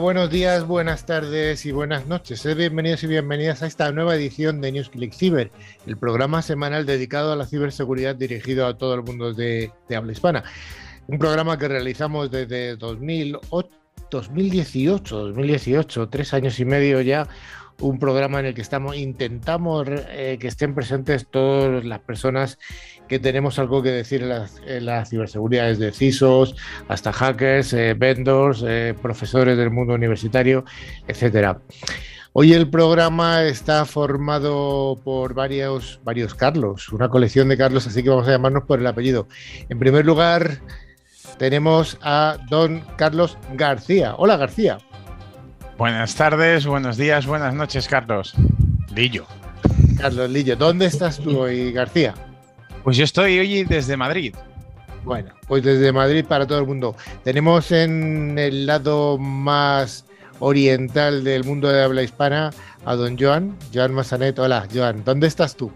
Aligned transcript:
Buenos 0.00 0.28
días, 0.28 0.66
buenas 0.66 1.06
tardes 1.06 1.64
y 1.66 1.70
buenas 1.70 2.06
noches. 2.06 2.44
Bienvenidos 2.56 3.04
y 3.04 3.06
bienvenidas 3.06 3.62
a 3.62 3.66
esta 3.66 3.92
nueva 3.92 4.16
edición 4.16 4.60
de 4.60 4.72
NewsClick 4.72 5.14
Cyber, 5.14 5.52
el 5.86 5.96
programa 5.96 6.42
semanal 6.42 6.84
dedicado 6.84 7.32
a 7.32 7.36
la 7.36 7.46
ciberseguridad 7.46 8.16
dirigido 8.16 8.66
a 8.66 8.76
todo 8.76 8.94
el 8.94 9.02
mundo 9.02 9.32
de, 9.32 9.70
habla 9.94 10.10
hispana. 10.10 10.42
Un 11.06 11.18
programa 11.18 11.58
que 11.58 11.68
realizamos 11.68 12.30
desde 12.32 12.76
2008, 12.76 13.68
2018, 14.10 15.16
2018, 15.16 16.08
tres 16.08 16.34
años 16.34 16.58
y 16.58 16.64
medio 16.64 17.00
ya, 17.00 17.28
un 17.80 17.98
programa 17.98 18.40
en 18.40 18.46
el 18.46 18.54
que 18.54 18.62
estamos 18.62 18.96
intentamos 18.96 19.86
eh, 19.88 20.38
que 20.40 20.48
estén 20.48 20.74
presentes 20.74 21.28
todas 21.30 21.84
las 21.84 22.00
personas 22.00 22.58
que 23.14 23.20
tenemos 23.20 23.60
algo 23.60 23.80
que 23.80 23.90
decir 23.90 24.22
en 24.22 24.86
la, 24.86 25.04
ciberseguridad, 25.06 25.68
desde 25.68 25.92
CISOs 25.92 26.56
hasta 26.88 27.12
hackers, 27.12 27.72
eh, 27.72 27.94
vendors, 27.94 28.64
eh, 28.66 28.92
profesores 29.00 29.56
del 29.56 29.70
mundo 29.70 29.94
universitario, 29.94 30.64
etcétera. 31.06 31.60
Hoy 32.32 32.54
el 32.54 32.68
programa 32.68 33.44
está 33.44 33.84
formado 33.84 35.00
por 35.04 35.32
varios, 35.32 36.00
varios 36.02 36.34
Carlos, 36.34 36.88
una 36.88 37.08
colección 37.08 37.48
de 37.48 37.56
Carlos, 37.56 37.86
así 37.86 38.02
que 38.02 38.08
vamos 38.08 38.26
a 38.26 38.32
llamarnos 38.32 38.64
por 38.64 38.80
el 38.80 38.86
apellido. 38.88 39.28
En 39.68 39.78
primer 39.78 40.04
lugar, 40.04 40.58
tenemos 41.38 41.96
a 42.02 42.38
don 42.50 42.80
Carlos 42.96 43.38
García. 43.52 44.16
Hola 44.18 44.36
García. 44.36 44.78
Buenas 45.78 46.16
tardes, 46.16 46.66
buenos 46.66 46.96
días, 46.96 47.26
buenas 47.26 47.54
noches, 47.54 47.86
Carlos. 47.86 48.34
Lillo. 48.92 49.24
Carlos 50.00 50.28
Lillo, 50.28 50.56
¿dónde 50.56 50.86
estás 50.86 51.20
tú 51.20 51.38
hoy, 51.38 51.70
García? 51.70 52.14
Pues 52.84 52.98
yo 52.98 53.04
estoy 53.04 53.38
hoy 53.38 53.64
desde 53.64 53.96
Madrid. 53.96 54.34
Bueno, 55.04 55.32
pues 55.48 55.64
desde 55.64 55.90
Madrid 55.90 56.22
para 56.22 56.46
todo 56.46 56.58
el 56.58 56.66
mundo. 56.66 56.94
Tenemos 57.24 57.72
en 57.72 58.38
el 58.38 58.66
lado 58.66 59.16
más 59.16 60.04
oriental 60.38 61.24
del 61.24 61.44
mundo 61.44 61.68
de 61.68 61.82
habla 61.82 62.02
hispana 62.02 62.50
a 62.84 62.94
don 62.94 63.18
Joan, 63.18 63.56
Joan 63.72 63.94
Massanet. 63.94 64.38
Hola, 64.38 64.68
Joan, 64.72 65.02
¿dónde 65.02 65.26
estás 65.26 65.56
tú? 65.56 65.72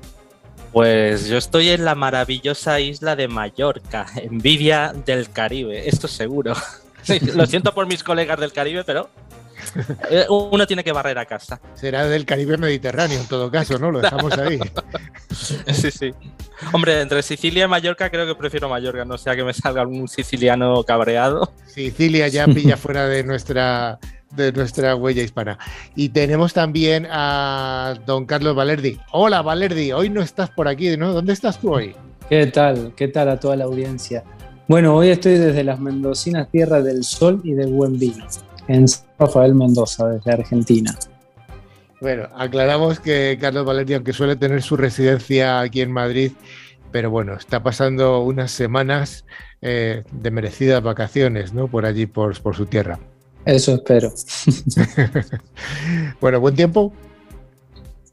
Pues 0.71 1.29
yo 1.29 1.39
estoy 1.39 1.71
en 1.71 1.87
la 1.87 1.95
maravillosa 1.95 2.79
isla 2.79 3.17
de 3.17 3.27
Mallorca, 3.27 4.05
envidia 4.17 4.93
del 4.93 5.31
Caribe, 5.31 5.89
esto 5.89 6.09
seguro. 6.09 6.53
Lo 7.35 7.47
siento 7.47 7.73
por 7.73 7.87
mis 7.87 8.05
colegas 8.05 8.39
del 8.39 8.53
Caribe, 8.53 8.85
pero 8.85 9.09
uno 10.29 10.67
tiene 10.67 10.85
que 10.85 10.93
barrer 10.93 11.19
a 11.19 11.27
casa. 11.27 11.61
Será 11.75 12.07
del 12.07 12.25
Caribe 12.25 12.57
Mediterráneo 12.57 13.21
en 13.21 13.27
todo 13.27 13.51
caso, 13.51 13.79
¿no? 13.79 13.91
Lo 13.91 14.01
dejamos 14.01 14.37
ahí. 14.39 14.59
Sí, 15.31 15.91
sí. 15.91 16.15
Hombre, 16.73 17.01
entre 17.01 17.23
Sicilia 17.23 17.67
y 17.67 17.69
Mallorca 17.69 18.11
creo 18.11 18.27
que 18.27 18.35
prefiero 18.35 18.69
Mallorca, 18.69 19.05
no 19.05 19.17
sea 19.19 19.37
que 19.37 19.45
me 19.45 19.53
salga 19.53 19.83
algún 19.83 20.09
siciliano 20.09 20.83
cabreado. 20.83 21.53
Sicilia 21.67 22.29
ya 22.29 22.47
pilla 22.55 22.77
fuera 22.77 23.07
de 23.07 23.23
nuestra 23.23 23.99
de 24.31 24.53
nuestra 24.53 24.97
huella 24.97 25.23
hispana. 25.23 25.59
Y 25.95 26.09
tenemos 26.09 26.53
también 26.53 27.07
a 27.11 27.95
don 28.07 28.27
Carlos 28.27 28.57
Valerdi. 28.57 28.99
Hola 29.13 29.43
Valerdi, 29.43 29.93
hoy 29.93 30.11
no 30.11 30.21
estás 30.21 30.51
por 30.51 30.67
aquí, 30.67 30.97
¿no? 30.97 31.13
¿Dónde 31.13 31.33
estás 31.33 31.61
tú 31.61 31.75
hoy? 31.75 31.95
¿Qué 32.29 32.47
tal? 32.47 32.93
¿Qué 32.97 33.09
tal 33.09 33.29
a 33.29 33.39
toda 33.39 33.57
la 33.57 33.65
audiencia? 33.65 34.25
Bueno, 34.67 34.97
hoy 34.97 35.09
estoy 35.09 35.39
desde 35.39 35.65
las 35.65 35.81
mendocinas 35.81 36.51
Tierra 36.51 36.83
del 36.83 37.05
Sol 37.05 37.41
y 37.45 37.53
de 37.53 37.67
Buen 37.67 37.99
Vino 37.99 38.27
en 38.67 38.87
Rafael 39.19 39.55
Mendoza, 39.55 40.09
desde 40.09 40.33
Argentina. 40.33 40.97
Bueno, 42.01 42.29
aclaramos 42.37 43.01
que 43.01 43.37
Carlos 43.41 43.67
Valerio, 43.67 43.97
aunque 43.97 44.13
suele 44.13 44.37
tener 44.37 44.63
su 44.63 44.77
residencia 44.77 45.61
aquí 45.61 45.81
en 45.81 45.91
Madrid, 45.91 46.33
pero 46.93 47.11
bueno, 47.11 47.35
está 47.35 47.63
pasando 47.63 48.21
unas 48.21 48.53
semanas 48.53 49.25
eh, 49.61 50.05
de 50.13 50.31
merecidas 50.31 50.83
vacaciones, 50.83 51.53
¿no? 51.53 51.67
Por 51.69 51.85
allí, 51.85 52.07
por, 52.07 52.41
por 52.41 52.55
su 52.55 52.67
tierra. 52.67 52.99
Eso 53.45 53.75
espero. 53.75 54.13
bueno, 56.21 56.41
buen 56.41 56.55
tiempo. 56.55 56.93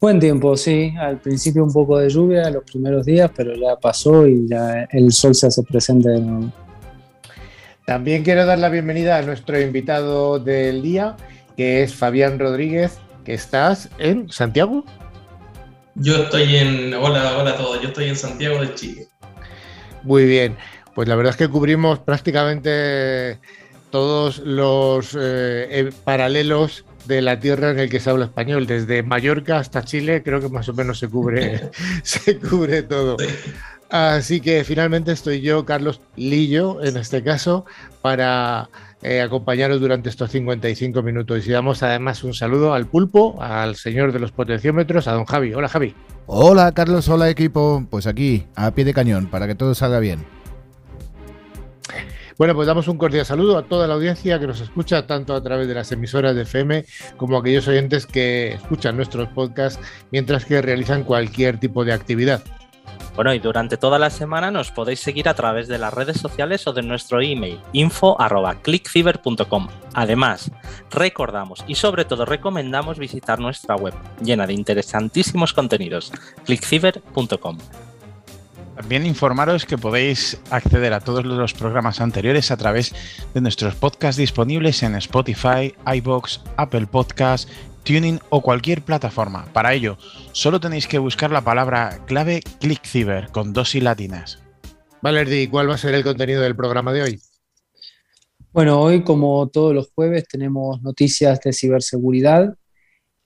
Buen 0.00 0.18
tiempo, 0.18 0.56
sí. 0.56 0.92
Al 0.98 1.20
principio 1.20 1.64
un 1.64 1.72
poco 1.72 1.98
de 1.98 2.08
lluvia 2.08 2.50
los 2.50 2.64
primeros 2.64 3.06
días, 3.06 3.30
pero 3.34 3.54
ya 3.54 3.76
pasó 3.76 4.26
y 4.26 4.48
ya 4.48 4.84
el 4.90 5.12
sol 5.12 5.34
se 5.34 5.46
hace 5.46 5.62
presente 5.62 6.08
de 6.08 6.20
nuevo. 6.20 6.52
También 7.86 8.24
quiero 8.24 8.44
dar 8.46 8.58
la 8.58 8.68
bienvenida 8.68 9.16
a 9.16 9.22
nuestro 9.22 9.60
invitado 9.60 10.40
del 10.40 10.82
día, 10.82 11.16
que 11.56 11.84
es 11.84 11.94
Fabián 11.94 12.36
Rodríguez, 12.40 12.98
que 13.24 13.32
estás 13.32 13.90
en 13.98 14.28
Santiago. 14.28 14.84
Yo 15.94 16.24
estoy 16.24 16.56
en. 16.56 16.92
Hola, 16.94 17.38
hola 17.38 17.52
a 17.52 17.56
todos. 17.56 17.80
Yo 17.80 17.88
estoy 17.88 18.08
en 18.08 18.16
Santiago 18.16 18.60
de 18.60 18.74
Chile. 18.74 19.06
Muy 20.02 20.24
bien. 20.24 20.56
Pues 20.96 21.06
la 21.06 21.14
verdad 21.14 21.30
es 21.30 21.36
que 21.36 21.48
cubrimos 21.48 22.00
prácticamente 22.00 23.38
todos 23.90 24.38
los 24.38 25.14
eh, 25.14 25.68
eh, 25.70 25.92
paralelos 26.02 26.84
de 27.04 27.22
la 27.22 27.38
tierra 27.38 27.70
en 27.70 27.78
el 27.78 27.88
que 27.88 28.00
se 28.00 28.10
habla 28.10 28.24
español, 28.24 28.66
desde 28.66 29.04
Mallorca 29.04 29.58
hasta 29.58 29.84
Chile, 29.84 30.24
creo 30.24 30.40
que 30.40 30.48
más 30.48 30.68
o 30.68 30.74
menos 30.74 30.98
se 30.98 31.08
cubre, 31.08 31.70
se 32.02 32.38
cubre 32.40 32.82
todo. 32.82 33.16
Así 33.90 34.40
que 34.40 34.64
finalmente 34.64 35.12
estoy 35.12 35.40
yo, 35.40 35.64
Carlos 35.64 36.00
Lillo, 36.16 36.82
en 36.82 36.96
este 36.96 37.22
caso, 37.22 37.64
para 38.02 38.68
eh, 39.02 39.20
acompañaros 39.20 39.80
durante 39.80 40.08
estos 40.08 40.30
55 40.30 41.02
minutos. 41.02 41.46
Y 41.46 41.50
damos 41.50 41.82
además 41.82 42.24
un 42.24 42.34
saludo 42.34 42.74
al 42.74 42.86
pulpo, 42.86 43.40
al 43.40 43.76
señor 43.76 44.12
de 44.12 44.18
los 44.18 44.32
potenciómetros, 44.32 45.06
a 45.06 45.12
don 45.12 45.24
Javi. 45.24 45.54
Hola 45.54 45.68
Javi. 45.68 45.94
Hola 46.26 46.72
Carlos, 46.72 47.08
hola 47.08 47.30
equipo. 47.30 47.86
Pues 47.88 48.08
aquí, 48.08 48.46
a 48.56 48.72
pie 48.72 48.84
de 48.84 48.94
cañón, 48.94 49.26
para 49.28 49.46
que 49.46 49.54
todo 49.54 49.74
salga 49.74 50.00
bien. 50.00 50.24
Bueno, 52.38 52.54
pues 52.54 52.66
damos 52.66 52.86
un 52.88 52.98
cordial 52.98 53.24
saludo 53.24 53.56
a 53.56 53.62
toda 53.62 53.86
la 53.86 53.94
audiencia 53.94 54.38
que 54.38 54.46
nos 54.46 54.60
escucha 54.60 55.06
tanto 55.06 55.34
a 55.34 55.42
través 55.42 55.68
de 55.68 55.74
las 55.74 55.90
emisoras 55.92 56.34
de 56.34 56.42
FM 56.42 56.84
como 57.16 57.36
a 57.36 57.40
aquellos 57.40 57.66
oyentes 57.66 58.04
que 58.04 58.54
escuchan 58.54 58.96
nuestros 58.96 59.28
podcasts 59.28 59.80
mientras 60.10 60.44
que 60.44 60.60
realizan 60.60 61.04
cualquier 61.04 61.58
tipo 61.58 61.84
de 61.84 61.94
actividad. 61.94 62.42
Bueno, 63.14 63.32
y 63.32 63.38
durante 63.38 63.76
toda 63.76 63.98
la 63.98 64.10
semana 64.10 64.50
nos 64.50 64.70
podéis 64.70 65.00
seguir 65.00 65.28
a 65.28 65.34
través 65.34 65.68
de 65.68 65.78
las 65.78 65.94
redes 65.94 66.18
sociales 66.18 66.66
o 66.66 66.72
de 66.72 66.82
nuestro 66.82 67.20
email 67.20 67.60
info@clickfiber.com. 67.72 69.68
Además, 69.94 70.50
recordamos 70.90 71.64
y 71.66 71.74
sobre 71.76 72.04
todo 72.04 72.24
recomendamos 72.24 72.98
visitar 72.98 73.38
nuestra 73.38 73.76
web 73.76 73.94
llena 74.22 74.46
de 74.46 74.52
interesantísimos 74.52 75.52
contenidos, 75.52 76.12
clickfiber.com. 76.44 77.58
También 78.76 79.06
informaros 79.06 79.64
que 79.64 79.78
podéis 79.78 80.38
acceder 80.50 80.92
a 80.92 81.00
todos 81.00 81.24
los 81.24 81.54
programas 81.54 82.02
anteriores 82.02 82.50
a 82.50 82.58
través 82.58 82.94
de 83.32 83.40
nuestros 83.40 83.74
podcasts 83.74 84.18
disponibles 84.18 84.82
en 84.82 84.96
Spotify, 84.96 85.74
iBox, 85.94 86.42
Apple 86.58 86.86
Podcasts, 86.86 87.50
Tuning 87.86 88.18
o 88.30 88.42
cualquier 88.42 88.82
plataforma. 88.82 89.46
Para 89.52 89.72
ello, 89.72 89.96
solo 90.32 90.58
tenéis 90.58 90.88
que 90.88 90.98
buscar 90.98 91.30
la 91.30 91.42
palabra 91.42 92.04
clave 92.06 92.42
ClickCiber 92.60 93.28
con 93.30 93.52
dos 93.52 93.76
y 93.76 93.80
latinas. 93.80 94.42
Valerdi, 95.02 95.46
¿cuál 95.46 95.70
va 95.70 95.74
a 95.74 95.78
ser 95.78 95.94
el 95.94 96.02
contenido 96.02 96.42
del 96.42 96.56
programa 96.56 96.92
de 96.92 97.02
hoy? 97.02 97.20
Bueno, 98.52 98.80
hoy 98.80 99.04
como 99.04 99.48
todos 99.48 99.72
los 99.72 99.92
jueves 99.94 100.26
tenemos 100.26 100.82
noticias 100.82 101.38
de 101.40 101.52
ciberseguridad, 101.52 102.56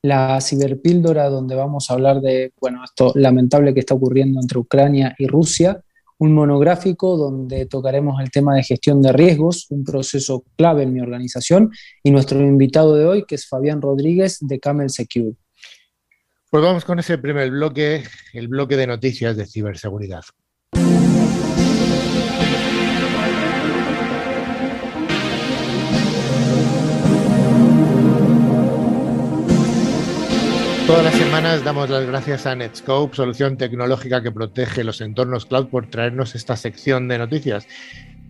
la 0.02 0.38
ciberpíldora 0.42 1.30
donde 1.30 1.54
vamos 1.54 1.90
a 1.90 1.94
hablar 1.94 2.20
de, 2.20 2.52
bueno, 2.60 2.84
esto 2.84 3.12
lamentable 3.14 3.72
que 3.72 3.80
está 3.80 3.94
ocurriendo 3.94 4.40
entre 4.40 4.58
Ucrania 4.58 5.14
y 5.18 5.26
Rusia, 5.26 5.82
un 6.20 6.34
monográfico 6.34 7.16
donde 7.16 7.64
tocaremos 7.64 8.20
el 8.20 8.30
tema 8.30 8.54
de 8.54 8.62
gestión 8.62 9.00
de 9.00 9.10
riesgos, 9.10 9.66
un 9.70 9.84
proceso 9.84 10.44
clave 10.54 10.82
en 10.82 10.92
mi 10.92 11.00
organización, 11.00 11.70
y 12.02 12.10
nuestro 12.10 12.38
invitado 12.40 12.94
de 12.94 13.06
hoy, 13.06 13.24
que 13.24 13.36
es 13.36 13.48
Fabián 13.48 13.80
Rodríguez 13.80 14.36
de 14.40 14.60
Camel 14.60 14.90
Secure. 14.90 15.32
Pues 16.50 16.62
vamos 16.62 16.84
con 16.84 16.98
ese 16.98 17.16
primer 17.16 17.50
bloque, 17.50 18.04
el 18.34 18.48
bloque 18.48 18.76
de 18.76 18.86
noticias 18.86 19.34
de 19.34 19.46
ciberseguridad. 19.46 20.22
Todas 30.90 31.04
las 31.04 31.14
semanas 31.14 31.62
damos 31.62 31.88
las 31.88 32.04
gracias 32.04 32.46
a 32.46 32.56
Netscope, 32.56 33.14
solución 33.14 33.56
tecnológica 33.56 34.24
que 34.24 34.32
protege 34.32 34.82
los 34.82 35.00
entornos 35.00 35.46
cloud, 35.46 35.68
por 35.68 35.88
traernos 35.88 36.34
esta 36.34 36.56
sección 36.56 37.06
de 37.06 37.16
noticias. 37.16 37.68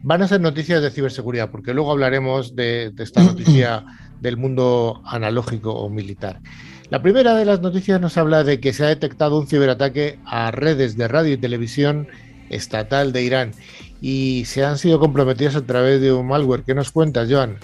Van 0.03 0.21
a 0.21 0.29
ser 0.29 0.43
noticias 0.43 0.83
de 0.83 0.91
ciberseguridad, 0.91 1.51
porque 1.51 1.73
luego 1.73 1.91
hablaremos 1.91 2.55
de, 2.55 2.93
esta 2.99 3.23
noticia 3.23 3.87
del 4.21 4.37
mundo 4.37 5.01
analógico 5.07 5.73
o 5.73 5.89
militar. 5.89 6.41
La 6.91 7.01
primera 7.01 7.35
de 7.35 7.47
las 7.47 7.63
noticias 7.63 7.99
nos 7.99 8.19
habla 8.19 8.45
de 8.45 8.61
que 8.61 8.75
se 8.75 8.85
ha 8.85 8.89
detectado 8.89 9.41
un 9.41 9.47
ciberataque 9.47 10.19
a 10.27 10.51
redes 10.51 10.99
de 10.99 11.09
radio 11.09 11.33
y 11.33 11.39
televisión 11.39 12.09
estatal 12.51 13.15
de 13.15 13.23
Irán 13.23 13.53
y 14.01 14.45
se 14.47 14.65
han 14.65 14.79
sido 14.79 14.99
comprometidos 14.99 15.57
a 15.57 15.63
través 15.67 16.01
de 16.01 16.13
un 16.13 16.27
malware. 16.27 16.63
¿Qué 16.63 16.75
nos 16.75 16.91
cuentas, 16.91 17.29
Joan? 17.31 17.59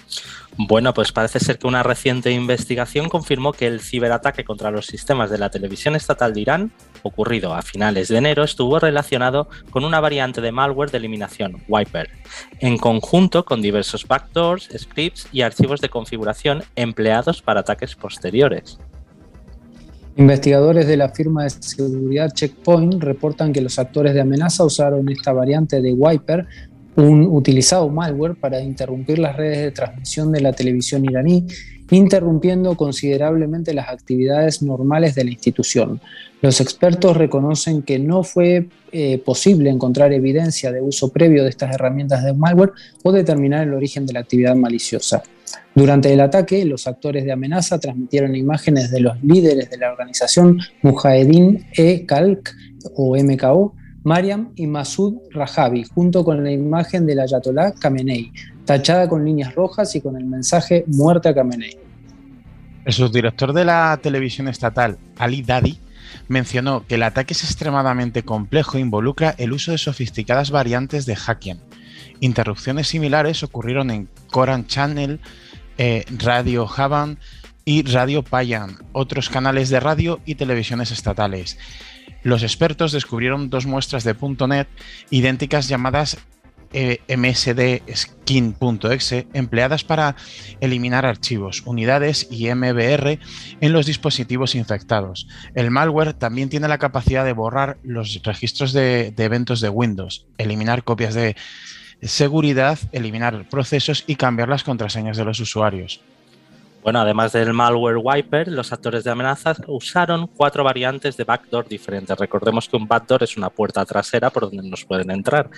Bueno, 0.58 0.94
pues 0.94 1.12
parece 1.12 1.38
ser 1.38 1.58
que 1.58 1.66
una 1.66 1.82
reciente 1.82 2.30
investigación 2.30 3.10
confirmó 3.10 3.52
que 3.52 3.66
el 3.66 3.80
ciberataque 3.80 4.44
contra 4.44 4.70
los 4.70 4.86
sistemas 4.86 5.28
de 5.28 5.36
la 5.36 5.50
televisión 5.50 5.94
estatal 5.96 6.32
de 6.32 6.40
Irán, 6.40 6.72
ocurrido 7.02 7.54
a 7.54 7.60
finales 7.60 8.08
de 8.08 8.16
enero, 8.16 8.42
estuvo 8.42 8.78
relacionado 8.78 9.48
con 9.70 9.84
una 9.84 10.00
variante 10.00 10.40
de 10.40 10.52
malware 10.52 10.90
de 10.90 10.98
eliminación, 10.98 11.62
Wiper, 11.68 12.08
en 12.60 12.78
conjunto 12.78 13.44
con 13.44 13.60
diversos 13.60 14.06
backdoors, 14.06 14.70
scripts 14.76 15.28
y 15.30 15.42
archivos 15.42 15.82
de 15.82 15.90
configuración 15.90 16.64
empleados 16.74 17.42
para 17.42 17.60
ataques 17.60 17.94
posteriores. 17.94 18.78
Investigadores 20.16 20.86
de 20.86 20.96
la 20.96 21.10
firma 21.10 21.44
de 21.44 21.50
seguridad 21.50 22.30
Checkpoint 22.32 23.02
reportan 23.02 23.52
que 23.52 23.60
los 23.60 23.78
actores 23.78 24.14
de 24.14 24.22
amenaza 24.22 24.64
usaron 24.64 25.08
esta 25.10 25.32
variante 25.32 25.82
de 25.82 25.92
Wiper 25.92 26.46
un 26.96 27.26
utilizado 27.26 27.88
malware 27.90 28.34
para 28.34 28.60
interrumpir 28.60 29.18
las 29.18 29.36
redes 29.36 29.58
de 29.58 29.70
transmisión 29.70 30.32
de 30.32 30.40
la 30.40 30.54
televisión 30.54 31.04
iraní, 31.04 31.46
interrumpiendo 31.90 32.74
considerablemente 32.74 33.74
las 33.74 33.90
actividades 33.90 34.62
normales 34.62 35.14
de 35.14 35.24
la 35.24 35.30
institución. 35.30 36.00
Los 36.40 36.60
expertos 36.60 37.16
reconocen 37.16 37.82
que 37.82 37.98
no 37.98 38.22
fue 38.22 38.68
eh, 38.92 39.18
posible 39.18 39.68
encontrar 39.68 40.12
evidencia 40.12 40.72
de 40.72 40.80
uso 40.80 41.10
previo 41.10 41.44
de 41.44 41.50
estas 41.50 41.74
herramientas 41.74 42.24
de 42.24 42.32
malware 42.32 42.72
o 43.02 43.12
determinar 43.12 43.66
el 43.66 43.74
origen 43.74 44.06
de 44.06 44.14
la 44.14 44.20
actividad 44.20 44.56
maliciosa. 44.56 45.22
Durante 45.74 46.12
el 46.12 46.20
ataque, 46.20 46.64
los 46.64 46.86
actores 46.86 47.24
de 47.24 47.32
amenaza 47.32 47.78
transmitieron 47.78 48.34
imágenes 48.34 48.90
de 48.90 49.00
los 49.00 49.22
líderes 49.22 49.70
de 49.70 49.78
la 49.78 49.90
organización 49.90 50.60
Mujahedin 50.82 51.66
e 51.74 52.06
Kalk 52.06 52.54
o 52.94 53.16
MKO, 53.16 53.74
Mariam 54.04 54.52
y 54.54 54.66
Masud 54.66 55.16
Rajavi, 55.32 55.84
junto 55.84 56.24
con 56.24 56.44
la 56.44 56.52
imagen 56.52 57.06
del 57.06 57.20
Ayatollah 57.20 57.72
Khamenei, 57.72 58.32
tachada 58.64 59.08
con 59.08 59.24
líneas 59.24 59.54
rojas 59.54 59.94
y 59.96 60.00
con 60.00 60.16
el 60.16 60.24
mensaje 60.24 60.84
Muerte 60.86 61.28
a 61.28 61.34
Khamenei. 61.34 61.76
El 62.84 62.92
subdirector 62.92 63.52
de 63.52 63.64
la 63.64 63.98
televisión 64.00 64.46
estatal, 64.46 64.96
Ali 65.18 65.42
Dadi, 65.42 65.80
mencionó 66.28 66.86
que 66.86 66.94
el 66.94 67.02
ataque 67.02 67.34
es 67.34 67.42
extremadamente 67.42 68.22
complejo 68.22 68.78
e 68.78 68.80
involucra 68.80 69.34
el 69.38 69.52
uso 69.52 69.72
de 69.72 69.78
sofisticadas 69.78 70.50
variantes 70.50 71.04
de 71.04 71.16
hacking. 71.16 71.58
Interrupciones 72.20 72.88
similares 72.88 73.42
ocurrieron 73.42 73.90
en 73.90 74.08
Koran 74.30 74.66
Channel, 74.66 75.20
eh, 75.78 76.04
Radio 76.18 76.68
Havan 76.68 77.18
y 77.64 77.82
Radio 77.82 78.22
Payan, 78.22 78.78
otros 78.92 79.28
canales 79.28 79.68
de 79.68 79.80
radio 79.80 80.20
y 80.24 80.36
televisiones 80.36 80.90
estatales 80.90 81.58
los 82.26 82.42
expertos 82.42 82.90
descubrieron 82.90 83.50
dos 83.50 83.66
muestras 83.66 84.02
de 84.02 84.16
.NET 84.48 84.66
idénticas 85.10 85.68
llamadas 85.68 86.18
eh, 86.72 86.98
msdskin.exe 87.16 88.48
empleadas 89.32 89.84
para 89.84 90.16
eliminar 90.58 91.06
archivos, 91.06 91.62
unidades 91.64 92.26
y 92.28 92.52
MBR 92.52 93.20
en 93.60 93.72
los 93.72 93.86
dispositivos 93.86 94.56
infectados. 94.56 95.28
El 95.54 95.70
malware 95.70 96.14
también 96.14 96.48
tiene 96.48 96.66
la 96.66 96.78
capacidad 96.78 97.24
de 97.24 97.32
borrar 97.32 97.78
los 97.84 98.20
registros 98.24 98.72
de 98.72 99.14
eventos 99.16 99.60
de 99.60 99.68
Windows, 99.68 100.26
eliminar 100.36 100.82
copias 100.82 101.14
de 101.14 101.36
seguridad, 102.02 102.78
eliminar 102.92 103.48
procesos 103.48 104.04
y 104.06 104.16
cambiar 104.16 104.48
las 104.48 104.64
contraseñas 104.64 105.16
de 105.16 105.24
los 105.24 105.40
usuarios. 105.40 106.00
Bueno, 106.82 107.00
además 107.00 107.32
del 107.32 107.52
malware 107.52 107.96
wiper, 107.96 108.48
los 108.48 108.72
actores 108.72 109.02
de 109.02 109.10
amenazas 109.10 109.60
usaron 109.66 110.28
cuatro 110.28 110.62
variantes 110.62 111.16
de 111.16 111.24
backdoor 111.24 111.66
diferentes. 111.66 112.16
Recordemos 112.16 112.68
que 112.68 112.76
un 112.76 112.86
backdoor 112.86 113.24
es 113.24 113.36
una 113.36 113.50
puerta 113.50 113.84
trasera 113.84 114.30
por 114.30 114.44
donde 114.44 114.68
nos 114.68 114.84
pueden 114.84 115.10
entrar. 115.10 115.50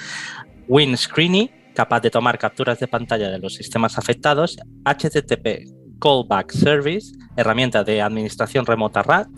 Windscreeny, 0.68 1.50
capaz 1.74 2.00
de 2.00 2.10
tomar 2.10 2.38
capturas 2.38 2.78
de 2.78 2.88
pantalla 2.88 3.28
de 3.28 3.38
los 3.38 3.54
sistemas 3.54 3.98
afectados, 3.98 4.56
HTTP 4.86 5.68
Callback 6.00 6.52
Service, 6.52 7.12
herramienta 7.36 7.84
de 7.84 8.02
administración 8.02 8.66
remota 8.66 9.02
RAT, 9.02 9.28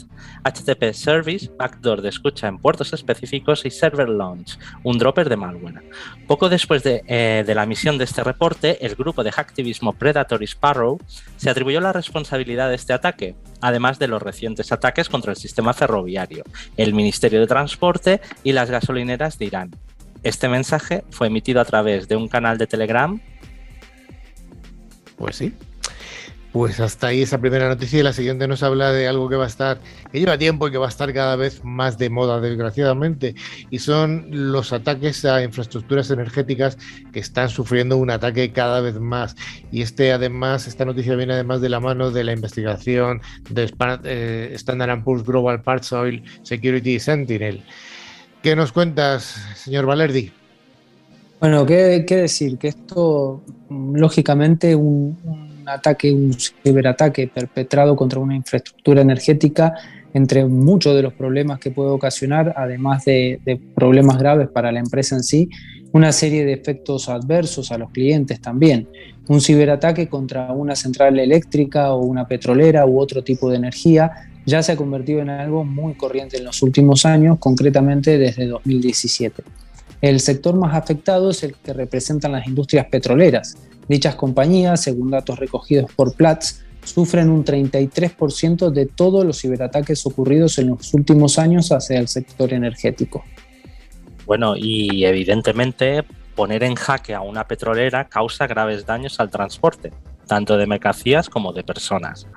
HTTP 0.45 0.93
Service, 0.93 1.51
backdoor 1.59 2.03
de 2.03 2.09
escucha 2.09 2.49
en 2.49 2.59
puertos 2.59 2.93
específicos 2.93 3.65
y 3.65 3.71
Server 3.71 4.09
Launch, 4.09 4.59
un 4.83 4.99
dropper 4.99 5.29
de 5.29 5.37
malware. 5.37 5.83
Poco 6.27 6.49
después 6.49 6.83
de, 6.83 7.03
eh, 7.07 7.45
de 7.47 7.55
la 7.55 7.65
emisión 7.65 7.99
de 7.99 8.05
este 8.05 8.25
reporte, 8.25 8.85
el 8.85 8.95
grupo 8.95 9.23
de 9.23 9.33
hacktivismo 9.33 9.93
Predatory 9.93 10.47
Sparrow 10.47 10.99
se 11.37 11.51
atribuyó 11.51 11.81
la 11.81 11.93
responsabilidad 11.93 12.69
de 12.69 12.77
este 12.77 12.93
ataque, 12.93 13.35
además 13.61 13.99
de 13.99 14.09
los 14.09 14.23
recientes 14.23 14.73
ataques 14.73 15.09
contra 15.09 15.33
el 15.33 15.37
sistema 15.37 15.75
ferroviario, 15.75 16.45
el 16.77 16.95
Ministerio 16.95 17.41
de 17.41 17.47
Transporte 17.47 18.21
y 18.43 18.53
las 18.53 18.71
gasolineras 18.71 19.39
de 19.39 19.47
Irán. 19.47 19.71
Este 20.23 20.49
mensaje 20.49 21.05
fue 21.11 21.29
emitido 21.29 21.61
a 21.61 21.65
través 21.65 22.09
de 22.09 22.17
un 22.17 22.29
canal 22.29 22.59
de 22.59 22.67
Telegram. 22.67 23.21
Pues 25.17 25.37
sí, 25.37 25.55
pues 26.53 26.81
hasta 26.81 27.09
ahí 27.09 27.23
esa 27.23 27.39
primera 27.39 27.69
noticia 27.69 28.01
y 28.01 28.03
la 28.03 28.13
siguiente 28.13 28.49
nos 28.49 28.63
habla 28.63 28.93
de 28.93 29.07
algo 29.07 29.29
que 29.29 29.37
va 29.37 29.45
a 29.45 29.49
estar, 29.49 29.79
que 30.11 30.19
lleva 30.19 30.37
tiempo 30.37 30.67
y 30.67 30.73
que 30.73 30.79
va 30.79 30.87
a 30.87 30.89
estar 30.89 31.13
cada 31.13 31.37
vez 31.37 31.65
más 31.65 31.97
de 31.97 32.11
moda, 32.11 32.41
desgraciadamente, 32.41 33.35
y 33.71 33.79
son 33.79 34.27
los 34.31 34.73
ataques 34.73 35.25
a 35.25 35.43
infraestructuras 35.43 36.11
energéticas 36.11 36.77
que 37.13 37.21
están 37.21 37.49
sufriendo 37.49 37.97
un 37.97 38.11
ataque 38.11 38.53
cada 38.53 38.81
vez 38.81 38.99
más. 38.99 39.37
Y 39.71 39.83
este 39.83 40.13
además, 40.13 40.67
esta 40.67 40.85
noticia 40.85 41.15
viene 41.15 41.35
además 41.35 41.61
de 41.61 41.69
la 41.69 41.79
mano 41.79 42.11
de 42.11 42.25
la 42.25 42.33
investigación 42.33 43.21
de 43.49 43.73
eh, 44.05 44.51
Standard 44.55 45.05
Poor's 45.05 45.25
Global 45.25 45.63
Parts 45.63 45.93
Oil 45.93 46.25
Security 46.43 46.99
Sentinel. 46.99 47.63
¿Qué 48.43 48.57
nos 48.57 48.73
cuentas, 48.73 49.23
señor 49.55 49.87
Valerdi? 49.87 50.33
Bueno, 51.41 51.65
¿qué, 51.65 52.05
decir? 52.07 52.59
Que 52.59 52.69
esto, 52.69 53.43
lógicamente, 53.71 54.75
un 54.75 55.50
ataque, 55.71 56.13
un 56.13 56.35
ciberataque 56.35 57.29
perpetrado 57.29 57.97
contra 57.97 58.21
una 58.21 58.37
infraestructura 58.37 59.01
energética, 59.01 59.75
entre 60.13 60.45
muchos 60.45 60.95
de 60.97 61.03
los 61.03 61.13
problemas 61.15 61.61
que 61.61 61.71
puede 61.71 61.91
ocasionar, 61.91 62.53
además 62.57 63.05
de, 63.05 63.41
problemas 63.75 64.19
graves 64.19 64.49
para 64.49 64.73
la 64.73 64.81
empresa 64.81 65.17
en 65.17 65.23
sí, 65.23 65.49
una 65.93 66.13
serie 66.13 66.45
de 66.45 66.53
efectos 66.53 67.09
adversos 67.09 67.73
a 67.73 67.79
los 67.79 67.91
clientes 67.91 68.41
también. 68.41 68.89
Un 69.29 69.41
ciberataque 69.41 70.09
contra 70.09 70.53
una 70.53 70.75
central 70.75 71.19
eléctrica 71.19 71.93
o 71.93 72.05
una 72.05 72.27
petrolera 72.27 72.87
u 72.87 73.01
otro 73.01 73.23
tipo 73.23 73.51
de 73.51 73.57
energía 73.57 74.11
ya 74.47 74.63
se 74.63 74.73
ha 74.73 74.77
convertido 74.77 75.21
en 75.21 75.31
algo 75.31 75.65
muy 75.65 75.95
corriente 75.95 76.39
en 76.39 76.45
los 76.45 76.63
últimos 76.63 77.05
años, 77.05 77.39
concretamente 77.39 78.19
desde 78.19 78.47
2017. 78.47 79.43
El 80.01 80.19
sector 80.21 80.57
más 80.57 80.75
afectado 80.75 81.31
es 81.31 81.43
el 81.43 81.55
que 81.55 81.73
representan 81.73 82.33
las 82.33 82.47
industrias 82.47 82.87
petroleras, 82.87 83.57
Dichas 83.91 84.15
compañías, 84.15 84.85
según 84.85 85.11
datos 85.11 85.41
recogidos 85.41 85.93
por 85.93 86.15
Platts, 86.15 86.65
sufren 86.85 87.29
un 87.29 87.45
33% 87.45 88.71
de 88.71 88.87
todos 88.87 89.27
los 89.27 89.41
ciberataques 89.41 90.07
ocurridos 90.07 90.61
en 90.61 90.69
los 90.69 90.95
últimos 90.95 91.41
años 91.41 91.73
hacia 91.73 91.99
el 91.99 92.07
sector 92.07 92.53
energético. 92.53 93.25
Bueno, 94.27 94.55
y 94.57 95.05
evidentemente 95.05 96.05
poner 96.37 96.63
en 96.63 96.77
jaque 96.77 97.15
a 97.15 97.21
una 97.23 97.49
petrolera 97.49 98.09
causa 98.09 98.47
graves 98.47 98.87
daños 98.87 99.19
al 99.19 99.29
transporte 99.29 99.91
tanto 100.31 100.57
de 100.57 100.69
mercancías 100.69 101.29
como 101.29 101.53
de 101.53 101.65
personas. 101.65 102.29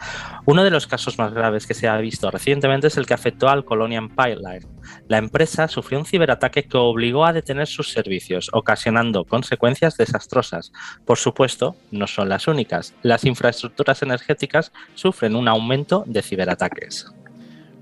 Uno 0.47 0.63
de 0.63 0.71
los 0.71 0.88
casos 0.88 1.19
más 1.19 1.31
graves 1.31 1.67
que 1.67 1.75
se 1.75 1.88
ha 1.88 1.95
visto 1.97 2.31
recientemente 2.31 2.88
es 2.88 2.97
el 2.97 3.05
que 3.05 3.13
afectó 3.13 3.50
al 3.50 3.65
Colonial 3.65 4.09
Pipeline. 4.09 4.65
La 5.07 5.19
empresa 5.19 5.67
sufrió 5.67 6.00
un 6.00 6.05
ciberataque 6.05 6.63
que 6.63 6.75
obligó 6.75 7.23
a 7.23 7.33
detener 7.33 7.67
sus 7.67 7.91
servicios, 7.91 8.50
ocasionando 8.51 9.25
consecuencias 9.25 9.95
desastrosas. 9.95 10.71
Por 11.05 11.19
supuesto, 11.19 11.75
no 11.91 12.07
son 12.07 12.29
las 12.29 12.47
únicas. 12.47 12.95
Las 13.03 13.25
infraestructuras 13.25 14.01
energéticas 14.01 14.71
sufren 14.95 15.35
un 15.35 15.47
aumento 15.47 16.03
de 16.07 16.23
ciberataques. 16.23 17.05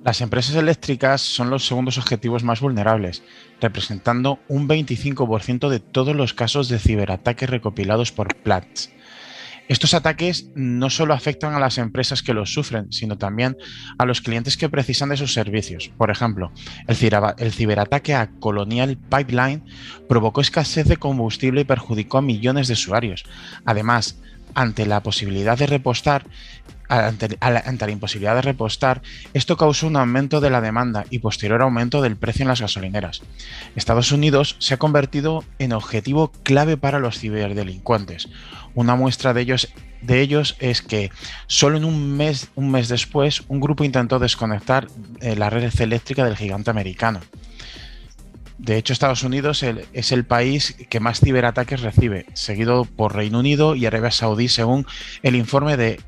Las 0.03 0.19
empresas 0.19 0.57
eléctricas 0.57 1.21
son 1.21 1.49
los 1.49 1.65
segundos 1.65 1.97
objetivos 1.97 2.43
más 2.43 2.59
vulnerables, 2.59 3.23
representando 3.61 4.39
un 4.49 4.67
25% 4.67 5.69
de 5.69 5.79
todos 5.79 6.17
los 6.17 6.33
casos 6.33 6.67
de 6.67 6.79
ciberataques 6.79 7.49
recopilados 7.49 8.11
por 8.11 8.35
Platts. 8.35 8.91
Estos 9.71 9.93
ataques 9.93 10.49
no 10.53 10.89
solo 10.89 11.13
afectan 11.13 11.53
a 11.53 11.59
las 11.59 11.77
empresas 11.77 12.21
que 12.21 12.33
los 12.33 12.53
sufren, 12.53 12.91
sino 12.91 13.17
también 13.17 13.55
a 13.97 14.03
los 14.03 14.19
clientes 14.19 14.57
que 14.57 14.67
precisan 14.67 15.07
de 15.07 15.15
sus 15.15 15.33
servicios. 15.33 15.89
Por 15.97 16.11
ejemplo, 16.11 16.51
el, 16.87 17.53
ciberataque 17.53 18.13
a 18.13 18.31
Colonial 18.41 18.97
Pipeline 18.97 19.63
provocó 20.09 20.41
escasez 20.41 20.89
de 20.89 20.97
combustible 20.97 21.61
y 21.61 21.63
perjudicó 21.63 22.17
a 22.17 22.21
millones 22.21 22.67
de 22.67 22.73
usuarios. 22.73 23.23
Además, 23.63 24.19
ante 24.55 24.85
la 24.85 25.03
posibilidad 25.03 25.57
de 25.57 25.67
repostar, 25.67 26.25
ante, 26.91 27.37
la 27.39 27.91
imposibilidad 27.91 28.35
de 28.35 28.41
repostar, 28.41 29.01
esto 29.33 29.55
causó 29.55 29.87
un 29.87 29.95
aumento 29.95 30.41
de 30.41 30.49
la 30.49 30.59
demanda 30.59 31.05
y 31.09 31.19
posterior 31.19 31.61
aumento 31.61 32.01
del 32.01 32.17
precio 32.17 32.43
en 32.43 32.49
las 32.49 32.59
gasolineras. 32.59 33.21
Estados 33.75 34.11
Unidos 34.11 34.57
se 34.59 34.73
ha 34.73 34.77
convertido 34.77 35.45
en 35.57 35.71
objetivo 35.71 36.33
clave 36.43 36.75
para 36.75 36.99
los 36.99 37.17
ciberdelincuentes. 37.17 38.27
Una 38.75 38.95
muestra 38.95 39.33
de 39.33 39.41
ellos, 39.41 39.69
de 40.01 40.19
ellos 40.19 40.57
es 40.59 40.81
que 40.81 41.11
solo 41.47 41.77
en 41.77 41.85
un 41.85 42.17
mes, 42.17 42.49
un 42.55 42.69
mes 42.69 42.89
después, 42.89 43.43
un 43.47 43.61
grupo 43.61 43.85
intentó 43.85 44.19
desconectar 44.19 44.87
eh, 45.21 45.35
la 45.37 45.49
red 45.49 45.71
eléctrica 45.79 46.25
del 46.25 46.35
gigante 46.35 46.71
americano. 46.71 47.21
De 48.57 48.77
hecho, 48.77 48.93
Estados 48.93 49.23
Unidos 49.23 49.63
es 49.63 50.11
el 50.11 50.23
país 50.23 50.75
que 50.87 50.99
más 50.99 51.19
ciberataques 51.19 51.81
recibe, 51.81 52.27
seguido 52.33 52.85
por 52.85 53.15
Reino 53.15 53.39
Unido 53.39 53.75
y 53.75 53.87
Arabia 53.87 54.11
Saudí, 54.11 54.49
según 54.49 54.85
el 55.23 55.35
informe 55.35 55.77
de 55.77 55.99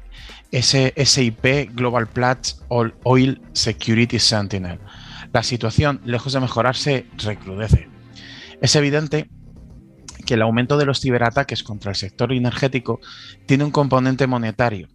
SIP 0.62 1.74
Global 1.74 2.07
Platts 2.07 2.63
Oil 2.69 3.41
Security 3.53 4.19
Sentinel. 4.19 4.79
La 5.31 5.43
situación, 5.43 6.01
lejos 6.05 6.33
de 6.33 6.39
mejorarse, 6.39 7.07
recrudece. 7.17 7.89
Es 8.62 8.75
evidente 8.75 9.29
que 10.25 10.36
el 10.36 10.41
aumento 10.41 10.77
de 10.77 10.86
los 10.86 11.01
ciberataques 11.01 11.63
contra 11.63 11.91
el 11.91 11.95
sector 11.95 12.31
energético 12.31 13.00
tiene 13.45 13.63
un 13.63 13.72
componente 13.72 14.27
monetario. 14.27 14.88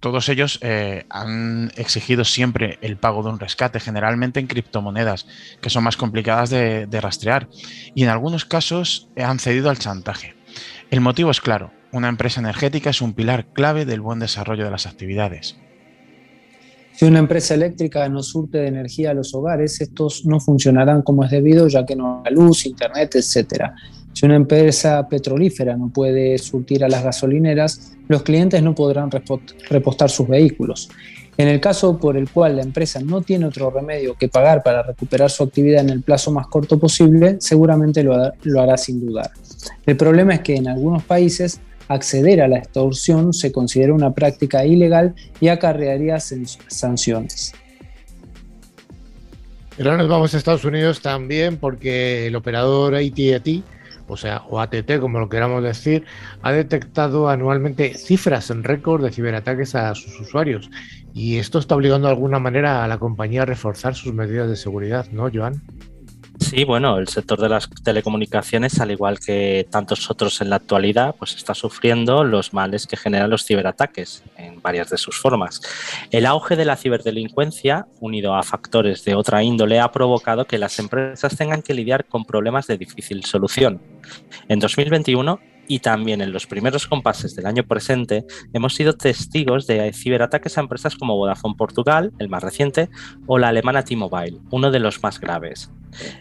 Todos 0.00 0.28
ellos 0.28 0.58
eh, 0.62 1.06
han 1.08 1.72
exigido 1.76 2.24
siempre 2.24 2.78
el 2.82 2.98
pago 2.98 3.22
de 3.22 3.30
un 3.30 3.40
rescate, 3.40 3.80
generalmente 3.80 4.38
en 4.38 4.46
criptomonedas, 4.46 5.26
que 5.60 5.70
son 5.70 5.82
más 5.82 5.96
complicadas 5.96 6.50
de, 6.50 6.86
de 6.86 7.00
rastrear, 7.00 7.48
y 7.94 8.04
en 8.04 8.10
algunos 8.10 8.44
casos 8.44 9.08
han 9.16 9.38
cedido 9.38 9.70
al 9.70 9.78
chantaje. 9.78 10.35
El 10.90 11.00
motivo 11.00 11.30
es 11.30 11.40
claro, 11.40 11.72
una 11.92 12.08
empresa 12.08 12.40
energética 12.40 12.90
es 12.90 13.00
un 13.00 13.14
pilar 13.14 13.46
clave 13.52 13.84
del 13.84 14.00
buen 14.00 14.18
desarrollo 14.18 14.64
de 14.64 14.70
las 14.70 14.86
actividades. 14.86 15.56
Si 16.96 17.04
una 17.04 17.18
empresa 17.18 17.54
eléctrica 17.54 18.08
no 18.08 18.22
surte 18.22 18.56
de 18.56 18.68
energía 18.68 19.10
a 19.10 19.14
los 19.14 19.34
hogares, 19.34 19.80
estos 19.82 20.24
no 20.24 20.40
funcionarán 20.40 21.02
como 21.02 21.24
es 21.24 21.30
debido, 21.30 21.68
ya 21.68 21.84
que 21.84 21.94
no 21.94 22.22
hay 22.24 22.32
luz, 22.32 22.64
internet, 22.64 23.16
etc. 23.16 23.70
Si 24.14 24.24
una 24.24 24.36
empresa 24.36 25.06
petrolífera 25.06 25.76
no 25.76 25.90
puede 25.90 26.38
surtir 26.38 26.82
a 26.84 26.88
las 26.88 27.04
gasolineras, 27.04 27.92
los 28.08 28.22
clientes 28.22 28.62
no 28.62 28.74
podrán 28.74 29.10
repostar 29.10 30.08
sus 30.08 30.26
vehículos. 30.26 30.88
En 31.38 31.48
el 31.48 31.60
caso 31.60 31.98
por 31.98 32.16
el 32.16 32.30
cual 32.30 32.56
la 32.56 32.62
empresa 32.62 33.00
no 33.00 33.20
tiene 33.20 33.44
otro 33.44 33.70
remedio 33.70 34.14
que 34.14 34.28
pagar 34.28 34.62
para 34.62 34.82
recuperar 34.82 35.30
su 35.30 35.42
actividad 35.42 35.82
en 35.82 35.90
el 35.90 36.02
plazo 36.02 36.30
más 36.30 36.46
corto 36.46 36.78
posible, 36.78 37.36
seguramente 37.40 38.02
lo, 38.02 38.14
hará 38.60 38.76
sin 38.78 39.04
dudar. 39.04 39.30
El 39.84 39.96
problema 39.96 40.34
es 40.34 40.40
que 40.40 40.56
en 40.56 40.68
algunos 40.68 41.02
países 41.02 41.60
acceder 41.88 42.40
a 42.40 42.48
la 42.48 42.58
extorsión 42.58 43.34
se 43.34 43.52
considera 43.52 43.92
una 43.92 44.14
práctica 44.14 44.64
ilegal 44.64 45.14
y 45.38 45.48
acarrearía 45.48 46.18
sanciones. 46.20 47.52
Pero 49.76 49.96
nos 49.98 50.08
vamos 50.08 50.32
a 50.32 50.38
Estados 50.38 50.64
Unidos 50.64 51.02
también 51.02 51.58
porque 51.58 52.28
el 52.28 52.36
operador 52.36 52.94
AT&T, 52.94 53.62
o 54.08 54.16
sea, 54.16 54.42
o 54.48 54.64
como 55.00 55.18
lo 55.18 55.28
queramos 55.28 55.62
decir, 55.62 56.04
ha 56.42 56.52
detectado 56.52 57.28
anualmente 57.28 57.94
cifras 57.94 58.50
en 58.50 58.64
récord 58.64 59.02
de 59.02 59.10
ciberataques 59.10 59.74
a 59.74 59.94
sus 59.94 60.20
usuarios. 60.20 60.70
Y 61.12 61.38
esto 61.38 61.58
está 61.58 61.74
obligando 61.74 62.08
de 62.08 62.14
alguna 62.14 62.38
manera 62.38 62.84
a 62.84 62.88
la 62.88 62.98
compañía 62.98 63.42
a 63.42 63.46
reforzar 63.46 63.94
sus 63.94 64.12
medidas 64.12 64.48
de 64.48 64.56
seguridad, 64.56 65.06
¿no, 65.12 65.30
Joan? 65.32 65.62
Sí, 66.38 66.64
bueno, 66.64 66.98
el 66.98 67.08
sector 67.08 67.40
de 67.40 67.48
las 67.48 67.68
telecomunicaciones, 67.82 68.78
al 68.80 68.90
igual 68.90 69.18
que 69.18 69.66
tantos 69.70 70.10
otros 70.10 70.40
en 70.40 70.50
la 70.50 70.56
actualidad, 70.56 71.14
pues 71.18 71.34
está 71.34 71.54
sufriendo 71.54 72.24
los 72.24 72.52
males 72.52 72.86
que 72.86 72.96
generan 72.96 73.30
los 73.30 73.44
ciberataques 73.44 74.22
en 74.36 74.60
varias 74.60 74.90
de 74.90 74.98
sus 74.98 75.18
formas. 75.18 75.60
El 76.10 76.26
auge 76.26 76.54
de 76.56 76.64
la 76.64 76.76
ciberdelincuencia, 76.76 77.86
unido 78.00 78.34
a 78.34 78.42
factores 78.42 79.04
de 79.04 79.14
otra 79.14 79.42
índole, 79.42 79.80
ha 79.80 79.90
provocado 79.92 80.46
que 80.46 80.58
las 80.58 80.78
empresas 80.78 81.36
tengan 81.36 81.62
que 81.62 81.74
lidiar 81.74 82.04
con 82.04 82.24
problemas 82.24 82.66
de 82.66 82.78
difícil 82.78 83.24
solución. 83.24 83.80
En 84.48 84.58
2021, 84.58 85.40
y 85.68 85.80
también 85.80 86.20
en 86.20 86.32
los 86.32 86.46
primeros 86.46 86.86
compases 86.86 87.34
del 87.34 87.46
año 87.46 87.64
presente 87.64 88.24
hemos 88.52 88.74
sido 88.74 88.94
testigos 88.94 89.66
de 89.66 89.92
ciberataques 89.92 90.56
a 90.56 90.60
empresas 90.60 90.96
como 90.96 91.16
Vodafone 91.16 91.56
Portugal, 91.56 92.12
el 92.18 92.28
más 92.28 92.42
reciente, 92.42 92.88
o 93.26 93.38
la 93.38 93.48
alemana 93.48 93.84
T-Mobile, 93.84 94.38
uno 94.50 94.70
de 94.70 94.80
los 94.80 95.02
más 95.02 95.20
graves. 95.20 95.70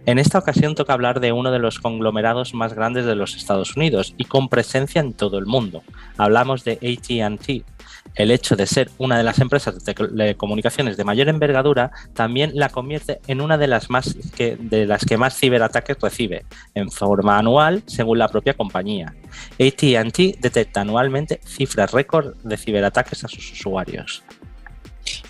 En 0.06 0.20
esta 0.20 0.40
ocasión 0.40 0.76
toca 0.76 0.94
hablar 0.94 1.20
de 1.20 1.32
uno 1.32 1.52
de 1.52 1.60
los 1.60 1.80
conglomerados 1.80 2.54
más 2.54 2.74
grandes 2.74 3.06
de 3.06 3.16
los 3.16 3.36
Estados 3.36 3.76
Unidos 3.76 4.14
y 4.18 4.26
con 4.26 4.48
presencia 4.48 5.02
en 5.02 5.14
todo 5.14 5.38
el 5.38 5.46
mundo. 5.46 5.84
Hablamos 6.18 6.64
de 6.64 6.74
ATT, 6.74 7.66
el 8.14 8.32
hecho 8.32 8.56
de 8.56 8.66
ser 8.66 8.90
una 8.98 9.18
de 9.18 9.24
las 9.24 9.40
empresas 9.40 9.84
de 9.84 9.94
telecomunicaciones 9.94 10.98
de 10.98 11.04
mayor 11.04 11.28
envergadura 11.28 11.92
también 12.14 12.52
la 12.54 12.70
convierte 12.70 13.20
en 13.28 13.42
una 13.42 13.58
de 13.58 13.68
las, 13.68 13.90
más 13.90 14.16
que, 14.36 14.56
de 14.58 14.86
las 14.86 15.06
que 15.06 15.18
más 15.18 15.38
ciberataques 15.38 15.98
recibe, 16.02 16.46
en 16.74 16.90
forma 16.90 17.38
anual, 17.38 17.84
según 17.86 18.20
la 18.20 18.28
propia 18.28 18.54
compañía. 18.54 19.14
ATT 19.54 20.40
detecta 20.40 20.82
anualmente 20.82 21.40
cifras 21.46 21.92
récord 21.92 22.36
de 22.44 22.58
ciberataques 22.58 23.24
a 23.24 23.28
sus 23.28 23.52
usuarios. 23.52 24.24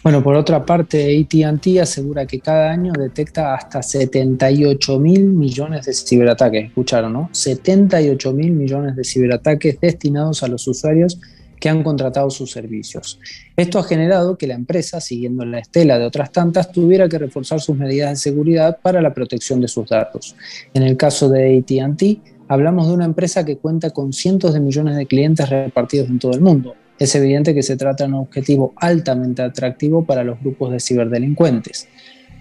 Bueno, 0.04 0.22
por 0.22 0.36
otra 0.36 0.64
parte, 0.64 1.20
ATT 1.20 1.80
asegura 1.82 2.26
que 2.26 2.40
cada 2.40 2.72
año 2.72 2.94
detecta 2.94 3.56
hasta 3.56 3.82
78 3.82 5.00
mil 5.00 5.26
millones 5.26 5.86
de 5.86 5.94
ciberataques. 5.94 6.66
Escucharon, 6.68 7.12
¿no? 7.12 7.30
78 7.32 8.32
mil 8.34 8.52
millones 8.52 8.96
de 8.96 9.04
ciberataques 9.04 9.80
destinados 9.82 10.44
a 10.44 10.48
los 10.48 10.68
usuarios 10.68 11.20
que 11.66 11.70
han 11.70 11.82
contratado 11.82 12.30
sus 12.30 12.52
servicios. 12.52 13.20
Esto 13.58 13.80
ha 13.80 13.84
generado 13.84 14.38
que 14.38 14.46
la 14.46 14.54
empresa, 14.54 15.02
siguiendo 15.02 15.44
la 15.46 15.58
estela 15.58 15.98
de 15.98 16.06
otras 16.06 16.32
tantas, 16.32 16.72
tuviera 16.72 17.10
que 17.10 17.18
reforzar 17.18 17.60
sus 17.60 17.76
medidas 17.76 18.12
de 18.12 18.16
seguridad 18.18 18.78
para 18.84 19.02
la 19.02 19.16
protección 19.16 19.62
de 19.62 19.68
sus 19.68 19.90
datos. 19.90 20.36
En 20.76 20.84
el 20.84 20.96
caso 20.96 21.28
de 21.28 21.58
ATT, 21.58 22.20
hablamos 22.50 22.88
de 22.88 22.94
una 22.94 23.06
empresa 23.06 23.44
que 23.44 23.58
cuenta 23.58 23.90
con 23.90 24.14
cientos 24.14 24.54
de 24.54 24.60
millones 24.60 24.96
de 24.96 25.08
clientes 25.08 25.50
repartidos 25.50 26.08
en 26.08 26.20
todo 26.20 26.34
el 26.34 26.42
mundo. 26.42 26.76
Es 27.00 27.16
evidente 27.16 27.56
que 27.56 27.64
se 27.64 27.78
trata 27.78 28.04
de 28.04 28.10
un 28.10 28.20
objetivo 28.20 28.76
altamente 28.76 29.42
atractivo 29.42 30.06
para 30.06 30.24
los 30.24 30.40
grupos 30.40 30.72
de 30.72 30.80
ciberdelincuentes. 30.80 31.88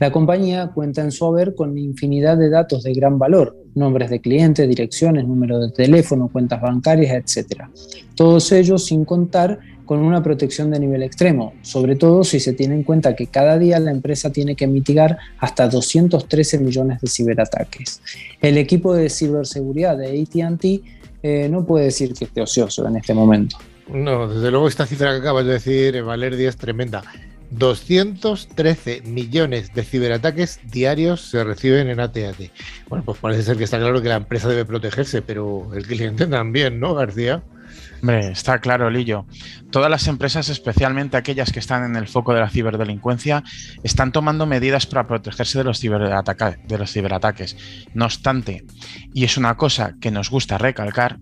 La 0.01 0.11
compañía 0.11 0.71
cuenta 0.75 1.03
en 1.03 1.13
su 1.13 1.25
haber 1.25 1.55
con 1.55 1.79
infinidad 1.79 2.37
de 2.37 2.51
datos 2.51 2.83
de 2.83 2.93
gran 2.93 3.19
valor, 3.19 3.57
nombres 3.75 4.11
de 4.11 4.21
clientes, 4.21 4.69
direcciones, 4.69 5.27
número 5.27 5.59
de 5.61 5.71
teléfono, 5.71 6.29
cuentas 6.29 6.61
bancarias, 6.61 7.15
etc. 7.37 7.63
Todos 8.15 8.51
ellos 8.53 8.85
sin 8.85 9.05
contar 9.05 9.59
con 9.85 10.01
una 10.01 10.23
protección 10.23 10.71
de 10.71 10.81
nivel 10.81 11.03
extremo, 11.03 11.55
sobre 11.63 11.97
todo 11.97 12.25
si 12.25 12.41
se 12.41 12.55
tiene 12.55 12.75
en 12.75 12.83
cuenta 12.83 13.15
que 13.15 13.27
cada 13.27 13.59
día 13.59 13.79
la 13.79 13.91
empresa 13.91 14.31
tiene 14.31 14.57
que 14.57 14.67
mitigar 14.67 15.19
hasta 15.39 15.69
213 15.69 16.59
millones 16.59 17.01
de 17.01 17.09
ciberataques. 17.09 18.01
El 18.41 18.57
equipo 18.57 18.95
de 18.95 19.11
ciberseguridad 19.11 19.97
de 19.99 20.23
ATT 20.23 20.65
eh, 21.23 21.49
no 21.49 21.65
puede 21.65 21.87
decir 21.87 22.15
que 22.15 22.25
esté 22.25 22.41
ocioso 22.41 22.87
en 22.89 22.97
este 22.97 23.15
momento. 23.15 23.57
No, 23.93 24.29
desde 24.29 24.51
luego 24.51 24.69
esta 24.69 24.87
cifra 24.87 25.13
que 25.13 25.19
acabas 25.19 25.45
de 25.45 25.53
decir, 25.53 26.03
Valeria, 26.03 26.49
es 26.49 26.57
tremenda. 26.57 27.03
213 27.55 29.03
millones 29.03 29.73
de 29.73 29.85
ciberataques 29.85 30.61
diarios 30.65 31.21
se 31.21 31.45
reciben 31.45 31.89
en 31.89 32.01
ATT. 32.01 32.51
Bueno, 32.89 33.05
pues 33.05 33.19
parece 33.19 33.43
ser 33.43 33.57
que 33.57 33.65
está 33.65 33.79
claro 33.79 34.03
que 34.03 34.09
la 34.09 34.17
empresa 34.17 34.49
debe 34.49 34.65
protegerse, 34.65 35.23
pero 35.23 35.73
el 35.75 35.87
cliente 35.87 36.27
también, 36.27 36.81
¿no, 36.81 36.95
García? 36.95 37.43
Hombre, 38.01 38.33
está 38.33 38.59
claro, 38.59 38.91
Lillo. 38.91 39.27
Todas 39.71 39.91
las 39.91 40.09
empresas, 40.09 40.49
especialmente 40.49 41.17
aquellas 41.17 41.53
que 41.53 41.61
están 41.61 41.85
en 41.85 41.97
el 41.97 42.09
foco 42.09 42.35
de 42.35 42.41
la 42.41 42.51
ciberdelincuencia, 42.51 43.43
están 43.83 44.13
tomando 44.13 44.47
medidas 44.47 44.87
para 44.87 45.07
protegerse 45.07 45.59
de 45.59 45.65
los, 45.65 45.81
de 45.81 46.79
los 46.79 46.93
ciberataques. 46.93 47.57
No 47.95 48.05
obstante, 48.05 48.65
y 49.15 49.25
es 49.25 49.37
una 49.37 49.57
cosa 49.57 49.95
que 50.01 50.11
nos 50.11 50.29
gusta 50.29 50.59
recalcar, 50.59 51.19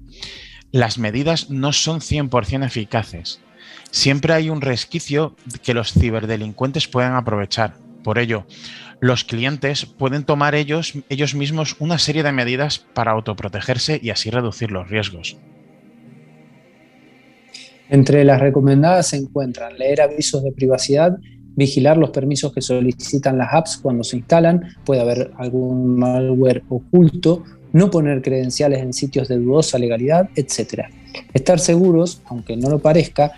las 0.73 0.99
medidas 0.99 1.51
no 1.51 1.73
son 1.73 2.01
100% 2.01 2.65
eficaces 2.65 3.41
siempre 3.93 4.33
hay 4.33 4.51
un 4.51 4.61
resquicio 4.61 5.37
que 5.63 5.75
los 5.75 5.93
ciberdelincuentes 5.93 6.89
pueden 6.89 7.13
aprovechar. 7.13 7.75
Por 8.03 8.19
ello, 8.19 8.45
los 8.99 9.23
clientes 9.23 9.87
pueden 9.87 10.25
tomar 10.25 10.57
ellos, 10.57 10.95
ellos 11.09 11.37
mismos 11.37 11.77
una 11.79 11.99
serie 11.99 12.25
de 12.25 12.33
medidas 12.33 12.81
para 12.81 13.13
autoprotegerse 13.13 14.01
y 14.03 14.11
así 14.11 14.31
reducir 14.31 14.73
los 14.73 14.89
riesgos. 14.89 15.37
Entre 17.89 18.25
las 18.25 18.41
recomendadas 18.41 19.09
se 19.09 19.19
encuentran 19.19 19.79
leer 19.79 20.01
avisos 20.01 20.43
de 20.43 20.51
privacidad, 20.53 21.19
vigilar 21.55 21.99
los 21.99 22.11
permisos 22.11 22.53
que 22.55 22.63
solicitan 22.63 23.37
las 23.37 23.53
apps 23.53 23.77
cuando 23.77 24.03
se 24.03 24.17
instalan, 24.17 24.77
puede 24.85 25.03
haber 25.03 25.31
algún 25.37 25.99
malware 25.99 26.65
oculto, 26.71 27.45
no 27.73 27.91
poner 27.91 28.23
credenciales 28.23 28.81
en 28.81 28.95
sitios 28.95 29.29
de 29.29 29.39
dudosa 29.39 29.79
legalidad, 29.79 30.31
etc. 30.35 30.87
Estar 31.35 31.61
seguros, 31.61 32.23
aunque 32.27 32.57
no 32.57 32.71
lo 32.71 32.79
parezca, 32.79 33.33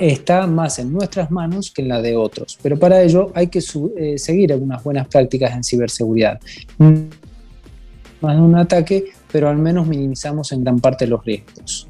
está 0.00 0.46
más 0.46 0.78
en 0.78 0.92
nuestras 0.92 1.30
manos 1.30 1.70
que 1.70 1.82
en 1.82 1.88
la 1.88 2.00
de 2.00 2.16
otros, 2.16 2.58
pero 2.62 2.78
para 2.78 3.02
ello 3.02 3.30
hay 3.34 3.48
que 3.48 3.60
eh, 3.96 4.18
seguir 4.18 4.52
algunas 4.52 4.82
buenas 4.82 5.08
prácticas 5.08 5.52
en 5.52 5.64
ciberseguridad. 5.64 6.40
Más 6.78 8.36
de 8.36 8.42
un 8.42 8.56
ataque, 8.56 9.04
pero 9.30 9.48
al 9.48 9.58
menos 9.58 9.86
minimizamos 9.86 10.52
en 10.52 10.64
gran 10.64 10.80
parte 10.80 11.06
los 11.06 11.24
riesgos. 11.24 11.88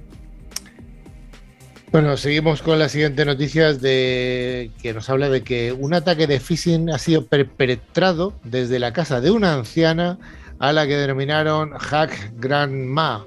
Bueno, 1.92 2.16
seguimos 2.16 2.60
con 2.60 2.80
la 2.80 2.88
siguiente 2.88 3.24
noticia 3.24 3.72
de 3.72 4.72
que 4.82 4.92
nos 4.92 5.08
habla 5.08 5.28
de 5.28 5.44
que 5.44 5.70
un 5.70 5.94
ataque 5.94 6.26
de 6.26 6.40
phishing 6.40 6.90
ha 6.90 6.98
sido 6.98 7.24
perpetrado 7.24 8.32
desde 8.42 8.80
la 8.80 8.92
casa 8.92 9.20
de 9.20 9.30
una 9.30 9.54
anciana 9.54 10.18
a 10.58 10.72
la 10.72 10.88
que 10.88 10.96
denominaron 10.96 11.70
Hack 11.70 12.32
Grandma. 12.40 13.24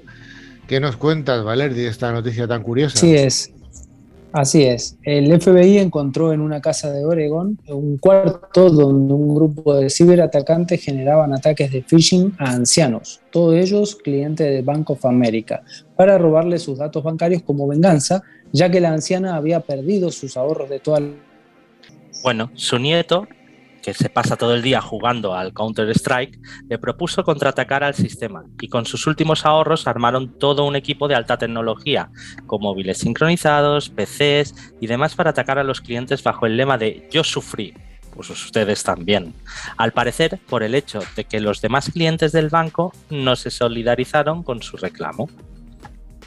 ¿Qué 0.66 0.80
nos 0.80 0.98
cuentas, 0.98 1.42
Valer, 1.44 1.72
de 1.72 1.86
esta 1.86 2.12
noticia 2.12 2.46
tan 2.46 2.62
curiosa? 2.62 2.98
Sí, 2.98 3.14
es. 3.14 3.50
Así 4.32 4.64
es. 4.64 4.98
El 5.04 5.40
FBI 5.40 5.78
encontró 5.78 6.32
en 6.32 6.40
una 6.40 6.60
casa 6.60 6.92
de 6.92 7.04
Oregon 7.04 7.58
un 7.68 7.96
cuarto 7.96 8.68
donde 8.68 9.14
un 9.14 9.34
grupo 9.34 9.74
de 9.74 9.88
ciberatacantes 9.88 10.82
generaban 10.84 11.32
ataques 11.32 11.72
de 11.72 11.82
phishing 11.82 12.34
a 12.38 12.50
ancianos, 12.50 13.20
todos 13.30 13.54
ellos 13.54 13.96
clientes 13.96 14.46
de 14.46 14.60
Bank 14.60 14.90
of 14.90 15.06
America, 15.06 15.62
para 15.96 16.18
robarle 16.18 16.58
sus 16.58 16.78
datos 16.78 17.02
bancarios 17.02 17.42
como 17.42 17.66
venganza, 17.66 18.22
ya 18.52 18.70
que 18.70 18.80
la 18.80 18.92
anciana 18.92 19.36
había 19.36 19.60
perdido 19.60 20.10
sus 20.10 20.36
ahorros 20.36 20.68
de 20.68 20.80
toda 20.80 21.00
Bueno, 22.22 22.50
su 22.54 22.78
nieto 22.78 23.26
que 23.88 23.94
se 23.94 24.10
pasa 24.10 24.36
todo 24.36 24.54
el 24.54 24.60
día 24.60 24.82
jugando 24.82 25.34
al 25.34 25.54
Counter-Strike, 25.54 26.38
le 26.68 26.78
propuso 26.78 27.24
contraatacar 27.24 27.82
al 27.82 27.94
sistema 27.94 28.44
y 28.60 28.68
con 28.68 28.84
sus 28.84 29.06
últimos 29.06 29.46
ahorros 29.46 29.86
armaron 29.86 30.38
todo 30.38 30.66
un 30.66 30.76
equipo 30.76 31.08
de 31.08 31.14
alta 31.14 31.38
tecnología, 31.38 32.10
con 32.46 32.60
móviles 32.60 32.98
sincronizados, 32.98 33.88
PCs 33.88 34.74
y 34.78 34.88
demás 34.88 35.14
para 35.14 35.30
atacar 35.30 35.58
a 35.58 35.64
los 35.64 35.80
clientes 35.80 36.22
bajo 36.22 36.44
el 36.44 36.58
lema 36.58 36.76
de 36.76 37.08
yo 37.10 37.24
sufrí, 37.24 37.72
pues 38.14 38.28
ustedes 38.28 38.82
también. 38.82 39.32
Al 39.78 39.92
parecer, 39.92 40.38
por 40.50 40.62
el 40.62 40.74
hecho 40.74 41.00
de 41.16 41.24
que 41.24 41.40
los 41.40 41.62
demás 41.62 41.90
clientes 41.90 42.32
del 42.32 42.50
banco 42.50 42.92
no 43.08 43.36
se 43.36 43.50
solidarizaron 43.50 44.42
con 44.42 44.62
su 44.62 44.76
reclamo. 44.76 45.30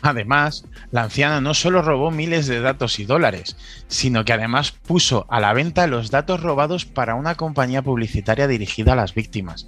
Además, 0.02 0.66
la 0.92 1.04
anciana 1.04 1.42
no 1.42 1.54
solo 1.54 1.82
robó 1.82 2.12
miles 2.12 2.48
de 2.48 2.60
datos 2.60 3.00
y 3.00 3.06
dólares, 3.06 3.56
sino 3.88 4.26
que 4.26 4.34
además 4.34 4.72
puso 4.72 5.26
a 5.30 5.40
la 5.40 5.54
venta 5.54 5.88
los 5.88 6.10
datos 6.10 6.42
robados 6.42 6.86
para 6.86 7.16
una 7.16 7.36
compañía 7.36 7.82
publicitaria 7.82 8.48
dirigida 8.48 8.94
a 8.94 8.96
las 8.96 9.14
víctimas, 9.14 9.68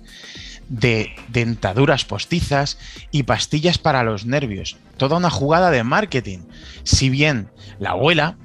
de 0.70 1.14
dentaduras 1.28 2.06
postizas 2.06 2.80
y 3.12 3.24
pastillas 3.24 3.78
para 3.78 4.04
los 4.04 4.26
nervios, 4.26 4.78
toda 4.98 5.18
una 5.18 5.30
jugada 5.30 5.70
de 5.70 5.84
marketing. 5.84 6.40
Si 6.84 7.10
bien 7.10 7.50
la 7.80 7.92
abuela 7.92 8.38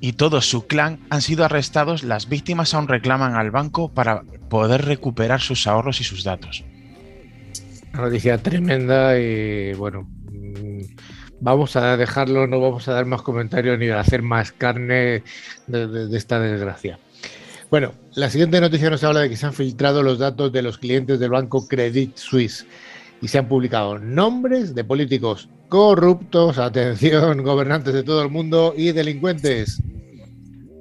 y 0.00 0.14
todo 0.14 0.40
su 0.40 0.66
clan 0.66 1.00
han 1.10 1.20
sido 1.20 1.44
arrestados, 1.44 2.04
las 2.04 2.28
víctimas 2.28 2.72
aún 2.72 2.88
reclaman 2.88 3.34
al 3.34 3.50
banco 3.50 3.92
para 3.92 4.22
poder 4.48 4.84
recuperar 4.84 5.40
sus 5.40 5.66
ahorros 5.66 6.00
y 6.00 6.04
sus 6.04 6.24
datos. 6.24 6.64
Una 7.92 8.04
noticia 8.04 8.38
tremenda 8.38 9.18
y 9.18 9.74
bueno, 9.74 10.08
vamos 11.40 11.76
a 11.76 11.96
dejarlo, 11.96 12.46
no 12.46 12.60
vamos 12.60 12.88
a 12.88 12.92
dar 12.92 13.06
más 13.06 13.22
comentarios 13.22 13.78
ni 13.78 13.88
a 13.88 14.00
hacer 14.00 14.22
más 14.22 14.52
carne 14.52 15.22
de, 15.66 16.16
esta 16.16 16.40
desgracia. 16.40 16.98
Bueno, 17.70 17.92
la 18.14 18.30
siguiente 18.30 18.60
noticia 18.60 18.90
nos 18.90 19.02
habla 19.04 19.20
de 19.20 19.30
que 19.30 19.36
se 19.36 19.46
han 19.46 19.52
filtrado 19.52 20.02
los 20.02 20.18
datos 20.18 20.52
de 20.52 20.62
los 20.62 20.78
clientes 20.78 21.18
del 21.18 21.30
banco 21.30 21.66
Credit 21.66 22.16
Suisse 22.16 22.66
y 23.20 23.28
se 23.28 23.38
han 23.38 23.48
publicado 23.48 23.98
nombres 23.98 24.74
de 24.74 24.84
políticos 24.84 25.48
corruptos, 25.68 26.58
atención, 26.58 27.42
gobernantes 27.44 27.94
de 27.94 28.02
todo 28.02 28.22
el 28.22 28.30
mundo 28.30 28.74
y 28.76 28.92
delincuentes. 28.92 29.82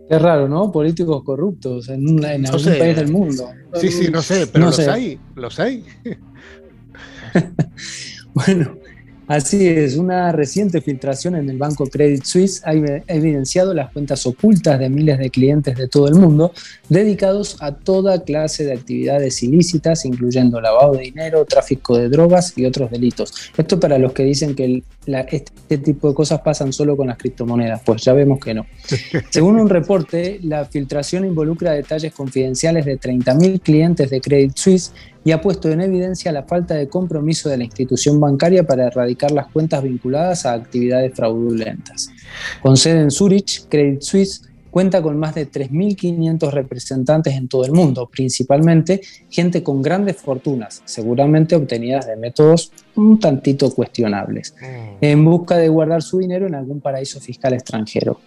Qué 0.10 0.20
raro, 0.20 0.48
¿no? 0.48 0.72
Políticos 0.72 1.24
corruptos 1.24 1.90
en, 1.90 2.24
algún 2.24 2.78
país 2.78 2.96
del 2.96 3.12
mundo. 3.12 3.50
Sí, 3.76 3.90
sí, 3.90 4.12
no 4.12 4.22
sé, 4.22 4.48
pero 4.48 4.66
los 4.66 4.80
hay, 4.80 5.18
los 5.36 5.60
hay. 5.60 5.84
bueno, 8.34 8.78
Así 9.34 9.68
es, 9.68 9.98
una 9.98 10.32
reciente 10.32 10.80
filtración 10.80 11.34
en 11.34 11.50
el 11.50 11.58
banco 11.58 11.88
Credit 11.88 12.24
Suisse 12.24 12.62
ha 12.66 12.74
evidenciado 12.74 13.74
las 13.74 13.92
cuentas 13.92 14.28
ocultas 14.28 14.78
de 14.78 14.92
miles 14.92 15.18
de 15.18 15.32
clientes 15.32 15.76
de 15.76 15.88
todo 15.88 16.08
el 16.08 16.14
mundo 16.14 16.52
dedicados 16.88 17.58
a 17.60 17.72
toda 17.72 18.24
clase 18.24 18.64
de 18.64 18.74
actividades 18.74 19.42
ilícitas, 19.42 20.06
incluyendo 20.06 20.62
lavado 20.62 20.94
de 20.94 21.06
dinero, 21.06 21.46
tráfico 21.46 21.98
de 21.98 22.10
drogas 22.10 22.54
y 22.56 22.68
otros 22.68 22.92
delitos. 22.92 23.34
Esto 23.58 23.80
para 23.80 23.98
los 23.98 24.14
que 24.14 24.24
dicen 24.24 24.54
que 24.54 24.84
este 25.08 25.78
tipo 25.78 26.10
de 26.10 26.14
cosas 26.14 26.42
pasan 26.42 26.72
solo 26.74 26.96
con 26.96 27.08
las 27.08 27.18
criptomonedas, 27.18 27.82
pues 27.86 28.04
ya 28.04 28.14
vemos 28.14 28.40
que 28.40 28.54
no. 28.54 28.66
Según 29.30 29.60
un 29.60 29.70
reporte, 29.70 30.40
la 30.44 30.66
filtración 30.66 31.26
involucra 31.26 31.72
detalles 31.72 32.14
confidenciales 32.14 32.86
de 32.86 33.00
30.000 33.00 33.62
clientes 33.62 34.10
de 34.10 34.22
Credit 34.22 34.56
Suisse 34.56 34.94
y 35.26 35.32
ha 35.32 35.42
puesto 35.42 35.70
en 35.70 35.82
evidencia 35.82 36.32
la 36.32 36.44
falta 36.44 36.76
de 36.76 36.88
compromiso 36.88 37.50
de 37.50 37.58
la 37.58 37.64
institución 37.64 38.20
bancaria 38.20 38.66
para 38.66 38.88
erradicar 38.88 39.32
las 39.32 39.48
cuentas 39.48 39.84
vinculadas 39.84 40.46
a 40.46 40.54
actividades 40.54 41.14
fraudulentas. 41.14 42.10
Con 42.62 42.78
sede 42.78 43.02
en 43.02 43.12
Zurich, 43.12 43.68
Credit 43.70 44.02
Suisse 44.02 44.42
cuenta 44.74 45.04
con 45.04 45.20
más 45.20 45.36
de 45.36 45.48
3.500 45.48 46.50
representantes 46.50 47.36
en 47.36 47.48
todo 47.48 47.64
el 47.64 47.74
mundo, 47.74 48.10
principalmente 48.12 49.02
gente 49.30 49.62
con 49.62 49.84
grandes 49.84 50.18
fortunas, 50.18 50.82
seguramente 50.84 51.56
obtenidas 51.56 52.08
de 52.08 52.16
métodos 52.16 52.72
un 52.96 53.20
tantito 53.20 53.70
cuestionables, 53.72 54.56
mm. 54.60 54.98
en 55.00 55.26
busca 55.26 55.58
de 55.58 55.70
guardar 55.70 56.02
su 56.02 56.18
dinero 56.18 56.48
en 56.48 56.56
algún 56.56 56.82
paraíso 56.82 57.20
fiscal 57.20 57.54
extranjero. 57.54 58.20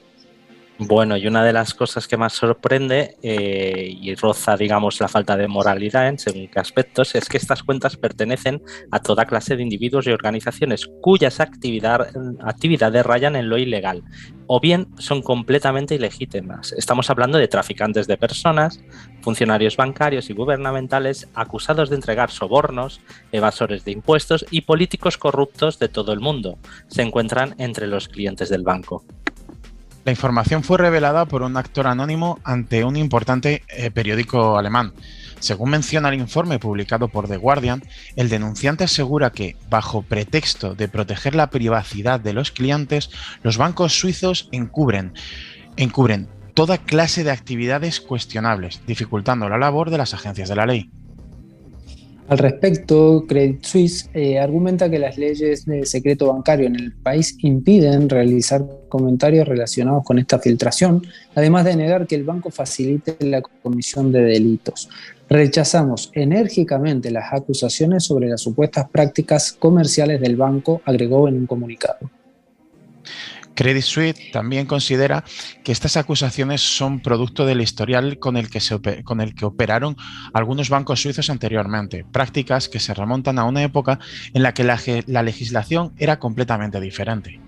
Bueno, 0.78 1.16
y 1.16 1.26
una 1.26 1.42
de 1.42 1.54
las 1.54 1.72
cosas 1.72 2.06
que 2.06 2.18
más 2.18 2.34
sorprende 2.34 3.16
eh, 3.22 3.96
y 3.98 4.14
roza, 4.14 4.58
digamos, 4.58 5.00
la 5.00 5.08
falta 5.08 5.34
de 5.34 5.48
moralidad 5.48 6.06
en 6.06 6.18
según 6.18 6.48
qué 6.48 6.60
aspectos 6.60 7.14
es 7.14 7.30
que 7.30 7.38
estas 7.38 7.62
cuentas 7.62 7.96
pertenecen 7.96 8.62
a 8.90 9.00
toda 9.00 9.24
clase 9.24 9.56
de 9.56 9.62
individuos 9.62 10.06
y 10.06 10.10
organizaciones 10.10 10.86
cuyas 11.00 11.40
actividades 11.40 13.06
rayan 13.06 13.36
en 13.36 13.48
lo 13.48 13.56
ilegal 13.56 14.02
o 14.48 14.60
bien 14.60 14.88
son 14.98 15.22
completamente 15.22 15.94
ilegítimas. 15.94 16.72
Estamos 16.72 17.08
hablando 17.08 17.38
de 17.38 17.48
traficantes 17.48 18.06
de 18.06 18.18
personas, 18.18 18.84
funcionarios 19.22 19.78
bancarios 19.78 20.28
y 20.28 20.34
gubernamentales 20.34 21.26
acusados 21.34 21.88
de 21.88 21.96
entregar 21.96 22.30
sobornos, 22.30 23.00
evasores 23.32 23.82
de 23.86 23.92
impuestos 23.92 24.44
y 24.50 24.60
políticos 24.60 25.16
corruptos 25.16 25.78
de 25.78 25.88
todo 25.88 26.12
el 26.12 26.20
mundo. 26.20 26.58
Se 26.88 27.00
encuentran 27.00 27.54
entre 27.56 27.86
los 27.86 28.08
clientes 28.08 28.50
del 28.50 28.62
banco. 28.62 29.06
La 30.06 30.12
información 30.12 30.62
fue 30.62 30.78
revelada 30.78 31.24
por 31.24 31.42
un 31.42 31.56
actor 31.56 31.88
anónimo 31.88 32.38
ante 32.44 32.84
un 32.84 32.94
importante 32.94 33.64
eh, 33.66 33.90
periódico 33.90 34.56
alemán. 34.56 34.92
Según 35.40 35.70
menciona 35.70 36.10
el 36.10 36.20
informe 36.20 36.60
publicado 36.60 37.08
por 37.08 37.26
The 37.26 37.38
Guardian, 37.38 37.82
el 38.14 38.28
denunciante 38.28 38.84
asegura 38.84 39.30
que, 39.32 39.56
bajo 39.68 40.02
pretexto 40.02 40.76
de 40.76 40.86
proteger 40.86 41.34
la 41.34 41.50
privacidad 41.50 42.20
de 42.20 42.34
los 42.34 42.52
clientes, 42.52 43.10
los 43.42 43.58
bancos 43.58 43.98
suizos 43.98 44.48
encubren, 44.52 45.12
encubren 45.76 46.28
toda 46.54 46.78
clase 46.78 47.24
de 47.24 47.32
actividades 47.32 48.00
cuestionables, 48.00 48.82
dificultando 48.86 49.48
la 49.48 49.58
labor 49.58 49.90
de 49.90 49.98
las 49.98 50.14
agencias 50.14 50.48
de 50.48 50.54
la 50.54 50.66
ley. 50.66 50.88
Al 52.28 52.38
respecto, 52.38 53.24
Credit 53.28 53.64
Suisse 53.64 54.10
eh, 54.12 54.40
argumenta 54.40 54.90
que 54.90 54.98
las 54.98 55.16
leyes 55.16 55.64
de 55.64 55.86
secreto 55.86 56.32
bancario 56.32 56.66
en 56.66 56.74
el 56.74 56.92
país 56.92 57.36
impiden 57.42 58.08
realizar 58.08 58.66
comentarios 58.88 59.46
relacionados 59.46 60.02
con 60.02 60.18
esta 60.18 60.40
filtración, 60.40 61.06
además 61.36 61.64
de 61.64 61.76
negar 61.76 62.06
que 62.08 62.16
el 62.16 62.24
banco 62.24 62.50
facilite 62.50 63.16
la 63.20 63.42
comisión 63.42 64.10
de 64.10 64.22
delitos. 64.22 64.88
Rechazamos 65.28 66.10
enérgicamente 66.14 67.12
las 67.12 67.32
acusaciones 67.32 68.02
sobre 68.02 68.28
las 68.28 68.40
supuestas 68.40 68.88
prácticas 68.90 69.52
comerciales 69.52 70.20
del 70.20 70.34
banco, 70.34 70.82
agregó 70.84 71.28
en 71.28 71.36
un 71.36 71.46
comunicado. 71.46 72.10
Credit 73.56 73.82
Suisse 73.82 74.30
también 74.32 74.66
considera 74.66 75.24
que 75.64 75.72
estas 75.72 75.96
acusaciones 75.96 76.60
son 76.60 77.00
producto 77.00 77.44
del 77.46 77.60
historial 77.60 78.18
con 78.18 78.36
el 78.36 78.48
que, 78.48 78.60
con 79.02 79.20
el 79.20 79.34
que 79.34 79.44
operaron 79.46 79.96
algunos 80.32 80.68
bancos 80.68 81.02
suizos 81.02 81.30
anteriormente, 81.30 82.04
prácticas 82.04 82.68
que 82.68 82.78
se 82.78 82.94
remontan 82.94 83.38
a 83.38 83.44
una 83.44 83.62
época 83.62 83.98
en 84.34 84.42
la 84.42 84.54
que 84.54 85.02
la 85.06 85.22
legislación 85.22 85.92
era 85.96 86.18
completamente 86.18 86.80
diferente. 86.80 87.45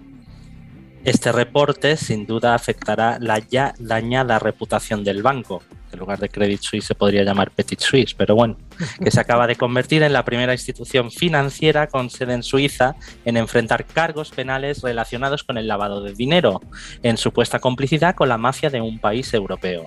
Este 1.09 1.33
reporte 1.33 1.97
sin 1.97 2.27
duda 2.27 2.55
afectará 2.55 3.17
la 3.19 3.39
ya 3.39 3.73
dañada 3.79 4.39
reputación 4.39 5.05
del 5.05 5.23
banco, 5.23 5.63
en 5.91 5.99
lugar 5.99 6.19
de 6.19 6.29
Credit 6.29 6.61
Suisse 6.61 6.85
se 6.85 6.95
podría 6.95 7.25
llamar 7.25 7.51
Petit 7.51 7.81
Suisse, 7.81 8.13
pero 8.13 8.35
bueno, 8.35 8.59
que 9.03 9.11
se 9.11 9.19
acaba 9.19 9.47
de 9.47 9.57
convertir 9.57 10.03
en 10.03 10.13
la 10.13 10.27
primera 10.27 10.53
institución 10.53 11.11
financiera 11.11 11.87
con 11.87 12.11
sede 12.11 12.35
en 12.35 12.43
Suiza 12.43 12.95
en 13.25 13.39
enfrentar 13.39 13.87
cargos 13.87 14.33
penales 14.33 14.83
relacionados 14.83 15.45
con 15.45 15.57
el 15.57 15.67
lavado 15.67 16.03
de 16.03 16.13
dinero, 16.13 16.61
en 17.03 17.17
supuesta 17.17 17.59
complicidad 17.59 18.15
con 18.15 18.29
la 18.29 18.37
mafia 18.37 18.69
de 18.69 18.83
un 18.83 18.99
país 18.99 19.33
europeo. 19.33 19.87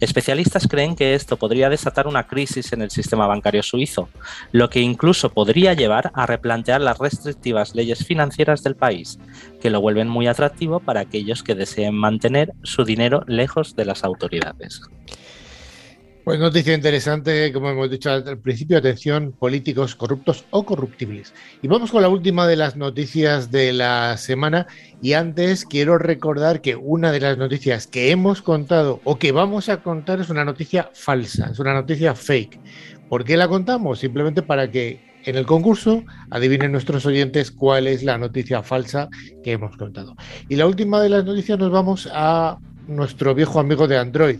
Especialistas 0.00 0.68
creen 0.68 0.96
que 0.96 1.14
esto 1.14 1.36
podría 1.36 1.68
desatar 1.68 2.06
una 2.06 2.26
crisis 2.26 2.72
en 2.72 2.82
el 2.82 2.90
sistema 2.90 3.26
bancario 3.26 3.62
suizo, 3.62 4.08
lo 4.52 4.70
que 4.70 4.80
incluso 4.80 5.30
podría 5.30 5.74
llevar 5.74 6.10
a 6.14 6.26
replantear 6.26 6.80
las 6.80 6.98
restrictivas 6.98 7.74
leyes 7.74 8.04
financieras 8.04 8.62
del 8.62 8.76
país, 8.76 9.18
que 9.60 9.70
lo 9.70 9.80
vuelven 9.80 10.08
muy 10.08 10.26
atractivo 10.26 10.80
para 10.80 11.00
aquellos 11.00 11.42
que 11.42 11.54
deseen 11.54 11.94
mantener 11.94 12.52
su 12.62 12.84
dinero 12.84 13.24
lejos 13.26 13.76
de 13.76 13.84
las 13.84 14.04
autoridades. 14.04 14.82
Pues 16.26 16.40
noticia 16.40 16.74
interesante, 16.74 17.52
como 17.52 17.70
hemos 17.70 17.88
dicho 17.88 18.10
al 18.10 18.38
principio, 18.38 18.78
atención, 18.78 19.30
políticos 19.30 19.94
corruptos 19.94 20.44
o 20.50 20.66
corruptibles. 20.66 21.32
Y 21.62 21.68
vamos 21.68 21.92
con 21.92 22.02
la 22.02 22.08
última 22.08 22.48
de 22.48 22.56
las 22.56 22.74
noticias 22.74 23.52
de 23.52 23.72
la 23.72 24.16
semana. 24.16 24.66
Y 25.00 25.12
antes 25.12 25.64
quiero 25.64 25.98
recordar 25.98 26.62
que 26.62 26.74
una 26.74 27.12
de 27.12 27.20
las 27.20 27.38
noticias 27.38 27.86
que 27.86 28.10
hemos 28.10 28.42
contado 28.42 29.00
o 29.04 29.20
que 29.20 29.30
vamos 29.30 29.68
a 29.68 29.84
contar 29.84 30.18
es 30.18 30.28
una 30.28 30.44
noticia 30.44 30.90
falsa, 30.94 31.50
es 31.52 31.60
una 31.60 31.74
noticia 31.74 32.16
fake. 32.16 32.58
¿Por 33.08 33.24
qué 33.24 33.36
la 33.36 33.46
contamos? 33.46 34.00
Simplemente 34.00 34.42
para 34.42 34.68
que 34.68 34.98
en 35.26 35.36
el 35.36 35.46
concurso 35.46 36.02
adivinen 36.30 36.72
nuestros 36.72 37.06
oyentes 37.06 37.52
cuál 37.52 37.86
es 37.86 38.02
la 38.02 38.18
noticia 38.18 38.64
falsa 38.64 39.08
que 39.44 39.52
hemos 39.52 39.76
contado. 39.76 40.16
Y 40.48 40.56
la 40.56 40.66
última 40.66 41.00
de 41.00 41.08
las 41.08 41.24
noticias 41.24 41.56
nos 41.56 41.70
vamos 41.70 42.08
a 42.12 42.58
nuestro 42.86 43.34
viejo 43.34 43.60
amigo 43.60 43.88
de 43.88 43.98
Android 43.98 44.38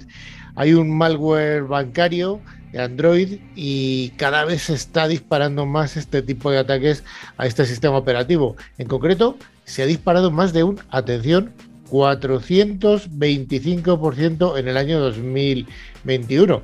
hay 0.57 0.75
un 0.75 0.97
malware 0.97 1.63
bancario 1.63 2.41
de 2.73 2.81
Android 2.81 3.39
y 3.55 4.09
cada 4.17 4.45
vez 4.45 4.63
se 4.63 4.75
está 4.75 5.07
disparando 5.07 5.67
más 5.67 5.97
este 5.97 6.23
tipo 6.23 6.51
de 6.51 6.59
ataques 6.59 7.05
a 7.37 7.47
este 7.47 7.65
sistema 7.67 7.99
operativo. 7.99 8.57
En 8.79 8.89
concreto, 8.89 9.37
se 9.65 9.83
ha 9.83 9.87
disparado 9.87 10.31
más 10.31 10.53
de 10.53 10.63
un, 10.65 10.79
atención, 10.91 11.53
425% 11.91 14.59
en 14.59 14.69
el 14.69 14.77
año 14.77 14.99
2021. 14.99 16.63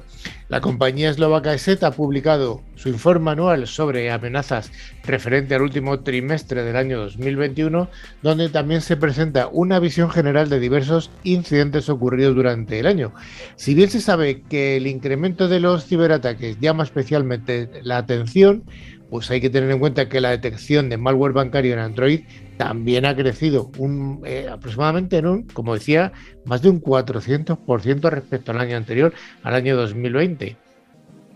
La 0.53 0.61
compañía 0.61 1.09
eslovaca 1.09 1.55
ESET 1.55 1.83
ha 1.83 1.93
publicado 1.93 2.61
su 2.75 2.91
informe 2.91 3.31
anual 3.31 3.67
sobre 3.67 4.11
amenazas 4.11 4.71
referente 5.03 5.55
al 5.55 5.63
último 5.63 6.01
trimestre 6.01 6.63
del 6.63 6.77
año 6.77 7.01
2021, 7.01 7.89
donde 8.21 8.51
también 8.51 8.83
se 8.83 8.99
presenta 8.99 9.49
una 9.51 9.79
visión 9.79 10.11
general 10.11 10.51
de 10.51 10.61
diversos 10.61 11.11
incidentes 11.25 11.89
ocurridos 11.89 12.35
durante 12.35 12.79
el 12.79 12.87
año. 12.87 13.15
Si 13.57 13.73
bien 13.73 13.89
se 13.89 14.03
sabe 14.03 14.43
que 14.43 14.77
el 14.77 14.89
incremento 14.89 15.49
de 15.49 15.61
los 15.61 15.87
ciberataques 15.87 16.61
llama 16.61 16.85
especialmente 16.85 17.71
la 17.83 17.97
atención, 17.97 18.65
pues 19.09 19.31
hay 19.31 19.41
que 19.41 19.49
tener 19.49 19.71
en 19.71 19.79
cuenta 19.79 20.11
que 20.11 20.21
la 20.21 20.33
detección 20.33 20.91
de 20.91 20.99
malware 20.99 21.33
bancario 21.33 21.73
en 21.73 21.79
Android 21.79 22.21
también 22.63 23.05
ha 23.07 23.17
crecido 23.17 23.73
un, 23.79 24.23
eh, 24.25 24.47
aproximadamente 24.49 25.17
en 25.17 25.27
un, 25.27 25.43
como 25.49 25.75
decía, 25.75 26.13
más 26.45 26.63
de 26.63 26.71
un 26.71 26.81
400% 26.81 28.09
respecto 28.09 28.53
al 28.53 28.61
año 28.61 28.77
anterior, 28.77 29.13
al 29.43 29.55
año 29.57 29.77
2020. 29.77 30.57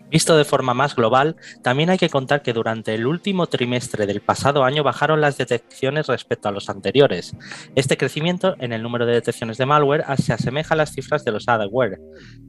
Visto 0.09 0.37
de 0.37 0.45
forma 0.45 0.73
más 0.73 0.95
global, 0.95 1.35
también 1.61 1.89
hay 1.89 1.97
que 1.97 2.09
contar 2.09 2.41
que 2.41 2.53
durante 2.53 2.95
el 2.95 3.05
último 3.05 3.47
trimestre 3.47 4.05
del 4.05 4.21
pasado 4.21 4.63
año 4.63 4.81
bajaron 4.81 5.19
las 5.19 5.37
detecciones 5.37 6.07
respecto 6.07 6.47
a 6.47 6.53
los 6.53 6.69
anteriores. 6.69 7.35
Este 7.75 7.97
crecimiento 7.97 8.55
en 8.59 8.71
el 8.71 8.81
número 8.81 9.05
de 9.05 9.15
detecciones 9.15 9.57
de 9.57 9.65
malware 9.65 10.05
se 10.17 10.31
asemeja 10.31 10.75
a 10.75 10.77
las 10.77 10.93
cifras 10.93 11.25
de 11.25 11.33
los 11.33 11.49
adware. 11.49 11.99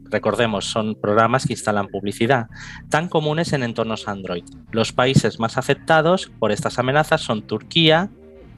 Recordemos, 0.05 0.67
son 0.67 0.95
programas 0.95 1.47
que 1.47 1.55
instalan 1.55 1.88
publicidad, 1.88 2.47
tan 2.91 3.09
comunes 3.09 3.53
en 3.53 3.64
entornos 3.64 4.07
Android. 4.07 4.45
Los 4.71 4.93
países 4.93 5.41
más 5.41 5.59
afectados 5.59 6.31
por 6.38 6.53
estas 6.53 6.79
amenazas 6.79 7.23
son 7.23 7.43
Turquía, 7.43 8.09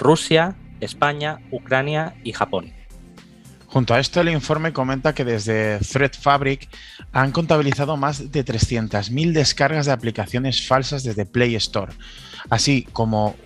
Rusia, 0.01 0.57
España, 0.81 1.39
Ucrania 1.53 2.15
y 2.25 2.33
Japón. 2.33 2.73
Junto 3.67 3.95
a 3.95 4.01
esto, 4.01 4.21
el 4.21 4.31
informe 4.31 4.73
comenta 4.73 5.15
que 5.15 5.25
desde 5.25 5.79
Threat 5.79 6.17
Fabric 6.17 6.69
han 7.13 7.31
contabilizado 7.31 7.97
más 7.97 8.33
de 8.33 8.45
300.000 8.45 9.33
descargas 9.33 9.87
de 9.87 9.93
aplicaciones 9.93 10.67
falsas 10.67 11.05
desde 11.05 11.25
Play 11.25 11.55
Store, 11.55 11.93
así 12.49 12.89
como, 12.93 13.37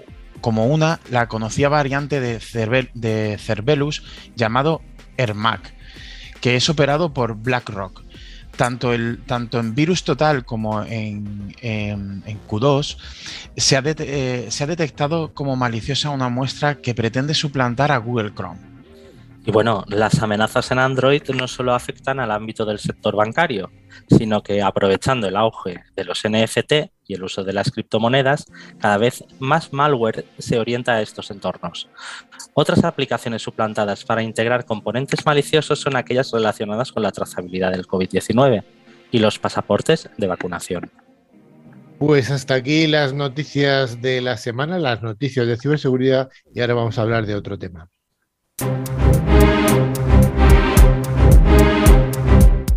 como 0.41 0.67
una, 0.67 1.01
la 1.11 1.29
conocida 1.29 1.69
variante 1.69 2.21
de, 2.21 2.41
de 2.95 3.37
Cerberus 3.39 4.03
llamado 4.35 4.81
AirMac, 5.19 5.75
que 6.41 6.57
es 6.57 6.71
operado 6.71 7.13
por 7.13 7.35
BlackRock. 7.35 8.04
Tanto, 8.57 8.93
el, 8.93 9.23
tanto 9.27 9.59
en 9.59 9.75
Virus 9.75 10.05
Total 10.05 10.45
como 10.45 10.83
en, 10.83 11.53
Q2 12.49 12.97
se 13.57 13.77
ha, 13.77 13.83
eh, 13.85 14.47
se 14.49 14.65
ha 14.65 14.67
detectado 14.67 15.35
como 15.35 15.57
maliciosa 15.57 16.11
una 16.11 16.29
muestra 16.29 16.77
que 16.77 16.95
pretende 16.95 17.35
suplantar 17.35 17.91
a 17.91 17.99
Google 17.99 18.33
Chrome. 18.35 18.75
Y 19.47 19.51
bueno, 19.51 19.85
las 19.89 20.23
amenazas 20.23 20.71
en 20.71 20.79
Android 20.79 21.23
no 21.35 21.49
solo 21.49 21.75
afectan 21.75 22.19
al 22.19 22.31
ámbito 22.31 22.65
del 22.65 22.79
sector 22.79 23.15
bancario, 23.15 23.71
sino 24.09 24.43
que 24.43 24.63
aprovechando 24.63 25.27
el 25.27 25.37
auge 25.37 25.83
de 25.95 26.05
los 26.05 26.23
NFT 26.25 26.94
y 27.07 27.15
el 27.15 27.25
uso 27.25 27.45
de 27.45 27.53
las 27.53 27.71
criptomonedas, 27.71 28.47
cada 28.79 28.99
vez 28.99 29.25
más 29.39 29.73
malware 29.73 30.25
se 30.39 30.59
orienta 30.59 30.95
a 30.95 31.03
estos 31.03 31.31
entornos. 31.31 31.89
Otras 32.55 32.85
aplicaciones 32.85 33.43
suplantadas 33.43 34.05
para 34.05 34.23
integrar 34.23 34.65
componentes 34.65 35.25
maliciosos 35.27 35.81
son 35.81 35.97
aquellas 35.97 36.31
relacionadas 36.33 36.93
con 36.93 37.03
la 37.03 37.13
trazabilidad 37.13 37.73
del 37.73 37.87
COVID-19 37.87 38.65
y 39.11 39.19
los 39.19 39.39
pasaportes 39.39 40.09
de 40.17 40.27
vacunación. 40.27 40.91
Pues 41.99 42.31
hasta 42.31 42.55
aquí 42.55 42.87
las 42.87 43.15
noticias 43.15 44.03
de 44.03 44.21
la 44.21 44.37
semana, 44.37 44.79
las 44.79 45.03
noticias 45.03 45.47
de 45.47 45.57
ciberseguridad 45.57 46.29
y 46.53 46.61
ahora 46.61 46.75
vamos 46.75 46.99
a 46.99 47.03
hablar 47.03 47.25
de 47.25 47.35
otro 47.35 47.59
tema. 47.59 47.89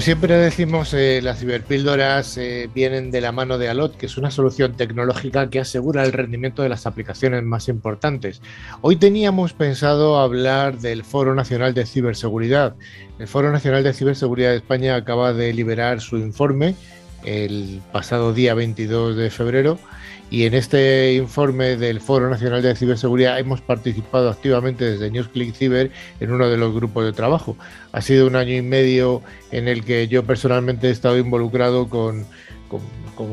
Siempre 0.00 0.34
decimos, 0.34 0.94
eh, 0.94 1.20
las 1.22 1.40
ciberpíldoras 1.40 2.38
eh, 2.38 2.70
vienen 2.74 3.10
de 3.10 3.20
la 3.20 3.32
mano 3.32 3.58
de 3.58 3.68
Alot, 3.68 3.98
que 3.98 4.06
es 4.06 4.16
una 4.16 4.30
solución 4.30 4.72
tecnológica 4.72 5.50
que 5.50 5.60
asegura 5.60 6.04
el 6.04 6.12
rendimiento 6.12 6.62
de 6.62 6.70
las 6.70 6.86
aplicaciones 6.86 7.42
más 7.42 7.68
importantes. 7.68 8.40
Hoy 8.80 8.96
teníamos 8.96 9.52
pensado 9.52 10.18
hablar 10.18 10.78
del 10.78 11.04
Foro 11.04 11.34
Nacional 11.34 11.74
de 11.74 11.84
Ciberseguridad. 11.84 12.76
El 13.18 13.28
Foro 13.28 13.52
Nacional 13.52 13.84
de 13.84 13.92
Ciberseguridad 13.92 14.50
de 14.50 14.56
España 14.56 14.96
acaba 14.96 15.34
de 15.34 15.52
liberar 15.52 16.00
su 16.00 16.16
informe 16.16 16.74
el 17.22 17.82
pasado 17.92 18.32
día 18.32 18.54
22 18.54 19.16
de 19.16 19.28
febrero 19.28 19.78
y 20.30 20.44
en 20.44 20.54
este 20.54 21.14
informe 21.14 21.76
del 21.76 22.00
Foro 22.00 22.30
Nacional 22.30 22.62
de 22.62 22.76
Ciberseguridad 22.76 23.38
hemos 23.40 23.60
participado 23.60 24.30
activamente 24.30 24.84
desde 24.84 25.10
NewsClick 25.10 25.54
Ciber 25.54 25.90
en 26.20 26.30
uno 26.30 26.48
de 26.48 26.56
los 26.56 26.72
grupos 26.72 27.04
de 27.04 27.12
trabajo. 27.12 27.56
Ha 27.90 28.00
sido 28.00 28.28
un 28.28 28.36
año 28.36 28.54
y 28.54 28.62
medio 28.62 29.22
en 29.50 29.66
el 29.66 29.84
que 29.84 30.06
yo 30.06 30.24
personalmente 30.24 30.86
he 30.86 30.90
estado 30.92 31.18
involucrado 31.18 31.88
con, 31.88 32.24
con, 32.68 32.80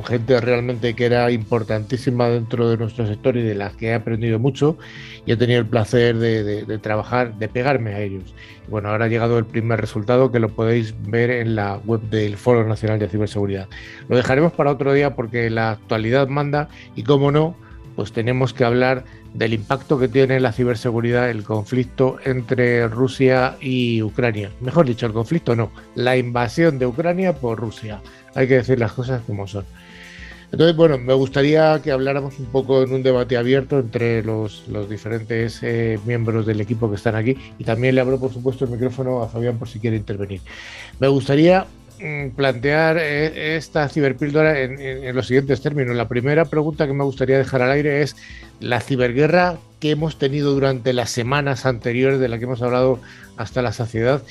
gente 0.03 0.39
realmente 0.41 0.93
que 0.93 1.05
era 1.05 1.31
importantísima 1.31 2.29
dentro 2.29 2.69
de 2.69 2.77
nuestro 2.77 3.07
sector 3.07 3.37
y 3.37 3.41
de 3.41 3.55
las 3.55 3.75
que 3.75 3.87
he 3.87 3.93
aprendido 3.93 4.39
mucho 4.39 4.77
y 5.25 5.31
he 5.31 5.37
tenido 5.37 5.59
el 5.59 5.65
placer 5.65 6.17
de, 6.17 6.79
trabajar, 6.79 7.35
de 7.35 7.47
pegarme 7.47 7.93
a 7.93 8.01
ellos. 8.01 8.33
bueno, 8.67 8.89
ahora 8.89 9.05
ha 9.05 9.07
llegado 9.07 9.37
el 9.37 9.45
primer 9.45 9.79
resultado 9.79 10.31
que 10.31 10.39
lo 10.39 10.49
podéis 10.49 10.93
ver 11.03 11.29
en 11.29 11.55
la 11.55 11.77
web 11.85 12.01
del 12.09 12.37
Foro 12.37 12.67
Nacional 12.67 12.99
de 12.99 13.09
Ciberseguridad. 13.09 13.67
Lo 14.09 14.17
dejaremos 14.17 14.51
para 14.51 14.71
otro 14.71 14.93
día 14.93 15.15
porque 15.15 15.49
la 15.49 15.71
actualidad 15.71 16.27
manda 16.27 16.69
y 16.95 17.03
como 17.03 17.31
no, 17.31 17.55
pues 17.95 18.11
tenemos 18.11 18.53
que 18.53 18.63
hablar 18.63 19.05
del 19.33 19.53
impacto 19.53 19.99
que 19.99 20.07
tiene 20.07 20.39
la 20.39 20.51
ciberseguridad 20.51 21.29
el 21.29 21.43
conflicto 21.43 22.17
entre 22.25 22.87
Rusia 22.87 23.55
y 23.59 24.01
Ucrania. 24.01 24.51
Mejor 24.61 24.85
dicho, 24.85 25.05
el 25.05 25.13
conflicto 25.13 25.55
no, 25.55 25.71
la 25.95 26.17
invasión 26.17 26.79
de 26.79 26.85
Ucrania 26.85 27.33
por 27.33 27.59
Rusia 27.59 28.01
hay 28.37 28.47
que 28.47 28.53
decir 28.53 28.77
las 28.77 28.93
cosas 28.93 29.23
como 29.25 29.47
son. 29.47 29.65
Entonces, 30.51 30.77
bueno, 30.77 30.97
me 30.97 31.13
gustaría 31.13 31.81
que 31.81 31.91
habláramos 31.91 32.39
un 32.39 32.45
poco 32.45 32.81
en 32.81 32.93
un 32.93 33.03
debate 33.03 33.35
abierto 33.35 33.79
entre 33.79 34.23
los, 34.23 34.63
diferentes 34.89 35.59
eh, 35.61 35.99
miembros 36.05 36.45
del 36.45 36.61
equipo 36.61 36.89
que 36.89 36.95
están 36.95 37.15
aquí 37.15 37.35
y 37.59 37.63
también 37.65 37.95
le 37.95 38.01
abro, 38.01 38.17
por 38.19 38.31
supuesto, 38.31 38.63
el 38.65 38.71
micrófono 38.71 39.21
a 39.21 39.27
Fabián 39.27 39.57
por 39.57 39.67
si 39.67 39.79
quiere 39.79 39.97
intervenir. 39.97 40.39
Me 40.99 41.09
gustaría 41.09 41.67
mm, 41.99 42.29
plantear 42.29 42.97
eh, 42.97 43.57
esta 43.57 43.89
ciberpíldora 43.89 44.61
en, 44.61 45.13
los 45.13 45.27
siguientes 45.27 45.61
términos. 45.61 45.95
La 45.97 46.07
primera 46.07 46.45
pregunta 46.45 46.87
que 46.87 46.93
me 46.93 47.03
gustaría 47.03 47.37
dejar 47.37 47.61
al 47.61 47.71
aire 47.71 48.01
es 48.01 48.15
la 48.61 48.79
ciberguerra 48.79 49.57
que 49.81 49.91
hemos 49.91 50.17
tenido 50.17 50.53
durante 50.53 50.93
las 50.93 51.09
semanas 51.09 51.65
anteriores 51.65 52.19
de 52.21 52.29
la 52.29 52.37
que 52.37 52.45
hemos 52.45 52.61
hablado 52.61 52.99
hasta 53.35 53.61
la 53.61 53.73
saciedad 53.73 54.23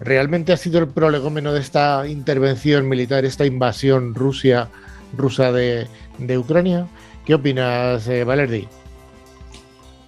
¿Realmente 0.00 0.52
ha 0.52 0.56
sido 0.56 0.80
el 0.80 0.88
prolegómeno 0.88 1.52
de 1.52 1.60
esta 1.60 2.06
intervención 2.08 2.88
militar, 2.88 3.24
esta 3.24 3.46
invasión 3.46 4.14
Rusia, 4.14 4.68
rusa 5.16 5.52
de, 5.52 5.88
Ucrania? 6.38 6.86
¿Qué 7.24 7.34
opinas, 7.34 8.06
eh, 8.08 8.24
Valerdi? 8.24 8.66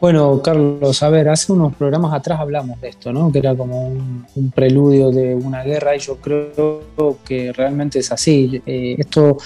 Bueno, 0.01 0.43
Carlos, 0.43 1.03
a 1.03 1.09
ver, 1.09 1.29
hace 1.29 1.53
unos 1.53 1.75
programas 1.75 2.13
atrás 2.13 2.39
hablamos 2.39 2.81
de 2.81 2.89
esto, 2.89 3.13
¿no? 3.13 3.33
Que 3.33 3.39
era 3.39 3.55
como 3.55 3.89
un, 3.89 4.51
preludio 4.55 5.11
de 5.11 5.35
una 5.35 5.63
guerra 5.63 5.97
y 5.97 6.01
yo 6.01 6.17
creo 6.17 7.19
que 7.25 7.53
realmente 7.53 8.01
es 8.01 8.13
así. 8.13 8.63
Eh, 8.67 8.97
esto 8.99 9.39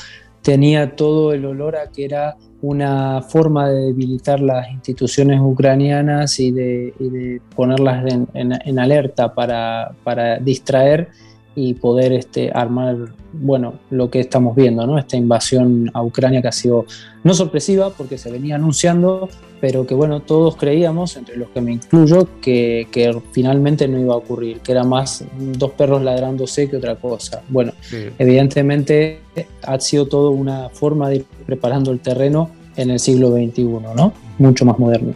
tenía 0.42 0.96
todo 0.96 1.32
el 1.32 1.44
olor 1.44 1.76
a 1.76 1.90
que 1.90 2.04
era 2.04 2.36
una 2.62 3.22
forma 3.22 3.68
de 3.70 3.86
debilitar 3.86 4.40
las 4.40 4.70
instituciones 4.70 5.40
ucranianas 5.40 6.38
y 6.40 6.50
de, 6.50 7.40
ponerlas 7.54 8.04
en, 8.34 8.78
alerta 8.78 9.34
para, 9.34 10.38
distraer 10.40 11.08
y 11.54 11.74
poder 11.74 12.12
este, 12.12 12.50
armar, 12.52 12.96
bueno, 13.32 13.74
lo 13.90 14.10
que 14.10 14.20
estamos 14.20 14.54
viendo, 14.54 14.86
¿no? 14.86 14.98
Esta 14.98 15.16
invasión 15.16 15.90
a 15.94 16.02
Ucrania 16.02 16.40
que 16.40 16.48
ha 16.48 16.52
sido 16.52 16.86
no 17.24 17.34
sorpresiva 17.34 17.90
porque 17.90 18.18
se 18.18 18.30
venía 18.30 18.54
anunciando, 18.54 19.28
pero 19.60 19.86
que, 19.86 19.94
bueno, 19.94 20.20
todos 20.20 20.56
creíamos, 20.56 21.16
entre 21.16 21.36
los 21.36 21.48
que 21.50 21.60
me 21.60 21.72
incluyo, 21.72 22.28
que, 22.40 22.88
que 22.90 23.20
finalmente 23.32 23.88
no 23.88 23.98
iba 23.98 24.14
a 24.14 24.16
ocurrir, 24.16 24.60
que 24.60 24.72
era 24.72 24.84
más 24.84 25.24
dos 25.36 25.72
perros 25.72 26.02
ladrándose 26.02 26.70
que 26.70 26.76
otra 26.76 26.96
cosa. 26.96 27.42
Bueno, 27.48 27.72
evidentemente 28.18 29.20
ha 29.62 29.78
sido 29.80 30.06
todo 30.06 30.30
una 30.30 30.68
forma 30.70 31.08
de 31.08 31.16
ir 31.16 31.26
preparando 31.46 31.90
el 31.90 32.00
terreno 32.00 32.50
en 32.76 32.90
el 32.90 32.98
siglo 33.00 33.30
XXI, 33.32 33.64
¿no? 33.64 34.12
Mucho 34.38 34.64
más 34.64 34.78
moderno. 34.78 35.14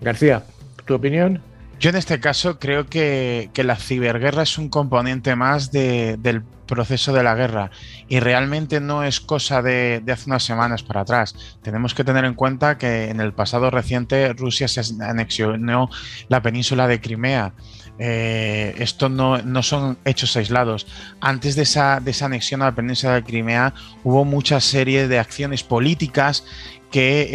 García, 0.00 0.42
¿tu 0.84 0.94
opinión? 0.94 1.40
Yo 1.80 1.88
en 1.88 1.96
este 1.96 2.20
caso 2.20 2.58
creo 2.58 2.86
que, 2.86 3.50
la 3.56 3.76
ciberguerra 3.76 4.42
es 4.42 4.58
un 4.58 4.68
componente 4.68 5.34
más 5.34 5.72
del 5.72 6.42
proceso 6.66 7.14
de 7.14 7.22
la 7.22 7.34
guerra 7.34 7.70
y 8.06 8.20
realmente 8.20 8.80
no 8.80 9.02
es 9.02 9.18
cosa 9.18 9.62
de, 9.62 10.02
hace 10.12 10.28
unas 10.28 10.42
semanas 10.42 10.82
para 10.82 11.00
atrás. 11.00 11.34
Tenemos 11.62 11.94
que 11.94 12.04
tener 12.04 12.26
en 12.26 12.34
cuenta 12.34 12.76
que 12.76 13.08
en 13.08 13.18
el 13.20 13.32
pasado 13.32 13.70
reciente 13.70 14.34
Rusia 14.34 14.68
se 14.68 14.82
anexionó 15.02 15.88
la 16.28 16.42
península 16.42 16.86
de 16.86 17.00
Crimea. 17.00 17.54
Eh, 17.98 18.74
esto 18.78 19.08
no, 19.08 19.62
son 19.62 19.96
hechos 20.04 20.36
aislados. 20.36 20.86
Antes 21.22 21.56
de 21.56 21.62
esa, 21.62 22.00
de 22.00 22.10
esa 22.10 22.26
anexión 22.26 22.60
a 22.60 22.66
la 22.66 22.74
península 22.74 23.14
de 23.14 23.24
Crimea 23.24 23.72
hubo 24.04 24.26
mucha 24.26 24.60
serie 24.60 25.08
de 25.08 25.18
acciones 25.18 25.62
políticas 25.62 26.44
que 26.90 27.28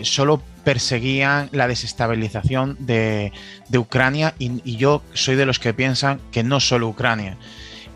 eh, 0.00 0.04
solo 0.04 0.42
perseguían 0.64 1.48
la 1.52 1.66
desestabilización 1.66 2.76
de, 2.80 3.32
Ucrania 3.76 4.34
y, 4.38 4.76
yo 4.76 5.02
soy 5.14 5.36
de 5.36 5.46
los 5.46 5.58
que 5.58 5.72
piensan 5.72 6.20
que 6.30 6.42
no 6.42 6.60
solo 6.60 6.88
Ucrania. 6.88 7.38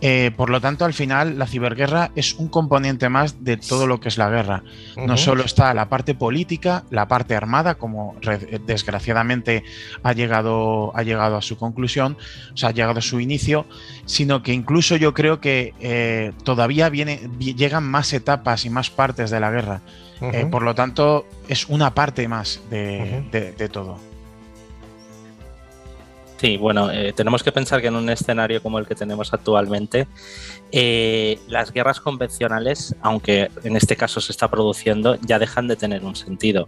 Eh, 0.04 0.32
por 0.36 0.50
lo 0.50 0.60
tanto, 0.60 0.84
al 0.84 0.94
final, 0.94 1.38
la 1.38 1.46
ciberguerra 1.46 2.10
es 2.16 2.34
un 2.34 2.48
componente 2.48 3.08
más 3.08 3.44
de 3.44 3.56
todo 3.56 3.86
lo 3.86 4.00
que 4.00 4.08
es 4.08 4.18
la 4.18 4.28
guerra. 4.28 4.64
No 4.96 5.16
solo 5.16 5.44
está 5.44 5.72
la 5.74 5.88
parte 5.88 6.16
política, 6.16 6.82
la 6.90 7.06
parte 7.06 7.36
armada, 7.36 7.76
como 7.76 8.16
desgraciadamente 8.66 9.62
ha 10.02 10.12
llegado, 10.12 10.90
ha 10.96 11.04
llegado 11.04 11.36
a 11.36 11.42
su 11.42 11.56
conclusión, 11.56 12.16
o 12.52 12.56
sea, 12.56 12.70
ha 12.70 12.72
llegado 12.72 12.98
a 12.98 13.02
su 13.02 13.20
inicio, 13.20 13.64
sino 14.04 14.42
que 14.42 14.52
incluso 14.52 14.96
yo 14.96 15.14
creo 15.14 15.40
que 15.40 15.72
eh, 15.78 16.32
todavía 16.42 16.88
viene, 16.88 17.30
llegan 17.38 17.84
más 17.84 18.12
etapas 18.12 18.64
y 18.64 18.70
más 18.70 18.90
partes 18.90 19.30
de 19.30 19.38
la 19.38 19.52
guerra. 19.52 19.82
Eh, 20.20 20.46
por 20.50 20.62
lo 20.62 20.74
tanto, 20.74 21.26
es 21.48 21.68
una 21.68 21.94
parte 21.94 22.26
más 22.26 22.60
de 22.70 23.70
todo. 23.72 24.11
Sí, 26.42 26.56
bueno, 26.56 26.90
eh, 26.90 27.12
tenemos 27.12 27.44
que 27.44 27.52
pensar 27.52 27.80
que 27.80 27.86
en 27.86 27.94
un 27.94 28.10
escenario 28.10 28.60
como 28.60 28.80
el 28.80 28.84
que 28.88 28.96
tenemos 28.96 29.32
actualmente, 29.32 30.08
eh, 30.72 31.38
las 31.46 31.72
guerras 31.72 32.00
convencionales, 32.00 32.96
aunque 33.00 33.48
en 33.62 33.76
este 33.76 33.94
caso 33.94 34.20
se 34.20 34.32
está 34.32 34.50
produciendo, 34.50 35.16
ya 35.20 35.38
dejan 35.38 35.68
de 35.68 35.76
tener 35.76 36.02
un 36.02 36.16
sentido. 36.16 36.66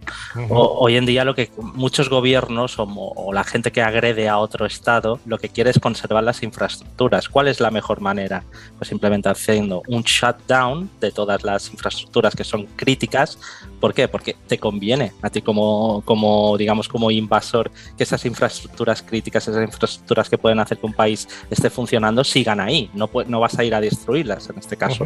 hoy 0.49 0.95
en 0.95 1.05
día 1.05 1.25
lo 1.25 1.35
que 1.35 1.51
muchos 1.57 2.07
gobiernos 2.07 2.75
o, 2.77 3.33
la 3.33 3.43
gente 3.43 3.73
que 3.73 3.81
agrede 3.81 4.29
a 4.29 4.37
otro 4.37 4.65
estado, 4.65 5.19
lo 5.25 5.39
que 5.39 5.49
quiere 5.49 5.71
es 5.71 5.79
conservar 5.79 6.23
las 6.23 6.41
infraestructuras. 6.41 7.27
¿Cuál 7.27 7.49
es 7.49 7.59
la 7.59 7.69
mejor 7.69 7.99
manera? 7.99 8.45
Pues 8.77 8.87
simplemente 8.87 9.27
haciendo 9.27 9.83
un 9.87 10.03
shutdown 10.03 10.89
de 11.01 11.11
todas 11.11 11.43
las 11.43 11.69
infraestructuras 11.69 12.33
que 12.33 12.45
son 12.45 12.65
críticas. 12.77 13.37
¿Por 13.79 13.93
qué? 13.93 14.07
Porque 14.07 14.35
te 14.47 14.57
conviene 14.57 15.11
a 15.21 15.29
ti 15.29 15.41
como, 15.41 16.01
como 16.05 16.57
digamos, 16.57 16.87
como 16.87 17.11
invasor 17.11 17.71
que 17.97 18.03
esas 18.03 18.25
infraestructuras 18.25 19.01
críticas, 19.01 19.47
esas 19.47 19.63
infraestructuras 19.63 20.29
que 20.29 20.37
pueden 20.37 20.59
hacer 20.59 20.77
que 20.77 20.85
un 20.85 20.93
país 20.93 21.27
esté 21.49 21.69
funcionando 21.69 22.23
sigan 22.23 22.59
ahí. 22.59 22.89
No, 22.93 23.09
no 23.27 23.39
vas 23.39 23.57
a 23.59 23.63
ir 23.63 23.75
a 23.75 23.81
destruirlas 23.81 24.49
en 24.49 24.57
este 24.57 24.77
caso. 24.77 25.05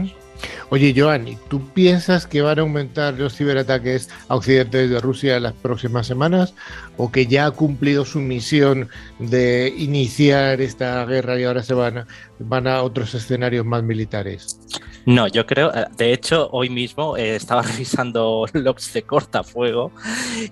Oye, 0.69 0.93
Joanny, 0.95 1.37
¿tú 1.49 1.69
piensas 1.69 2.27
que 2.27 2.41
van 2.41 2.59
a 2.59 2.61
aumentar 2.61 3.15
los 3.15 3.35
ciberataques 3.35 4.09
a 4.27 4.35
Occidente 4.35 4.87
de 4.87 4.99
Rusia 4.99 5.37
en 5.37 5.43
las 5.43 5.53
próximas 5.53 6.07
semanas? 6.07 6.53
¿O 6.97 7.11
que 7.11 7.25
ya 7.25 7.47
ha 7.47 7.51
cumplido 7.51 8.05
su 8.05 8.19
misión 8.19 8.89
de 9.19 9.73
iniciar 9.77 10.61
esta 10.61 11.05
guerra 11.05 11.39
y 11.39 11.43
ahora 11.43 11.63
se 11.63 11.73
van 11.73 12.05
van 12.39 12.67
a 12.67 12.83
otros 12.83 13.13
escenarios 13.15 13.65
más 13.65 13.83
militares? 13.83 14.59
No, 15.05 15.27
yo 15.27 15.45
creo, 15.45 15.73
eh, 15.73 15.87
de 15.97 16.13
hecho, 16.13 16.49
hoy 16.51 16.69
mismo 16.69 17.17
eh, 17.17 17.35
estaba 17.35 17.61
revisando 17.63 18.45
logs 18.53 18.93
de 18.93 19.01
cortafuego 19.03 19.91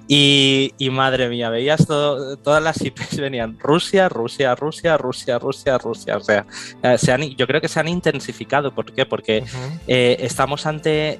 y, 0.07 0.73
y 0.77 0.89
madre 0.89 1.29
mía, 1.29 1.49
veías 1.49 1.85
todas 1.85 2.63
las 2.63 2.81
IPs 2.81 3.17
venían 3.19 3.57
Rusia, 3.59 4.09
Rusia, 4.09 4.55
Rusia, 4.55 4.97
Rusia, 4.97 5.37
Rusia, 5.37 5.77
Rusia. 5.77 6.17
O 6.17 6.21
sea, 6.21 6.45
eh, 6.81 6.97
se 6.97 7.11
han, 7.11 7.21
yo 7.21 7.45
creo 7.45 7.61
que 7.61 7.67
se 7.67 7.79
han 7.79 7.87
intensificado. 7.87 8.73
¿Por 8.73 8.91
qué? 8.91 9.05
Porque 9.05 9.43
estamos 9.85 10.65
ante 10.65 11.19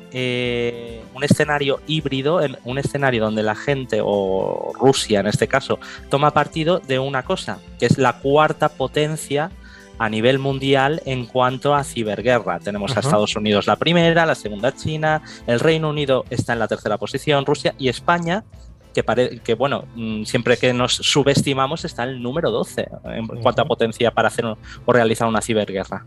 un 1.13 1.23
escenario 1.23 1.79
híbrido, 1.87 2.41
un 2.63 2.77
escenario 2.77 3.23
donde 3.23 3.43
la 3.43 3.55
gente, 3.55 3.99
o 4.03 4.73
Rusia 4.79 5.19
en 5.19 5.27
este 5.27 5.47
caso, 5.47 5.79
toma 6.09 6.31
partido 6.31 6.79
de 6.79 6.99
una 6.99 7.23
cosa, 7.23 7.59
que 7.79 7.85
es 7.85 7.97
la 7.97 8.19
cuarta 8.19 8.69
potencia 8.69 9.51
a 9.99 10.09
nivel 10.09 10.37
mundial 10.37 11.01
en 11.05 11.25
cuanto 11.25 11.73
a 11.73 11.83
ciberguerra. 11.83 12.59
Tenemos 12.59 12.95
a 12.95 12.99
Estados 12.99 13.35
Unidos 13.35 13.65
la 13.67 13.77
primera, 13.77 14.25
la 14.25 14.35
segunda 14.35 14.75
China, 14.75 15.21
el 15.47 15.59
Reino 15.59 15.89
Unido 15.89 16.23
está 16.29 16.53
en 16.53 16.59
la 16.59 16.67
tercera 16.67 16.97
posición, 16.97 17.45
Rusia 17.45 17.73
y 17.79 17.89
España 17.89 18.43
que, 19.03 19.39
que 19.43 19.53
bueno, 19.53 19.85
mm, 19.95 20.23
siempre 20.23 20.57
que 20.57 20.73
nos 20.73 20.93
subestimamos 20.95 21.85
está 21.85 22.03
el 22.03 22.21
número 22.21 22.49
12 22.49 22.87
en 23.05 23.27
cuanto 23.41 23.61
a 23.61 23.65
potencia 23.65 24.11
para 24.11 24.29
hacer 24.29 24.45
o 24.45 24.93
realizar 24.93 25.27
una 25.27 25.41
ciberguerra. 25.41 26.05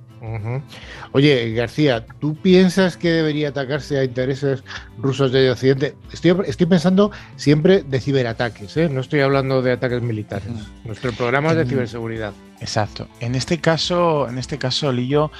Oye, 1.12 1.52
García, 1.52 2.04
¿tú 2.20 2.34
piensas 2.36 2.96
que 2.96 3.10
debería 3.10 3.50
atacarse 3.50 3.98
a 3.98 4.04
intereses 4.04 4.64
rusos 4.98 5.32
de 5.32 5.50
Occidente? 5.50 5.94
Estoy, 6.12 6.36
estoy 6.46 6.66
pensando 6.66 7.10
siempre 7.36 7.82
de 7.82 8.00
ciberataques, 8.00 8.76
¿eh? 8.76 8.88
no 8.88 9.00
estoy 9.00 9.20
hablando 9.20 9.62
de 9.62 9.72
ataques 9.72 10.02
militares. 10.02 10.48
Nuestro 10.84 11.12
programa 11.12 11.50
es 11.50 11.56
de 11.56 11.66
ciberseguridad. 11.66 12.32
Exacto. 12.60 13.08
En 13.20 13.34
este 13.34 13.60
caso, 13.60 14.28
en 14.28 14.38
este 14.38 14.58
caso, 14.58 14.92
Lillo, 14.92 15.30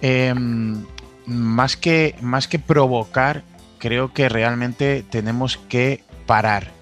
em, 0.00 0.84
más, 1.26 1.76
que, 1.76 2.14
más 2.22 2.48
que 2.48 2.58
provocar, 2.58 3.42
creo 3.78 4.12
que 4.12 4.28
realmente 4.28 5.04
tenemos 5.10 5.56
que 5.56 6.02
parar 6.26 6.79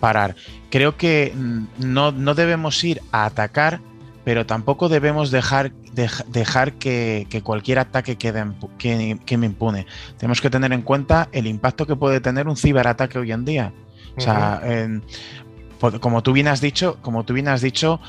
parar. 0.00 0.34
Creo 0.70 0.96
que 0.96 1.32
mm, 1.34 1.64
no, 1.78 2.34
debemos 2.34 2.82
ir 2.82 3.00
a 3.12 3.26
atacar, 3.26 3.80
pero 4.24 4.46
tampoco 4.46 4.88
debemos 4.88 5.30
dejar, 5.30 5.72
dejar 6.26 6.74
que, 6.74 7.26
cualquier 7.44 7.78
ataque 7.78 8.16
quede, 8.16 8.44
que, 8.78 9.36
me 9.38 9.46
impune. 9.46 9.86
Tenemos 10.18 10.40
que 10.40 10.50
tener 10.50 10.72
en 10.72 10.82
cuenta 10.82 11.28
el 11.32 11.46
impacto 11.46 11.86
que 11.86 11.96
puede 11.96 12.20
tener 12.20 12.48
un 12.48 12.56
ciberataque 12.56 13.18
hoy 13.18 13.32
en 13.32 13.44
día. 13.44 13.72
O 14.16 14.20
sea, 14.20 14.60
como 16.00 16.22
tú 16.22 16.32
bien 16.32 16.48
has 16.48 16.60
dicho, 16.60 16.98
como 17.00 17.24
tú 17.24 17.32
bien 17.32 17.48
has 17.48 17.62
dicho, 17.62 18.00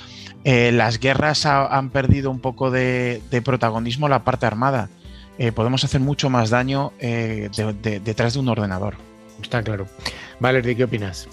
eh, 0.43 0.71
las 0.71 0.99
guerras 0.99 1.45
han 1.45 1.89
perdido 1.89 2.31
un 2.31 2.39
poco 2.39 2.71
de, 2.71 3.21
protagonismo 3.43 4.09
la 4.09 4.23
parte 4.23 4.45
armada. 4.45 4.89
Eh, 5.37 5.51
podemos 5.51 5.83
hacer 5.83 6.01
mucho 6.01 6.29
más 6.29 6.49
daño 6.49 6.91
eh, 6.99 7.49
detrás 8.03 8.33
de 8.33 8.39
un 8.39 8.49
ordenador. 8.49 8.95
Está 9.41 9.63
claro. 9.63 9.87
Valerie, 10.39 10.75
¿qué 10.75 10.83
opinas? 10.83 11.27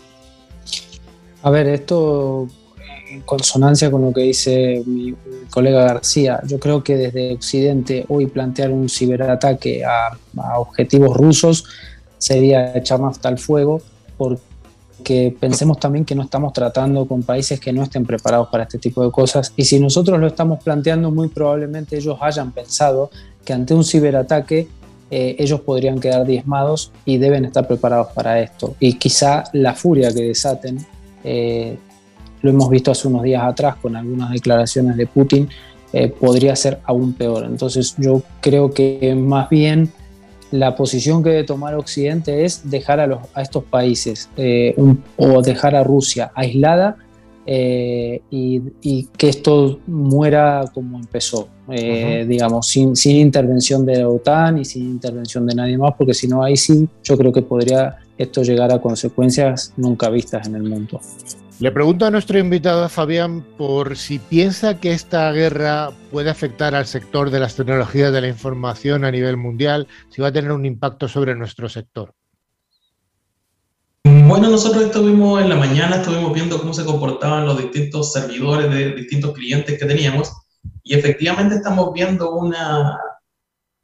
A 1.43 1.51
ver, 1.51 1.69
esto 1.69 2.49
en 3.11 3.21
consonancia 3.23 3.91
con 3.91 4.03
lo 4.03 4.13
que 4.13 4.23
dice 4.23 4.83
mi 4.87 5.15
colega 5.51 5.85
García, 5.85 6.41
yo 6.47 6.59
creo 6.59 6.83
que 6.83 6.97
desde 6.97 7.35
Occidente 7.35 8.05
hoy 8.09 8.27
plantear 8.27 8.71
un 8.71 8.89
ciberataque 8.89 9.85
a, 9.85 10.19
objetivos 10.59 11.17
rusos 11.17 11.65
sería 12.19 12.77
echar 12.77 13.01
hasta 13.03 13.29
el 13.29 13.39
fuego, 13.39 13.81
porque 14.17 15.35
pensemos 15.41 15.79
también 15.79 16.05
que 16.05 16.15
no 16.15 16.23
estamos 16.23 16.53
tratando 16.53 17.07
con 17.07 17.23
países 17.23 17.61
que 17.61 17.73
no 17.73 17.83
estén 17.83 18.05
preparados 18.05 18.49
para 18.49 18.65
este 18.65 18.79
tipo 18.79 19.05
de 19.05 19.11
cosas, 19.11 19.53
y 19.57 19.65
si 19.65 19.81
nosotros 19.81 20.19
lo 20.19 20.27
estamos 20.27 20.63
planteando, 20.63 21.11
muy 21.11 21.29
probablemente 21.29 21.97
ellos 21.97 22.19
hayan 22.21 22.53
pensado 22.53 23.11
que 23.45 23.53
ante 23.53 23.75
un 23.75 23.85
ciberataque 23.85 24.69
eh, 25.11 25.37
ellos 25.39 25.61
podrían 25.63 26.01
quedar 26.01 26.27
diezmados 26.27 26.93
y 27.07 27.17
deben 27.17 27.47
estar 27.47 27.67
preparados 27.67 28.09
para 28.09 28.41
esto. 28.41 28.75
Y 28.79 28.95
quizá 28.95 29.45
la 29.55 29.75
furia 29.75 30.13
que 30.13 30.23
desaten 30.23 30.85
eh, 31.25 31.77
lo 32.43 32.51
hemos 32.51 32.71
visto 32.71 32.91
hace 32.91 33.09
unos 33.09 33.23
días 33.23 33.43
atrás 33.43 33.77
con 33.77 33.97
algunas 33.97 34.31
declaraciones 34.31 34.97
de 34.97 35.07
Putin, 35.07 35.49
eh, 35.93 36.09
podría 36.09 36.55
ser 36.55 36.81
aún 36.85 37.15
peor. 37.15 37.45
Entonces 37.45 37.95
yo 37.99 38.23
creo 38.41 38.73
que 38.73 39.15
más 39.15 39.49
bien 39.49 39.91
la 40.51 40.77
posición 40.77 41.23
que 41.23 41.31
debe 41.31 41.45
tomar 41.45 41.75
Occidente 41.75 42.45
es 42.45 42.71
dejar 42.71 43.01
a, 43.01 43.43
estos 43.43 43.65
países 43.65 44.31
eh, 44.37 44.75
o 45.17 45.43
dejar 45.43 45.75
a 45.75 45.85
Rusia 45.85 46.31
aislada 46.35 46.97
y, 47.51 49.05
que 49.17 49.29
esto 49.29 49.81
muera 49.87 50.65
como 50.75 50.99
empezó, 50.99 51.49
digamos, 51.69 52.67
sin, 52.67 52.95
sin 52.95 53.17
intervención 53.17 53.87
de 53.87 53.99
la 53.99 54.09
OTAN 54.09 54.59
y 54.59 54.65
sin 54.65 54.85
intervención 54.85 55.47
de 55.47 55.55
nadie 55.55 55.79
más, 55.79 55.95
porque 55.97 56.15
si 56.15 56.29
no, 56.29 56.43
ahí 56.43 56.57
sí 56.57 56.89
yo 57.03 57.17
creo 57.17 57.33
que 57.33 57.43
podría 57.43 57.97
esto 58.19 58.43
llegar 58.43 58.73
a 58.73 58.81
consecuencias 58.81 59.73
nunca 59.77 60.11
vistas 60.11 60.47
en 60.47 60.57
el 60.57 60.65
mundo. 60.65 61.01
Le 61.61 61.73
pregunto 61.73 62.07
a 62.07 62.11
nuestro 62.13 62.39
invitado 62.39 62.89
Fabián 62.89 63.45
por 63.57 63.97
si 63.97 64.21
piensa 64.21 64.79
que 64.79 64.93
esta 64.93 65.33
guerra 65.33 65.91
puede 66.13 66.31
afectar 66.31 66.77
al 66.77 66.87
sector 66.87 67.31
de 67.31 67.41
las 67.41 67.57
tecnologías 67.57 68.13
de 68.13 68.21
la 68.21 68.29
información 68.29 69.05
a 69.05 69.11
nivel 69.11 69.37
mundial, 69.37 69.89
si 70.09 70.23
va 70.23 70.29
a 70.29 70.33
tener 70.33 70.53
un 70.53 70.67
impacto 70.67 71.09
sobre 71.09 71.35
nuestro 71.35 71.69
sector. 71.69 72.15
Bueno, 74.29 74.51
nosotros 74.51 74.85
estuvimos 74.85 75.41
en 75.41 75.49
la 75.49 75.57
mañana, 75.57 75.97
estuvimos 75.97 76.35
viendo 76.35 76.59
cómo 76.59 76.75
se 76.75 76.85
comportaban 76.85 77.47
los 77.47 77.57
distintos 77.57 78.13
servidores 78.13 78.71
de 78.71 78.93
distintos 78.93 79.33
clientes 79.33 79.79
que 79.79 79.87
teníamos 79.87 80.31
y 80.83 80.93
efectivamente 80.93 81.55
estamos 81.55 81.95
viendo 81.95 82.33
una, 82.33 82.99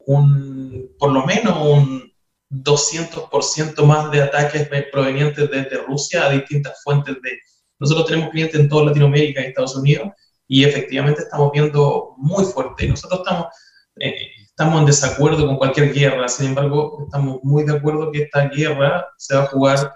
un, 0.05 0.91
por 0.99 1.13
lo 1.13 1.25
menos 1.25 1.57
un 1.59 2.13
200% 2.51 3.83
más 3.87 4.11
de 4.11 4.21
ataques 4.21 4.69
provenientes 4.91 5.49
desde 5.49 5.83
Rusia 5.83 6.27
a 6.27 6.29
distintas 6.29 6.79
fuentes 6.83 7.15
de 7.23 7.39
nosotros 7.79 8.05
tenemos 8.05 8.29
clientes 8.29 8.59
en 8.59 8.69
toda 8.69 8.85
Latinoamérica 8.85 9.41
y 9.41 9.45
Estados 9.45 9.75
Unidos 9.75 10.09
y 10.47 10.63
efectivamente 10.63 11.21
estamos 11.21 11.51
viendo 11.53 12.13
muy 12.17 12.45
fuerte. 12.45 12.87
Nosotros 12.87 13.21
estamos, 13.25 13.47
eh, 13.99 14.13
estamos 14.47 14.79
en 14.79 14.85
desacuerdo 14.85 15.47
con 15.47 15.57
cualquier 15.57 15.91
guerra, 15.91 16.27
sin 16.27 16.49
embargo, 16.49 17.05
estamos 17.05 17.39
muy 17.41 17.63
de 17.63 17.77
acuerdo 17.77 18.11
que 18.11 18.21
esta 18.21 18.47
guerra 18.47 19.07
se 19.17 19.35
va 19.35 19.41
a 19.41 19.47
jugar 19.47 19.91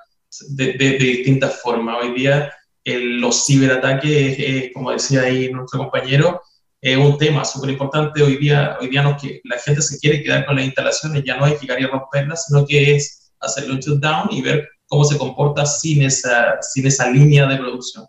de, 0.49 0.73
de, 0.73 0.97
distintas 0.97 1.61
formas. 1.61 1.97
Hoy 2.01 2.13
día 2.13 2.53
los 2.85 3.45
ciberataques, 3.45 4.71
como 4.73 4.91
decía 4.91 5.21
ahí 5.21 5.51
nuestro 5.51 5.79
compañero, 5.79 6.41
es 6.81 6.97
un 6.97 7.17
tema 7.17 7.43
súper 7.43 7.71
importante. 7.71 8.23
Hoy 8.23 8.37
día, 8.37 8.77
hoy 8.79 8.89
día 8.89 9.03
no 9.03 9.17
que 9.17 9.41
la 9.43 9.57
gente 9.59 9.81
se 9.81 9.99
quiere 9.99 10.23
quedar 10.23 10.45
con 10.45 10.55
las 10.55 10.65
instalaciones, 10.65 11.23
ya 11.25 11.37
no 11.37 11.45
hay 11.45 11.57
que 11.57 11.65
ir 11.65 11.71
a 11.71 11.87
romperlas, 11.87 12.45
sino 12.45 12.65
que 12.65 12.95
es 12.95 13.33
hacerle 13.39 13.73
un 13.73 13.79
shutdown 13.79 14.29
y 14.31 14.41
ver 14.41 14.67
cómo 14.87 15.03
se 15.03 15.17
comporta 15.17 15.65
sin 15.65 16.03
esa, 16.03 16.61
sin 16.61 16.87
esa 16.87 17.09
línea 17.09 17.45
de 17.47 17.57
producción. 17.57 18.05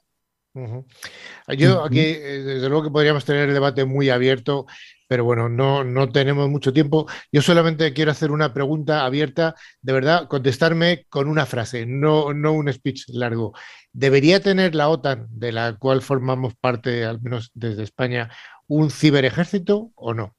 Yo 1.56 1.84
aquí, 1.84 2.00
eh, 2.00 2.42
desde 2.44 2.68
luego 2.68 2.84
que 2.84 2.90
podríamos 2.90 3.24
tener 3.24 3.48
el 3.48 3.54
debate 3.54 3.84
muy 3.84 4.10
abierto, 4.10 4.66
pero 5.10 5.24
bueno, 5.24 5.48
no, 5.48 5.82
no 5.82 6.08
tenemos 6.12 6.48
mucho 6.48 6.72
tiempo. 6.72 7.08
Yo 7.32 7.42
solamente 7.42 7.92
quiero 7.92 8.12
hacer 8.12 8.30
una 8.30 8.54
pregunta 8.54 9.04
abierta, 9.04 9.56
de 9.82 9.92
verdad, 9.92 10.28
contestarme 10.28 11.06
con 11.08 11.26
una 11.26 11.46
frase, 11.46 11.84
no, 11.84 12.32
no 12.32 12.52
un 12.52 12.72
speech 12.72 13.08
largo. 13.08 13.52
¿Debería 13.92 14.38
tener 14.38 14.76
la 14.76 14.88
OTAN, 14.88 15.26
de 15.30 15.50
la 15.50 15.74
cual 15.74 16.00
formamos 16.00 16.54
parte, 16.54 17.04
al 17.04 17.20
menos 17.20 17.50
desde 17.54 17.82
España, 17.82 18.30
un 18.68 18.92
ciberejército 18.92 19.90
o 19.96 20.14
no? 20.14 20.36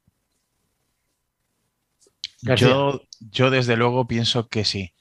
Yo, 2.42 3.02
yo 3.20 3.50
desde 3.52 3.76
luego 3.76 4.08
pienso 4.08 4.48
que 4.48 4.64
sí 4.64 4.94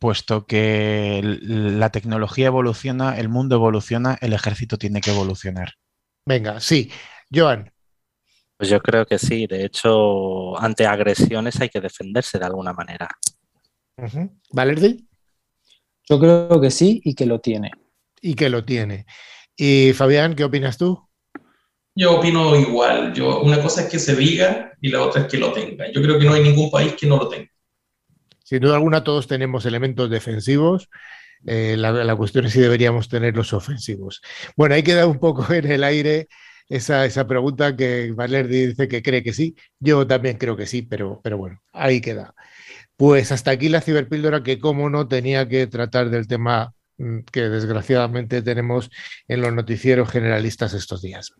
puesto 0.00 0.46
que 0.46 1.20
la 1.22 1.90
tecnología 1.90 2.48
evoluciona, 2.48 3.16
el 3.18 3.28
mundo 3.28 3.54
evoluciona, 3.54 4.18
el 4.20 4.32
ejército 4.32 4.78
tiene 4.78 5.00
que 5.00 5.12
evolucionar. 5.12 5.74
Venga, 6.26 6.58
sí. 6.58 6.90
Joan. 7.32 7.72
Pues 8.56 8.70
yo 8.70 8.80
creo 8.80 9.06
que 9.06 9.18
sí. 9.18 9.46
De 9.46 9.64
hecho, 9.64 10.58
ante 10.60 10.86
agresiones 10.86 11.60
hay 11.60 11.68
que 11.68 11.80
defenderse 11.80 12.38
de 12.38 12.46
alguna 12.46 12.72
manera. 12.72 13.08
¿Valerdi? 14.52 15.06
Yo 16.08 16.20
creo 16.20 16.60
que 16.60 16.70
sí 16.70 17.00
y 17.04 17.14
que 17.14 17.26
lo 17.26 17.40
tiene. 17.40 17.70
Y 18.20 18.34
que 18.34 18.48
lo 18.48 18.64
tiene. 18.64 19.06
Y 19.56 19.92
Fabián, 19.92 20.34
¿qué 20.34 20.44
opinas 20.44 20.78
tú? 20.78 21.06
Yo 21.94 22.18
opino 22.18 22.54
igual. 22.56 23.12
Yo, 23.14 23.40
una 23.40 23.60
cosa 23.60 23.82
es 23.82 23.88
que 23.88 23.98
se 23.98 24.14
diga 24.14 24.72
y 24.80 24.90
la 24.90 25.02
otra 25.02 25.22
es 25.22 25.28
que 25.28 25.38
lo 25.38 25.52
tenga. 25.52 25.90
Yo 25.92 26.02
creo 26.02 26.18
que 26.18 26.26
no 26.26 26.34
hay 26.34 26.42
ningún 26.42 26.70
país 26.70 26.94
que 26.94 27.06
no 27.06 27.16
lo 27.16 27.28
tenga. 27.28 27.50
Sin 28.44 28.60
duda 28.60 28.74
alguna 28.74 29.02
todos 29.02 29.26
tenemos 29.26 29.66
elementos 29.66 30.08
defensivos. 30.10 30.88
Eh, 31.46 31.76
la, 31.76 32.16
cuestión 32.16 32.46
es 32.46 32.52
si 32.52 32.60
deberíamos 32.60 33.08
tener 33.08 33.36
los 33.36 33.52
ofensivos. 33.52 34.20
Bueno, 34.56 34.74
ahí 34.74 34.82
queda 34.82 35.06
un 35.06 35.18
poco 35.18 35.50
en 35.52 35.70
el 35.70 35.84
aire 35.84 36.28
esa, 36.68 37.04
esa 37.04 37.26
pregunta 37.26 37.76
que 37.76 38.12
Valerdi 38.12 38.68
dice 38.68 38.88
que 38.88 39.02
cree 39.02 39.22
que 39.22 39.32
sí. 39.32 39.54
Yo 39.80 40.06
también 40.06 40.38
creo 40.38 40.56
que 40.56 40.66
sí, 40.66 40.82
pero, 40.82 41.20
pero 41.22 41.38
bueno, 41.38 41.60
ahí 41.72 42.00
queda. 42.00 42.34
Pues 42.96 43.32
hasta 43.32 43.52
aquí 43.52 43.68
la 43.68 43.80
ciberpíldora 43.82 44.42
que, 44.42 44.58
como 44.58 44.90
no, 44.90 45.08
tenía 45.08 45.48
que 45.48 45.66
tratar 45.66 46.10
del 46.10 46.28
tema 46.28 46.74
mm, 46.98 47.20
que 47.32 47.42
desgraciadamente 47.48 48.42
tenemos 48.42 48.90
en 49.28 49.42
los 49.42 49.52
noticieros 49.52 50.10
generalistas 50.10 50.74
estos 50.74 51.02
días. 51.02 51.32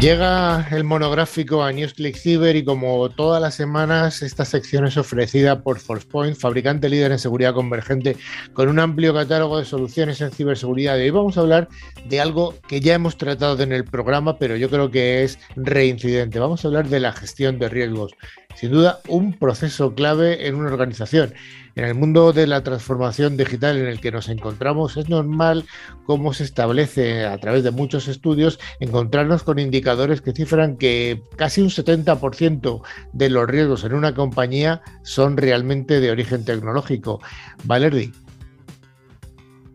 Llega 0.00 0.68
el 0.70 0.84
monográfico 0.84 1.64
a 1.64 1.72
NewsClick 1.72 2.16
Cyber 2.16 2.54
y 2.54 2.64
como 2.64 3.08
todas 3.10 3.42
las 3.42 3.56
semanas 3.56 4.22
esta 4.22 4.44
sección 4.44 4.86
es 4.86 4.96
ofrecida 4.96 5.60
por 5.60 5.80
ForcePoint, 5.80 6.36
fabricante 6.36 6.88
líder 6.88 7.10
en 7.10 7.18
seguridad 7.18 7.52
convergente 7.52 8.16
con 8.52 8.68
un 8.68 8.78
amplio 8.78 9.12
catálogo 9.12 9.58
de 9.58 9.64
soluciones 9.64 10.20
en 10.20 10.30
ciberseguridad. 10.30 10.96
Y 10.98 11.00
hoy 11.00 11.10
vamos 11.10 11.36
a 11.36 11.40
hablar 11.40 11.68
de 12.08 12.20
algo 12.20 12.54
que 12.68 12.80
ya 12.80 12.94
hemos 12.94 13.18
tratado 13.18 13.60
en 13.60 13.72
el 13.72 13.84
programa, 13.84 14.38
pero 14.38 14.54
yo 14.54 14.70
creo 14.70 14.88
que 14.88 15.24
es 15.24 15.36
reincidente. 15.56 16.38
Vamos 16.38 16.64
a 16.64 16.68
hablar 16.68 16.88
de 16.88 17.00
la 17.00 17.10
gestión 17.10 17.58
de 17.58 17.68
riesgos. 17.68 18.12
Sin 18.54 18.70
duda, 18.70 19.00
un 19.08 19.32
proceso 19.32 19.96
clave 19.96 20.46
en 20.46 20.54
una 20.54 20.70
organización. 20.70 21.34
En 21.78 21.84
el 21.84 21.94
mundo 21.94 22.32
de 22.32 22.48
la 22.48 22.64
transformación 22.64 23.36
digital 23.36 23.78
en 23.78 23.86
el 23.86 24.00
que 24.00 24.10
nos 24.10 24.28
encontramos 24.28 24.96
es 24.96 25.08
normal, 25.08 25.64
como 26.06 26.34
se 26.34 26.42
establece 26.42 27.24
a 27.24 27.38
través 27.38 27.62
de 27.62 27.70
muchos 27.70 28.08
estudios, 28.08 28.58
encontrarnos 28.80 29.44
con 29.44 29.60
indicadores 29.60 30.20
que 30.20 30.32
cifran 30.32 30.76
que 30.76 31.22
casi 31.36 31.60
un 31.60 31.68
70% 31.68 32.82
de 33.12 33.30
los 33.30 33.46
riesgos 33.46 33.84
en 33.84 33.94
una 33.94 34.12
compañía 34.12 34.82
son 35.04 35.36
realmente 35.36 36.00
de 36.00 36.10
origen 36.10 36.44
tecnológico. 36.44 37.20
Valerdi. 37.62 38.10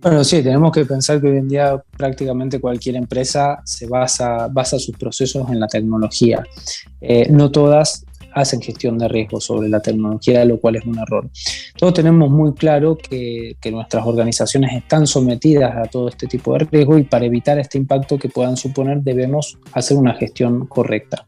Bueno, 0.02 0.26
sí, 0.26 0.44
tenemos 0.44 0.74
que 0.74 0.84
pensar 0.84 1.22
que 1.22 1.28
hoy 1.28 1.38
en 1.38 1.48
día 1.48 1.82
prácticamente 1.96 2.60
cualquier 2.60 2.98
empresa 2.98 3.62
se 3.63 3.88
basa, 3.88 4.50
basa 4.52 4.78
sus 4.78 4.98
procesos 4.98 5.50
en 5.50 5.62
la 5.62 5.68
tecnología. 5.68 6.44
Eh, 7.00 7.28
no 7.32 7.50
todas 7.50 8.06
hacen 8.34 8.62
gestión 8.62 8.98
de 8.98 9.08
riesgo 9.08 9.39
sobre 9.39 9.69
la 9.69 9.82
tecnología, 9.82 10.43
lo 10.46 10.60
cual 10.60 10.76
es 10.78 10.86
un 10.86 10.98
error. 11.00 11.30
Todos 11.78 11.93
tenemos 11.93 12.30
muy 12.30 12.54
claro 12.54 12.98
que, 12.98 13.56
nuestras 13.72 14.06
organizaciones 14.06 14.72
están 14.74 15.08
sometidas 15.08 15.76
a 15.76 15.89
todo 15.89 16.10
este 16.10 16.28
tipo 16.28 16.54
de 16.54 16.65
riesgo 16.65 16.98
y 17.00 17.04
para 17.04 17.26
evitar 17.26 17.58
este 17.58 17.80
impacto 17.80 18.19
que 18.19 18.30
puedan 18.30 18.56
suponer 18.56 19.02
debemos 19.02 19.58
hacer 19.72 19.98
una 19.98 20.13
gestión 20.13 20.67
correcta. 20.67 21.26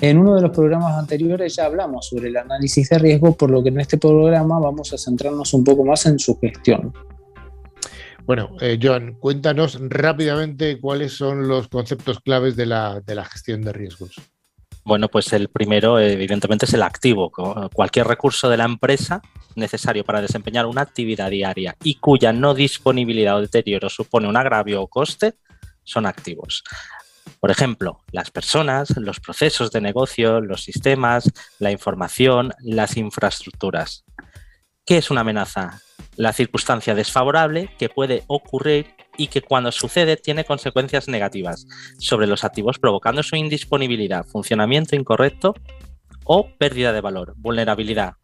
En 0.00 0.18
uno 0.18 0.36
de 0.36 0.42
los 0.42 0.50
programas 0.50 0.98
anteriores 0.98 1.56
ya 1.56 1.64
hablamos 1.64 2.08
sobre 2.08 2.28
el 2.28 2.36
análisis 2.36 2.90
de 2.90 2.98
riesgo, 2.98 3.34
por 3.34 3.50
lo 3.50 3.62
que 3.62 3.70
en 3.70 3.80
este 3.80 3.96
programa 3.96 4.58
vamos 4.58 4.92
a 4.92 4.98
centrarnos 4.98 5.54
un 5.54 5.64
poco 5.64 5.84
más 5.84 6.04
en 6.06 6.18
su 6.18 6.38
gestión. 6.38 6.92
Bueno, 8.26 8.50
eh, 8.60 8.78
Joan, 8.80 9.14
cuéntanos 9.14 9.78
rápidamente 9.80 10.78
cuáles 10.78 11.14
son 11.14 11.48
los 11.48 11.68
conceptos 11.68 12.20
claves 12.20 12.56
de 12.56 12.66
la 12.66 13.24
gestión 13.32 13.62
de 13.62 13.72
riesgos. 13.72 14.20
Bueno, 14.88 15.08
pues 15.08 15.30
el 15.34 15.48
primero, 15.48 15.98
evidentemente, 16.00 16.64
es 16.64 16.72
el 16.72 16.82
activo. 16.82 17.30
Cualquier 17.74 18.06
recurso 18.06 18.48
de 18.48 18.56
la 18.56 18.64
empresa 18.64 19.20
necesario 19.54 20.02
para 20.02 20.22
desempeñar 20.22 20.64
una 20.64 20.80
actividad 20.80 21.28
diaria 21.28 21.76
y 21.84 21.96
cuya 21.96 22.32
no 22.32 22.54
disponibilidad 22.54 23.36
o 23.36 23.42
deterioro 23.42 23.90
supone 23.90 24.28
un 24.28 24.36
agravio 24.38 24.80
o 24.80 24.88
coste, 24.88 25.34
son 25.84 26.06
activos. 26.06 26.64
Por 27.38 27.50
ejemplo, 27.50 28.00
las 28.12 28.30
personas, 28.30 28.96
los 28.96 29.20
procesos 29.20 29.70
de 29.72 29.82
negocio, 29.82 30.40
los 30.40 30.62
sistemas, 30.64 31.30
la 31.58 31.70
información, 31.70 32.54
las 32.60 32.96
infraestructuras. 32.96 34.06
¿Qué 34.86 34.96
es 34.96 35.10
una 35.10 35.20
amenaza? 35.20 35.82
La 36.16 36.32
circunstancia 36.32 36.94
desfavorable 36.94 37.68
que 37.78 37.90
puede 37.90 38.24
ocurrir 38.26 38.94
y 39.18 39.26
que 39.26 39.42
cuando 39.42 39.70
sucede 39.70 40.16
tiene 40.16 40.44
consecuencias 40.44 41.08
negativas 41.08 41.66
sobre 41.98 42.26
los 42.26 42.44
activos 42.44 42.78
provocando 42.78 43.22
su 43.22 43.36
indisponibilidad, 43.36 44.24
funcionamiento 44.24 44.96
incorrecto 44.96 45.54
o 46.24 46.48
pérdida 46.58 46.92
de 46.92 47.00
valor, 47.00 47.34
vulnerabilidad, 47.36 48.14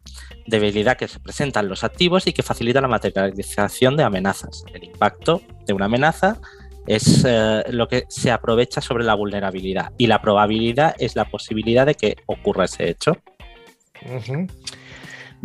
debilidad 0.47 0.97
que 0.97 1.07
se 1.07 1.19
presentan 1.19 1.67
los 1.67 1.83
activos 1.83 2.25
y 2.27 2.33
que 2.33 2.43
facilita 2.43 2.81
la 2.81 2.87
materialización 2.87 3.97
de 3.97 4.03
amenazas. 4.03 4.63
El 4.73 4.85
impacto 4.85 5.41
de 5.65 5.73
una 5.73 5.85
amenaza 5.85 6.39
es 6.87 7.25
eh, 7.27 7.63
lo 7.69 7.87
que 7.87 8.05
se 8.09 8.31
aprovecha 8.31 8.79
sobre 8.79 9.03
la 9.03 9.15
vulnerabilidad 9.15 9.91
y 9.97 10.07
la 10.07 10.21
probabilidad 10.21 10.95
es 10.99 11.15
la 11.15 11.25
posibilidad 11.25 11.85
de 11.85 11.95
que 11.95 12.15
ocurra 12.27 12.65
ese 12.65 12.89
hecho. 12.89 13.17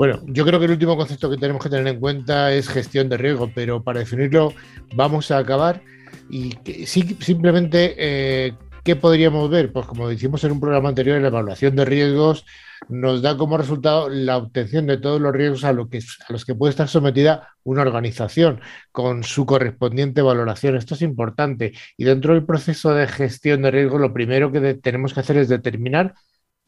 Bueno, 0.00 0.22
yo 0.24 0.46
creo 0.46 0.58
que 0.58 0.64
el 0.64 0.70
último 0.70 0.96
concepto 0.96 1.28
que 1.28 1.36
tenemos 1.36 1.62
que 1.62 1.68
tener 1.68 1.86
en 1.86 2.00
cuenta 2.00 2.54
es 2.54 2.70
gestión 2.70 3.10
de 3.10 3.18
riesgo, 3.18 3.50
pero 3.54 3.82
para 3.82 3.98
definirlo 3.98 4.54
vamos 4.94 5.30
a 5.30 5.36
acabar 5.36 5.82
y 6.30 6.56
simplemente 6.86 7.96
eh, 7.98 8.54
¿qué 8.82 8.96
podríamos 8.96 9.50
ver? 9.50 9.70
Pues 9.74 9.84
como 9.84 10.08
dijimos 10.08 10.42
en 10.42 10.52
un 10.52 10.60
programa 10.60 10.88
anterior, 10.88 11.20
la 11.20 11.28
evaluación 11.28 11.76
de 11.76 11.84
riesgos 11.84 12.46
nos 12.88 13.20
da 13.20 13.36
como 13.36 13.58
resultado 13.58 14.08
la 14.08 14.38
obtención 14.38 14.86
de 14.86 14.96
todos 14.96 15.20
los 15.20 15.34
riesgos 15.34 15.64
a, 15.64 15.74
lo 15.74 15.90
que, 15.90 15.98
a 15.98 16.32
los 16.32 16.46
que 16.46 16.54
puede 16.54 16.70
estar 16.70 16.88
sometida 16.88 17.50
una 17.62 17.82
organización 17.82 18.62
con 18.92 19.22
su 19.22 19.44
correspondiente 19.44 20.22
valoración. 20.22 20.76
Esto 20.76 20.94
es 20.94 21.02
importante. 21.02 21.74
Y 21.98 22.04
dentro 22.04 22.32
del 22.32 22.46
proceso 22.46 22.94
de 22.94 23.06
gestión 23.06 23.60
de 23.60 23.70
riesgos, 23.70 24.00
lo 24.00 24.14
primero 24.14 24.50
que 24.50 24.72
tenemos 24.76 25.12
que 25.12 25.20
hacer 25.20 25.36
es 25.36 25.50
determinar 25.50 26.14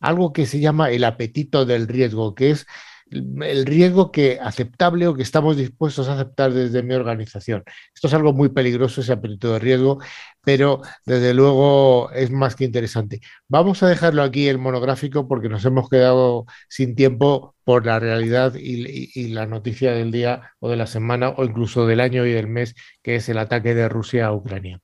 algo 0.01 0.35
que 0.35 0.45
se 0.45 0.61
llama 0.61 0.91
el 0.91 1.05
apetito 1.05 1.65
del 1.65 1.89
riesgo, 1.89 2.35
que 2.35 2.51
es 2.51 2.67
el 3.13 3.67
riesgo 3.67 4.11
que 4.11 4.39
aceptable 4.41 5.07
o 5.07 5.15
que 5.15 5.23
estamos 5.23 5.57
dispuestos 5.57 6.09
a 6.09 6.15
aceptar 6.15 6.53
desde 6.53 6.83
mi 6.83 6.95
organización. 6.95 7.63
Esto 7.95 8.09
es 8.09 8.15
algo 8.15 8.33
muy 8.33 8.49
peligroso, 8.49 9.01
ese 9.01 9.13
apetito 9.13 9.53
de 9.53 9.59
riesgo, 9.59 9.99
pero 10.43 10.81
desde 11.05 11.35
luego 11.35 12.11
es 12.13 12.31
más 12.31 12.57
que 12.57 12.65
interesante. 12.65 13.21
Vamos 13.49 13.83
a 13.83 13.89
dejarlo 13.89 14.23
aquí 14.23 14.49
el 14.49 14.59
monográfico 14.59 15.29
porque 15.29 15.49
nos 15.49 15.65
hemos 15.65 15.89
quedado 15.89 16.47
sin 16.69 16.95
tiempo 16.95 17.55
por 17.65 17.87
la 17.87 17.99
realidad 18.01 18.55
y, 18.57 19.11
y 19.15 19.29
la 19.29 19.47
noticia 19.47 19.93
del 19.93 20.11
día 20.11 20.53
o 20.59 20.71
de 20.71 20.77
la 20.77 20.87
semana 20.87 21.31
o 21.31 21.45
incluso 21.45 21.87
del 21.87 22.01
año 22.01 22.27
y 22.27 22.33
del 22.33 22.49
mes, 22.49 22.75
que 23.03 23.17
es 23.17 23.29
el 23.29 23.39
ataque 23.39 23.75
de 23.75 23.89
Rusia 23.89 24.27
a 24.27 24.35
Ucrania. 24.35 24.81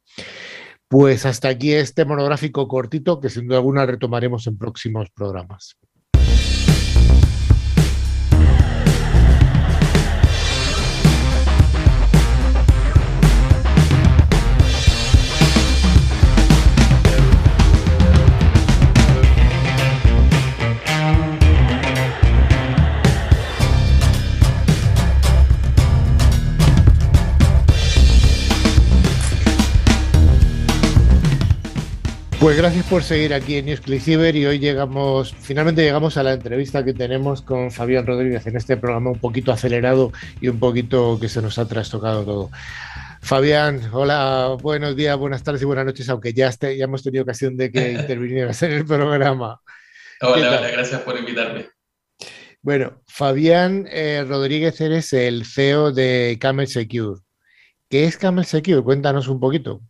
Pues 0.89 1.27
hasta 1.27 1.49
aquí 1.49 1.75
este 1.75 2.05
monográfico 2.07 2.67
cortito 2.67 3.21
que 3.21 3.29
sin 3.29 3.47
duda 3.47 3.59
alguna 3.59 3.85
retomaremos 3.85 4.47
en 4.47 4.57
próximos 4.57 5.11
programas. 5.11 5.77
Pues 32.41 32.57
gracias 32.57 32.87
por 32.87 33.03
seguir 33.03 33.35
aquí 33.35 33.57
en 33.57 33.67
News 33.67 33.81
Cyber 33.81 34.37
y 34.37 34.47
hoy 34.47 34.61
llegamos, 34.61 35.35
finalmente 35.41 35.83
llegamos 35.83 36.17
a 36.17 36.23
la 36.23 36.35
entrevista 36.35 36.85
que 36.85 36.95
tenemos 36.95 37.43
con 37.43 37.73
Fabián 37.73 38.07
Rodríguez 38.07 38.47
en 38.47 38.57
este 38.57 38.77
programa 38.77 39.11
un 39.11 39.19
poquito 39.19 39.51
acelerado 39.51 40.13
y 40.41 40.47
un 40.47 40.61
poquito 40.61 41.19
que 41.21 41.29
se 41.29 41.43
nos 41.43 41.59
ha 41.59 41.67
trastocado 41.67 42.25
todo. 42.25 42.51
Fabián, 43.21 43.81
hola, 43.93 44.57
buenos 44.63 44.95
días, 44.95 45.19
buenas 45.19 45.43
tardes 45.43 45.63
y 45.63 45.65
buenas 45.65 45.87
noches, 45.87 46.09
aunque 46.11 46.33
ya, 46.33 46.47
esté, 46.47 46.77
ya 46.77 46.85
hemos 46.85 47.03
tenido 47.03 47.25
ocasión 47.25 47.57
de 47.57 47.73
que 47.73 47.93
intervinieras 48.01 48.63
en 48.63 48.71
el 48.71 48.87
programa. 48.87 49.61
Hola, 50.21 50.59
hola, 50.59 50.71
gracias 50.71 51.01
por 51.01 51.19
invitarme. 51.19 51.67
Bueno, 52.63 53.03
Fabián 53.09 53.89
eh, 53.91 54.25
Rodríguez, 54.27 54.81
eres 54.81 55.13
el 55.13 55.45
CEO 55.45 55.91
de 55.91 56.39
Camel 56.41 56.69
Secure. 56.69 57.21
¿Qué 57.91 58.05
es 58.05 58.17
Camel 58.17 58.45
Secure? 58.45 58.85
Cuéntanos 58.85 59.27
un 59.27 59.41
poquito. 59.41 59.81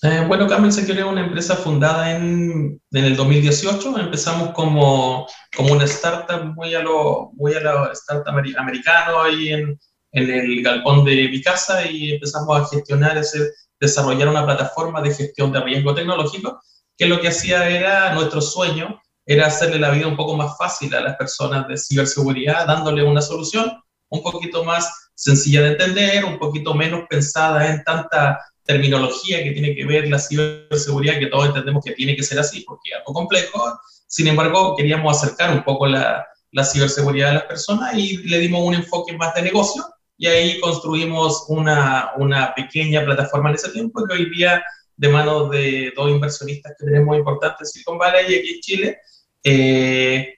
Eh, 0.00 0.24
bueno, 0.26 0.48
Camel 0.48 0.72
Secure 0.72 1.00
es 1.00 1.06
una 1.06 1.24
empresa 1.24 1.54
fundada 1.54 2.10
en, 2.10 2.80
en, 2.90 3.04
el 3.04 3.14
2018. 3.14 3.98
Empezamos 3.98 4.50
como, 4.50 5.26
como 5.56 5.72
una 5.72 5.84
startup 5.84 6.54
muy 6.54 6.74
a 6.74 6.80
lo, 6.80 7.30
muy 7.34 7.54
a 7.54 7.60
la 7.60 7.90
startup 7.92 8.34
americano 8.56 9.22
ahí 9.22 9.50
en, 9.50 9.78
en 10.12 10.30
el 10.30 10.62
galpón 10.62 11.04
de 11.04 11.28
mi 11.28 11.42
casa 11.42 11.86
y 11.86 12.12
empezamos 12.12 12.60
a 12.60 12.66
gestionar, 12.66 13.16
ese, 13.16 13.50
desarrollar 13.80 14.28
una 14.28 14.44
plataforma 14.44 15.00
de 15.02 15.14
gestión 15.14 15.52
de 15.52 15.60
riesgo 15.60 15.94
tecnológico 15.94 16.60
que 16.96 17.06
lo 17.06 17.20
que 17.20 17.28
hacía 17.28 17.68
era, 17.68 18.14
nuestro 18.14 18.40
sueño 18.40 19.00
era 19.26 19.46
hacerle 19.46 19.78
la 19.78 19.90
vida 19.90 20.06
un 20.06 20.16
poco 20.16 20.36
más 20.36 20.56
fácil 20.58 20.94
a 20.94 21.00
las 21.00 21.16
personas 21.16 21.66
de 21.68 21.76
ciberseguridad, 21.76 22.66
dándole 22.66 23.02
una 23.02 23.22
solución 23.22 23.72
un 24.08 24.22
poquito 24.22 24.64
más 24.64 25.10
sencilla 25.14 25.62
de 25.62 25.72
entender, 25.72 26.24
un 26.24 26.38
poquito 26.38 26.74
menos 26.74 27.06
pensada 27.08 27.68
en 27.68 27.82
tanta 27.84 28.38
terminología 28.64 29.42
que 29.42 29.52
tiene 29.52 29.74
que 29.74 29.84
ver 29.84 30.08
la 30.08 30.18
ciberseguridad, 30.18 31.18
que 31.18 31.26
todos 31.26 31.46
entendemos 31.46 31.84
que 31.84 31.92
tiene 31.92 32.16
que 32.16 32.22
ser 32.22 32.38
así, 32.38 32.60
porque 32.66 32.90
es 32.90 32.98
algo 32.98 33.12
complejo. 33.12 33.78
Sin 34.06 34.26
embargo, 34.28 34.76
queríamos 34.76 35.16
acercar 35.16 35.52
un 35.52 35.64
poco 35.64 35.86
la, 35.86 36.26
la 36.52 36.64
ciberseguridad 36.64 37.28
de 37.28 37.34
las 37.34 37.44
personas 37.44 37.94
y 37.94 38.18
le 38.18 38.38
dimos 38.38 38.62
un 38.62 38.74
enfoque 38.74 39.16
más 39.16 39.34
de 39.34 39.42
negocio 39.42 39.84
y 40.18 40.26
ahí 40.26 40.60
construimos 40.60 41.46
una, 41.48 42.12
una 42.16 42.54
pequeña 42.54 43.04
plataforma 43.04 43.48
en 43.48 43.56
ese 43.56 43.70
tiempo 43.70 44.06
que 44.06 44.14
hoy 44.14 44.30
día 44.30 44.62
de 44.96 45.08
manos 45.08 45.50
de 45.50 45.92
dos 45.96 46.10
inversionistas 46.10 46.74
que 46.78 46.84
tenemos 46.84 47.16
importantes 47.16 47.72
Silicon 47.72 47.98
Valley 47.98 48.26
y 48.28 48.38
aquí 48.38 48.54
en 48.54 48.60
Chile, 48.60 48.98
eh, 49.42 50.34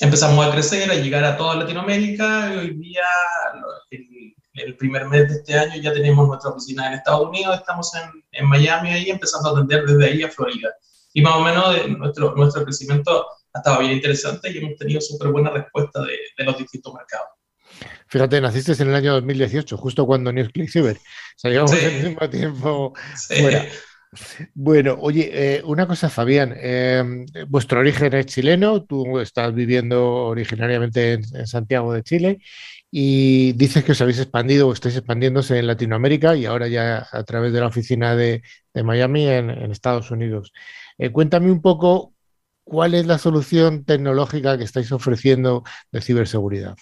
empezamos 0.00 0.44
a 0.44 0.50
crecer, 0.50 0.90
a 0.90 0.94
llegar 0.94 1.22
a 1.24 1.36
toda 1.36 1.56
Latinoamérica 1.56 2.52
y 2.54 2.58
hoy 2.58 2.70
día 2.74 3.04
el, 3.90 4.04
el 4.54 4.76
primer 4.76 5.06
mes 5.06 5.28
de 5.28 5.34
este 5.36 5.54
año 5.58 5.80
ya 5.80 5.92
tenemos 5.92 6.26
nuestra 6.26 6.50
oficina 6.50 6.86
en 6.88 6.94
Estados 6.94 7.28
Unidos, 7.28 7.56
estamos 7.56 7.92
en, 7.94 8.24
en 8.32 8.46
Miami 8.46 8.90
ahí 8.90 9.10
empezando 9.10 9.50
a 9.50 9.52
atender 9.52 9.84
desde 9.86 10.04
ahí 10.04 10.22
a 10.22 10.30
Florida. 10.30 10.70
Y 11.12 11.22
más 11.22 11.36
o 11.36 11.40
menos 11.40 11.74
de 11.74 11.88
nuestro, 11.88 12.34
nuestro 12.34 12.64
crecimiento 12.64 13.26
ha 13.52 13.58
estado 13.58 13.80
bien 13.80 13.92
interesante 13.92 14.50
y 14.50 14.58
hemos 14.58 14.76
tenido 14.76 15.00
súper 15.00 15.28
buena 15.28 15.50
respuesta 15.50 16.02
de, 16.02 16.18
de, 16.36 16.44
los 16.44 16.56
distintos 16.58 16.94
mercados. 16.94 17.28
Fíjate, 18.08 18.40
naciste 18.40 18.72
en 18.80 18.90
el 18.90 18.94
año 18.94 19.14
2018, 19.14 19.76
justo 19.76 20.06
cuando 20.06 20.32
NewsClick 20.32 20.70
Cyber. 20.70 20.98
Salíamos 21.36 21.70
sí. 21.70 21.78
al 21.84 22.02
mismo 22.02 22.30
tiempo 22.30 22.92
sí. 23.16 23.40
fuera. 23.40 23.66
Bueno, 24.54 24.96
oye, 25.00 25.30
eh, 25.32 25.62
una 25.64 25.86
cosa, 25.86 26.10
Fabián, 26.10 26.52
eh, 26.56 27.04
vuestro 27.46 27.78
origen 27.78 28.12
es 28.14 28.26
chileno, 28.26 28.82
tú 28.84 29.20
estás 29.20 29.54
viviendo 29.54 30.04
originariamente 30.26 31.12
en, 31.12 31.22
en 31.32 31.46
Santiago 31.46 31.92
de 31.92 32.02
Chile 32.02 32.40
y 32.90 33.52
dices 33.52 33.84
que 33.84 33.92
os 33.92 34.00
habéis 34.00 34.18
expandido 34.18 34.68
o 34.68 34.72
estáis 34.72 34.96
expandiéndose 34.96 35.58
en 35.58 35.66
Latinoamérica 35.68 36.34
y 36.34 36.44
ahora 36.46 36.66
ya 36.66 37.06
a 37.12 37.22
través 37.24 37.52
de 37.52 37.60
la 37.60 37.68
oficina 37.68 38.16
de, 38.16 38.42
Miami 38.74 39.28
en, 39.28 39.50
en, 39.50 39.70
Estados 39.70 40.10
Unidos. 40.10 40.52
Eh, 40.98 41.10
cuéntame 41.10 41.50
un 41.50 41.62
poco 41.62 42.14
cuál 42.64 42.94
es 42.94 43.06
la 43.06 43.18
solución 43.18 43.84
tecnológica 43.84 44.58
que 44.58 44.64
estáis 44.64 44.90
ofreciendo 44.90 45.62
de 45.92 46.00
ciberseguridad. 46.00 46.76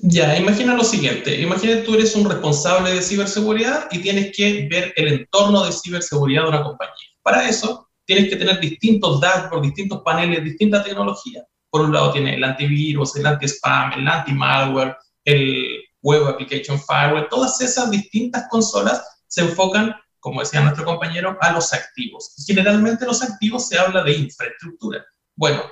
Ya, 0.00 0.38
imagina 0.38 0.74
lo 0.74 0.84
siguiente, 0.84 1.40
imagina 1.40 1.82
tú 1.82 1.94
eres 1.94 2.14
un 2.14 2.28
responsable 2.28 2.92
de 2.92 3.02
ciberseguridad 3.02 3.88
y 3.90 3.98
tienes 3.98 4.34
que 4.34 4.68
ver 4.70 4.92
el 4.96 5.08
entorno 5.08 5.64
de 5.64 5.72
ciberseguridad 5.72 6.44
de 6.44 6.48
una 6.50 6.62
compañía. 6.62 6.94
Para 7.22 7.48
eso 7.48 7.88
tienes 8.04 8.30
que 8.30 8.36
tener 8.36 8.60
distintos 8.60 9.20
dashboards, 9.20 9.66
distintos 9.66 10.02
paneles, 10.02 10.44
distintas 10.44 10.84
tecnologías 10.84 11.44
por 11.70 11.82
un 11.82 11.92
lado 11.92 12.12
tiene 12.12 12.34
el 12.34 12.44
antivirus, 12.44 13.16
el 13.16 13.26
anti-spam, 13.26 13.92
el 13.94 14.08
anti-malware, 14.08 14.96
el 15.24 15.82
Web 16.02 16.26
Application 16.26 16.80
Firewall, 16.80 17.28
todas 17.28 17.60
esas 17.60 17.90
distintas 17.90 18.46
consolas 18.48 19.02
se 19.26 19.42
enfocan, 19.42 19.94
como 20.20 20.40
decía 20.40 20.60
nuestro 20.60 20.84
compañero, 20.84 21.36
a 21.40 21.52
los 21.52 21.72
activos. 21.72 22.34
Generalmente 22.46 23.04
los 23.04 23.22
activos 23.22 23.68
se 23.68 23.78
habla 23.78 24.02
de 24.02 24.12
infraestructura. 24.12 25.04
Bueno, 25.36 25.62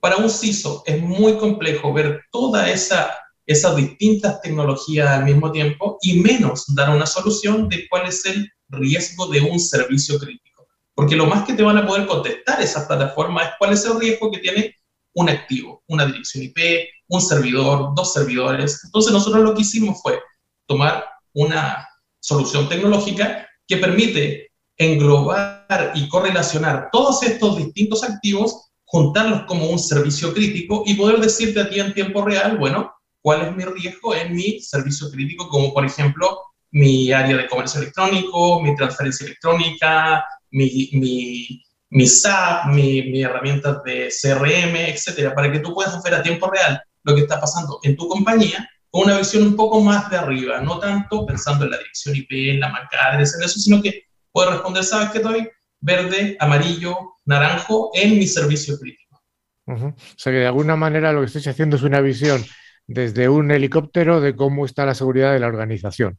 para 0.00 0.16
un 0.16 0.28
CISO 0.28 0.82
es 0.86 1.00
muy 1.00 1.38
complejo 1.38 1.92
ver 1.92 2.22
toda 2.30 2.68
esa 2.68 3.14
esas 3.46 3.76
distintas 3.76 4.40
tecnologías 4.40 5.08
al 5.08 5.24
mismo 5.24 5.52
tiempo 5.52 5.98
y 6.00 6.20
menos 6.20 6.74
dar 6.74 6.90
una 6.90 7.06
solución 7.06 7.68
de 7.68 7.86
cuál 7.88 8.06
es 8.06 8.24
el 8.26 8.50
riesgo 8.68 9.26
de 9.26 9.42
un 9.42 9.60
servicio 9.60 10.18
crítico. 10.18 10.66
Porque 10.94 11.16
lo 11.16 11.26
más 11.26 11.44
que 11.44 11.54
te 11.54 11.62
van 11.62 11.76
a 11.76 11.86
poder 11.86 12.06
contestar 12.06 12.60
esas 12.62 12.86
plataformas 12.86 13.48
es 13.48 13.52
cuál 13.58 13.72
es 13.72 13.84
el 13.84 14.00
riesgo 14.00 14.30
que 14.30 14.38
tiene 14.38 14.74
un 15.14 15.28
activo, 15.28 15.82
una 15.88 16.06
dirección 16.06 16.44
IP, 16.44 16.88
un 17.08 17.20
servidor, 17.20 17.94
dos 17.94 18.12
servidores. 18.12 18.82
Entonces 18.84 19.12
nosotros 19.12 19.42
lo 19.42 19.54
que 19.54 19.62
hicimos 19.62 20.00
fue 20.02 20.20
tomar 20.66 21.04
una 21.32 21.88
solución 22.20 22.68
tecnológica 22.68 23.48
que 23.66 23.76
permite 23.76 24.50
englobar 24.76 25.92
y 25.94 26.08
correlacionar 26.08 26.88
todos 26.90 27.22
estos 27.22 27.56
distintos 27.56 28.02
activos, 28.02 28.70
juntarlos 28.84 29.42
como 29.46 29.66
un 29.66 29.78
servicio 29.78 30.32
crítico 30.32 30.82
y 30.86 30.94
poder 30.94 31.20
decirte 31.20 31.60
a 31.60 31.68
ti 31.68 31.80
en 31.80 31.94
tiempo 31.94 32.22
real, 32.22 32.58
bueno, 32.58 32.92
cuál 33.20 33.42
es 33.42 33.56
mi 33.56 33.64
riesgo 33.64 34.14
en 34.14 34.34
mi 34.34 34.60
servicio 34.60 35.10
crítico, 35.10 35.48
como 35.48 35.72
por 35.72 35.84
ejemplo 35.84 36.40
mi 36.70 37.12
área 37.12 37.36
de 37.36 37.48
comercio 37.48 37.80
electrónico, 37.80 38.60
mi 38.60 38.74
transferencia 38.74 39.26
electrónica, 39.26 40.24
mi, 40.50 40.90
mi, 40.92 41.63
mi 41.94 42.08
SAP, 42.08 42.66
mi, 42.66 43.02
mi 43.02 43.22
herramientas 43.22 43.82
de 43.84 44.08
CRM, 44.08 44.76
etcétera, 44.76 45.32
para 45.32 45.50
que 45.50 45.60
tú 45.60 45.72
puedas 45.72 46.02
ver 46.02 46.14
a 46.14 46.22
tiempo 46.22 46.50
real 46.50 46.82
lo 47.04 47.14
que 47.14 47.20
está 47.22 47.40
pasando 47.40 47.78
en 47.84 47.96
tu 47.96 48.08
compañía 48.08 48.68
con 48.90 49.04
una 49.04 49.18
visión 49.18 49.44
un 49.44 49.54
poco 49.54 49.80
más 49.80 50.10
de 50.10 50.16
arriba, 50.16 50.60
no 50.60 50.80
tanto 50.80 51.24
pensando 51.24 51.64
en 51.64 51.70
la 51.70 51.78
dirección 51.78 52.16
IP, 52.16 52.50
en 52.50 52.60
la 52.60 52.68
marca 52.68 53.16
de 53.16 53.22
eso, 53.22 53.48
sino 53.48 53.80
que 53.80 54.06
puedo 54.32 54.50
responder, 54.50 54.82
¿sabes 54.82 55.10
qué 55.10 55.18
estoy? 55.18 55.48
Verde, 55.80 56.36
amarillo, 56.40 57.14
naranjo 57.26 57.90
en 57.94 58.18
mi 58.18 58.26
servicio 58.26 58.76
crítico. 58.78 59.22
Uh. 59.66 59.86
O 59.86 59.94
sea 60.16 60.32
que 60.32 60.38
de 60.38 60.46
alguna 60.46 60.74
manera 60.74 61.12
lo 61.12 61.20
que 61.20 61.26
estoy 61.26 61.42
haciendo 61.48 61.76
es 61.76 61.82
una 61.82 62.00
visión 62.00 62.44
desde 62.88 63.28
un 63.28 63.52
helicóptero 63.52 64.20
de 64.20 64.34
cómo 64.34 64.66
está 64.66 64.84
la 64.84 64.94
seguridad 64.94 65.32
de 65.32 65.38
la 65.38 65.46
organización. 65.46 66.18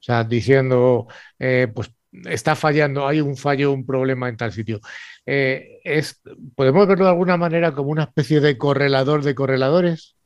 O 0.00 0.02
sea, 0.02 0.24
diciendo, 0.24 1.06
eh, 1.38 1.68
pues 1.74 1.90
está 2.24 2.54
fallando, 2.54 3.06
hay 3.06 3.20
un 3.20 3.36
fallo, 3.36 3.72
un 3.72 3.84
problema 3.84 4.28
en 4.28 4.36
tal 4.36 4.52
sitio. 4.52 4.80
Eh, 5.26 5.80
es, 5.84 6.20
¿Podemos 6.54 6.86
verlo 6.86 7.04
de 7.04 7.10
alguna 7.10 7.36
manera 7.36 7.74
como 7.74 7.90
una 7.90 8.04
especie 8.04 8.40
de 8.40 8.58
correlador 8.58 9.22
de 9.22 9.34
correladores? 9.34 10.16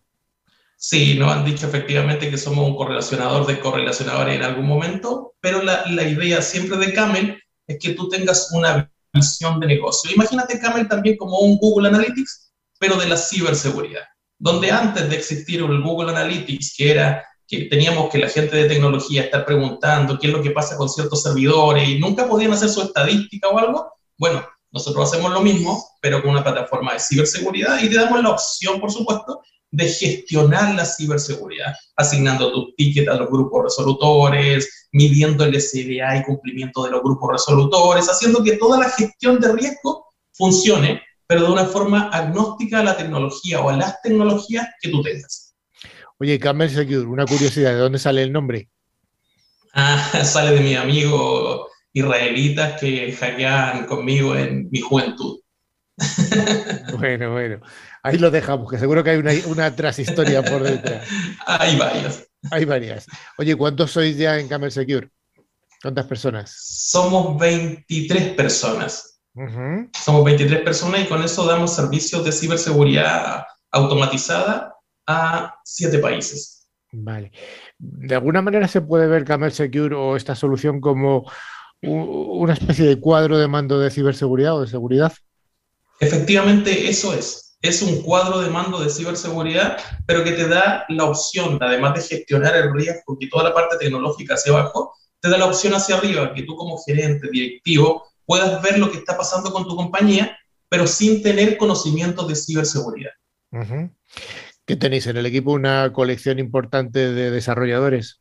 Sí, 0.76 1.16
nos 1.18 1.32
han 1.32 1.44
dicho 1.44 1.66
efectivamente 1.66 2.30
que 2.30 2.38
somos 2.38 2.68
un 2.68 2.76
correlacionador 2.76 3.46
de 3.46 3.58
correlacionadores 3.58 4.36
en 4.36 4.42
algún 4.42 4.66
momento, 4.66 5.34
pero 5.40 5.62
la, 5.62 5.84
la 5.88 6.04
idea 6.04 6.40
siempre 6.40 6.76
de 6.78 6.92
Camel 6.92 7.42
es 7.66 7.78
que 7.80 7.94
tú 7.94 8.08
tengas 8.08 8.50
una 8.52 8.90
visión 9.12 9.58
de 9.60 9.66
negocio. 9.66 10.10
Imagínate 10.14 10.60
Camel 10.60 10.88
también 10.88 11.16
como 11.16 11.38
un 11.38 11.58
Google 11.58 11.88
Analytics, 11.88 12.52
pero 12.78 12.96
de 12.96 13.08
la 13.08 13.16
ciberseguridad, 13.16 14.02
donde 14.38 14.70
antes 14.70 15.08
de 15.08 15.16
existir 15.16 15.60
el 15.60 15.82
Google 15.82 16.10
Analytics, 16.10 16.74
que 16.76 16.92
era 16.92 17.24
que 17.48 17.64
teníamos 17.64 18.10
que 18.10 18.18
la 18.18 18.28
gente 18.28 18.56
de 18.56 18.68
tecnología 18.68 19.22
estar 19.22 19.46
preguntando 19.46 20.18
qué 20.18 20.26
es 20.26 20.32
lo 20.32 20.42
que 20.42 20.50
pasa 20.50 20.76
con 20.76 20.88
ciertos 20.88 21.22
servidores 21.22 21.88
y 21.88 21.98
nunca 21.98 22.28
podían 22.28 22.52
hacer 22.52 22.68
su 22.68 22.82
estadística 22.82 23.48
o 23.48 23.58
algo, 23.58 23.90
bueno, 24.18 24.46
nosotros 24.70 25.10
hacemos 25.10 25.32
lo 25.32 25.40
mismo, 25.40 25.84
pero 26.00 26.20
con 26.20 26.32
una 26.32 26.44
plataforma 26.44 26.92
de 26.92 27.00
ciberseguridad 27.00 27.82
y 27.82 27.88
te 27.88 27.96
damos 27.96 28.22
la 28.22 28.30
opción, 28.30 28.80
por 28.80 28.92
supuesto, 28.92 29.40
de 29.70 29.88
gestionar 29.88 30.74
la 30.74 30.84
ciberseguridad, 30.84 31.74
asignando 31.96 32.52
tus 32.52 32.74
tickets 32.76 33.08
a 33.08 33.14
los 33.14 33.28
grupos 33.28 33.64
resolutores, 33.64 34.88
midiendo 34.92 35.44
el 35.44 35.60
SLA 35.60 36.18
y 36.18 36.22
cumplimiento 36.24 36.84
de 36.84 36.90
los 36.90 37.02
grupos 37.02 37.32
resolutores, 37.32 38.08
haciendo 38.08 38.42
que 38.42 38.56
toda 38.56 38.78
la 38.78 38.90
gestión 38.90 39.40
de 39.40 39.52
riesgo 39.52 40.06
funcione, 40.32 41.02
pero 41.26 41.42
de 41.42 41.52
una 41.52 41.66
forma 41.66 42.08
agnóstica 42.10 42.80
a 42.80 42.84
la 42.84 42.96
tecnología 42.96 43.60
o 43.60 43.68
a 43.68 43.76
las 43.76 44.00
tecnologías 44.02 44.66
que 44.80 44.88
tú 44.90 45.02
tengas. 45.02 45.54
Oye, 46.18 46.38
Camel 46.38 46.70
Secure, 46.70 47.06
una 47.06 47.26
curiosidad, 47.26 47.72
¿de 47.72 47.78
dónde 47.78 47.98
sale 47.98 48.22
el 48.22 48.32
nombre? 48.32 48.70
Ah, 49.74 50.10
sale 50.24 50.52
de 50.52 50.60
mi 50.60 50.74
amigo 50.74 51.67
israelitas 51.92 52.80
que 52.80 53.12
hackean 53.12 53.86
conmigo 53.86 54.36
en 54.36 54.68
mi 54.70 54.80
juventud. 54.80 55.40
Bueno, 56.98 57.32
bueno. 57.32 57.60
Ahí 58.02 58.18
lo 58.18 58.30
dejamos, 58.30 58.70
que 58.70 58.78
seguro 58.78 59.04
que 59.04 59.10
hay 59.10 59.18
una, 59.18 59.32
una 59.46 59.74
transhistoria 59.74 60.42
por 60.42 60.62
detrás. 60.62 61.06
Hay 61.46 61.76
varias. 61.76 62.26
Hay 62.50 62.64
varias. 62.64 63.06
Oye, 63.36 63.56
¿cuántos 63.56 63.90
sois 63.92 64.16
ya 64.16 64.38
en 64.38 64.48
Camel 64.48 64.70
Secure? 64.70 65.10
¿Cuántas 65.82 66.06
personas? 66.06 66.54
Somos 66.56 67.38
23 67.38 68.34
personas. 68.34 69.20
Somos 70.04 70.24
23 70.24 70.62
personas 70.62 71.02
y 71.02 71.06
con 71.06 71.22
eso 71.22 71.46
damos 71.46 71.74
servicios 71.74 72.24
de 72.24 72.32
ciberseguridad 72.32 73.44
automatizada 73.70 74.74
a 75.06 75.54
siete 75.64 75.98
países. 75.98 76.68
Vale. 76.90 77.30
¿De 77.78 78.14
alguna 78.14 78.42
manera 78.42 78.66
se 78.66 78.80
puede 78.80 79.06
ver 79.06 79.24
Camel 79.24 79.52
Secure 79.52 79.94
o 79.94 80.16
esta 80.16 80.34
solución 80.34 80.80
como 80.80 81.30
una 81.82 82.52
especie 82.52 82.86
de 82.86 83.00
cuadro 83.00 83.38
de 83.38 83.48
mando 83.48 83.78
de 83.78 83.90
ciberseguridad 83.90 84.56
o 84.56 84.62
de 84.62 84.68
seguridad? 84.68 85.12
Efectivamente, 86.00 86.88
eso 86.88 87.14
es. 87.14 87.56
Es 87.60 87.82
un 87.82 88.02
cuadro 88.02 88.40
de 88.40 88.50
mando 88.50 88.78
de 88.78 88.88
ciberseguridad, 88.88 89.78
pero 90.06 90.22
que 90.22 90.32
te 90.32 90.46
da 90.46 90.84
la 90.88 91.04
opción, 91.04 91.58
además 91.60 91.94
de 91.94 92.16
gestionar 92.16 92.54
el 92.56 92.72
riesgo 92.72 93.16
y 93.18 93.28
toda 93.28 93.44
la 93.44 93.54
parte 93.54 93.76
tecnológica 93.78 94.34
hacia 94.34 94.52
abajo, 94.52 94.94
te 95.20 95.28
da 95.28 95.38
la 95.38 95.46
opción 95.46 95.74
hacia 95.74 95.96
arriba, 95.96 96.32
que 96.34 96.44
tú 96.44 96.54
como 96.54 96.78
gerente, 96.84 97.28
directivo, 97.32 98.04
puedas 98.24 98.62
ver 98.62 98.78
lo 98.78 98.90
que 98.92 98.98
está 98.98 99.16
pasando 99.16 99.52
con 99.52 99.64
tu 99.64 99.74
compañía, 99.74 100.38
pero 100.68 100.86
sin 100.86 101.22
tener 101.22 101.56
conocimiento 101.56 102.26
de 102.26 102.36
ciberseguridad. 102.36 103.10
¿Qué 104.64 104.76
tenéis 104.76 105.06
en 105.08 105.16
el 105.16 105.26
equipo? 105.26 105.52
¿Una 105.52 105.92
colección 105.92 106.38
importante 106.38 107.12
de 107.12 107.30
desarrolladores? 107.30 108.20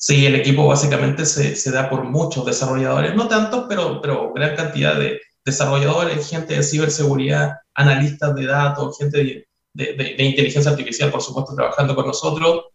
Sí, 0.00 0.24
el 0.24 0.36
equipo 0.36 0.68
básicamente 0.68 1.26
se, 1.26 1.56
se 1.56 1.72
da 1.72 1.90
por 1.90 2.04
muchos 2.04 2.46
desarrolladores, 2.46 3.16
no 3.16 3.26
tantos, 3.26 3.66
pero, 3.68 4.00
pero 4.00 4.32
gran 4.32 4.54
cantidad 4.54 4.96
de 4.96 5.20
desarrolladores, 5.44 6.30
gente 6.30 6.54
de 6.54 6.62
ciberseguridad, 6.62 7.56
analistas 7.74 8.32
de 8.36 8.46
datos, 8.46 8.96
gente 8.96 9.18
de, 9.18 9.48
de, 9.74 10.14
de, 10.16 10.24
inteligencia 10.24 10.70
artificial, 10.70 11.10
por 11.10 11.20
supuesto, 11.20 11.52
trabajando 11.56 11.96
con 11.96 12.06
nosotros, 12.06 12.66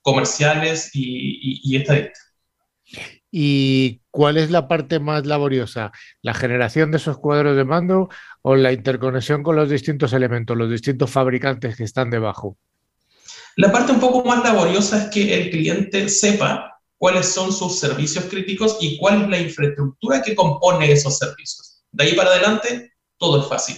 comerciales 0.00 0.90
y, 0.92 1.62
y, 1.62 1.76
y. 1.76 1.84
¿Y 3.30 4.00
cuál 4.10 4.36
es 4.36 4.50
la 4.50 4.66
parte 4.66 4.98
más 4.98 5.24
laboriosa? 5.24 5.92
¿La 6.20 6.34
generación 6.34 6.90
de 6.90 6.96
esos 6.96 7.16
cuadros 7.16 7.56
de 7.56 7.64
mando 7.64 8.08
o 8.42 8.56
la 8.56 8.72
interconexión 8.72 9.44
con 9.44 9.54
los 9.54 9.70
distintos 9.70 10.12
elementos, 10.12 10.56
los 10.56 10.68
distintos 10.68 11.10
fabricantes 11.10 11.76
que 11.76 11.84
están 11.84 12.10
debajo? 12.10 12.58
La 13.56 13.70
parte 13.70 13.92
un 13.92 14.00
poco 14.00 14.24
más 14.24 14.42
laboriosa 14.42 15.04
es 15.04 15.10
que 15.10 15.34
el 15.34 15.50
cliente 15.50 16.08
sepa 16.08 16.71
cuáles 17.02 17.26
son 17.26 17.52
sus 17.52 17.80
servicios 17.80 18.26
críticos 18.26 18.76
y 18.80 18.96
cuál 18.96 19.22
es 19.22 19.28
la 19.28 19.40
infraestructura 19.40 20.22
que 20.22 20.36
compone 20.36 20.92
esos 20.92 21.18
servicios. 21.18 21.82
De 21.90 22.04
ahí 22.04 22.14
para 22.14 22.30
adelante, 22.30 22.92
todo 23.18 23.42
es 23.42 23.48
fácil 23.48 23.76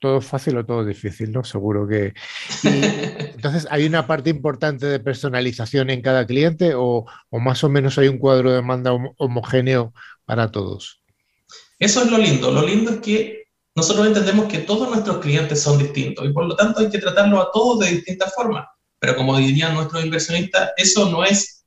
todo 0.00 0.20
fácil 0.20 0.56
o 0.56 0.64
todo 0.64 0.84
difícil, 0.84 1.32
¿no? 1.32 1.42
Seguro 1.42 1.88
que... 1.88 2.14
entonces, 2.62 3.66
¿hay 3.68 3.84
una 3.84 4.06
parte 4.06 4.30
importante 4.30 4.86
de 4.86 5.00
personalización 5.00 5.90
en 5.90 6.00
cada 6.00 6.24
cliente 6.24 6.74
o, 6.76 7.04
o, 7.30 7.40
más 7.40 7.64
o 7.64 7.68
menos 7.68 7.98
hay 7.98 8.06
un 8.06 8.18
cuadro 8.18 8.50
de 8.50 8.56
demanda 8.58 8.92
homogéneo 8.92 9.92
para 10.24 10.52
todos? 10.52 11.02
Eso 11.80 12.04
es 12.04 12.12
lo 12.12 12.18
lindo. 12.18 12.52
Lo 12.52 12.64
lindo 12.64 12.92
es 12.92 12.98
que 12.98 13.48
nosotros 13.74 14.06
entendemos 14.06 14.46
que 14.46 14.58
todos 14.58 14.88
nuestros 14.88 15.18
clientes 15.18 15.60
son 15.60 15.78
distintos 15.78 16.24
y 16.24 16.32
por 16.32 16.46
lo 16.46 16.54
tanto 16.54 16.78
hay 16.78 16.90
que 16.90 16.98
tratarlo 16.98 17.42
a 17.42 17.50
todos 17.52 17.80
de 17.80 17.90
distintas 17.90 18.32
formas. 18.36 18.68
Pero 19.00 19.16
como 19.16 19.36
dirían 19.36 19.74
nuestros 19.74 20.04
inversionistas, 20.04 20.70
eso 20.76 21.10
no 21.10 21.24
es, 21.24 21.57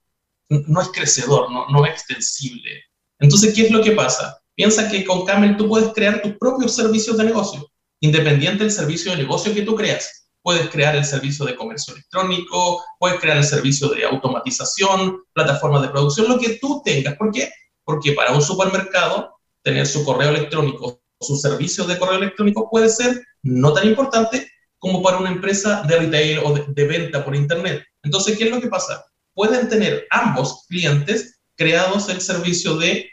no 0.52 0.82
es 0.82 0.90
crecedor, 0.90 1.50
no, 1.52 1.86
es 1.86 1.92
extensible. 1.92 2.84
Entonces, 3.20 3.54
¿qué 3.54 3.64
es 3.64 3.72
lo 3.72 3.82
que 3.82 3.92
pasa? 3.92 4.38
Piensa 4.56 4.90
que 4.90 5.06
con 5.06 5.26
Camel 5.26 5.56
tú 5.56 5.68
puedes 5.68 5.94
crear 5.94 6.22
tus 6.22 6.34
propios 6.38 6.76
servicios 6.76 7.18
de 7.18 7.26
negocio 7.26 7.68
independiente 8.04 8.64
del 8.64 8.72
servicio 8.72 9.12
de 9.12 9.20
negocio 9.20 9.54
que 9.54 9.62
tú 9.62 9.76
creas. 9.76 10.30
Puedes 10.42 10.70
crear 10.70 10.96
el 10.96 11.06
servicio 11.06 11.46
de 11.46 11.56
comercio 11.56 11.94
electrónico, 11.94 12.84
puedes 13.00 13.20
crear 13.20 13.38
el 13.38 13.44
servicio 13.44 13.90
de 13.90 14.06
automatización, 14.06 15.24
plataformas 15.34 15.84
de 15.84 15.90
producción, 15.90 16.28
lo 16.28 16.40
que 16.40 16.58
tú 16.60 16.82
tengas. 16.84 17.16
¿Por 17.16 17.32
qué? 17.32 17.52
Porque 17.84 18.14
para 18.14 18.32
un 18.32 18.42
supermercado, 18.42 19.36
tener 19.62 19.86
su 19.86 20.04
correo 20.04 20.30
electrónico, 20.30 21.00
su 21.20 21.38
servicio 21.38 21.86
de 21.86 22.00
correo 22.00 22.18
electrónico 22.18 22.68
puede 22.72 22.90
ser 22.90 23.24
no 23.44 23.72
tan 23.72 23.88
importante 23.88 24.50
como 24.80 25.04
para 25.04 25.20
una 25.20 25.30
empresa 25.30 25.84
de 25.84 26.00
retail 26.00 26.40
o 26.40 26.54
de, 26.54 26.66
de 26.68 26.88
venta 26.88 27.24
por 27.24 27.36
Internet. 27.36 27.84
Entonces, 28.02 28.36
¿qué 28.36 28.46
es 28.46 28.52
lo 28.52 28.60
que 28.60 28.68
pasa? 28.68 29.06
Pueden 29.34 29.70
tener 29.70 30.06
ambos 30.10 30.66
clientes 30.68 31.40
creados 31.56 32.10
el 32.10 32.22
servicio 32.22 32.78
de, 32.78 33.10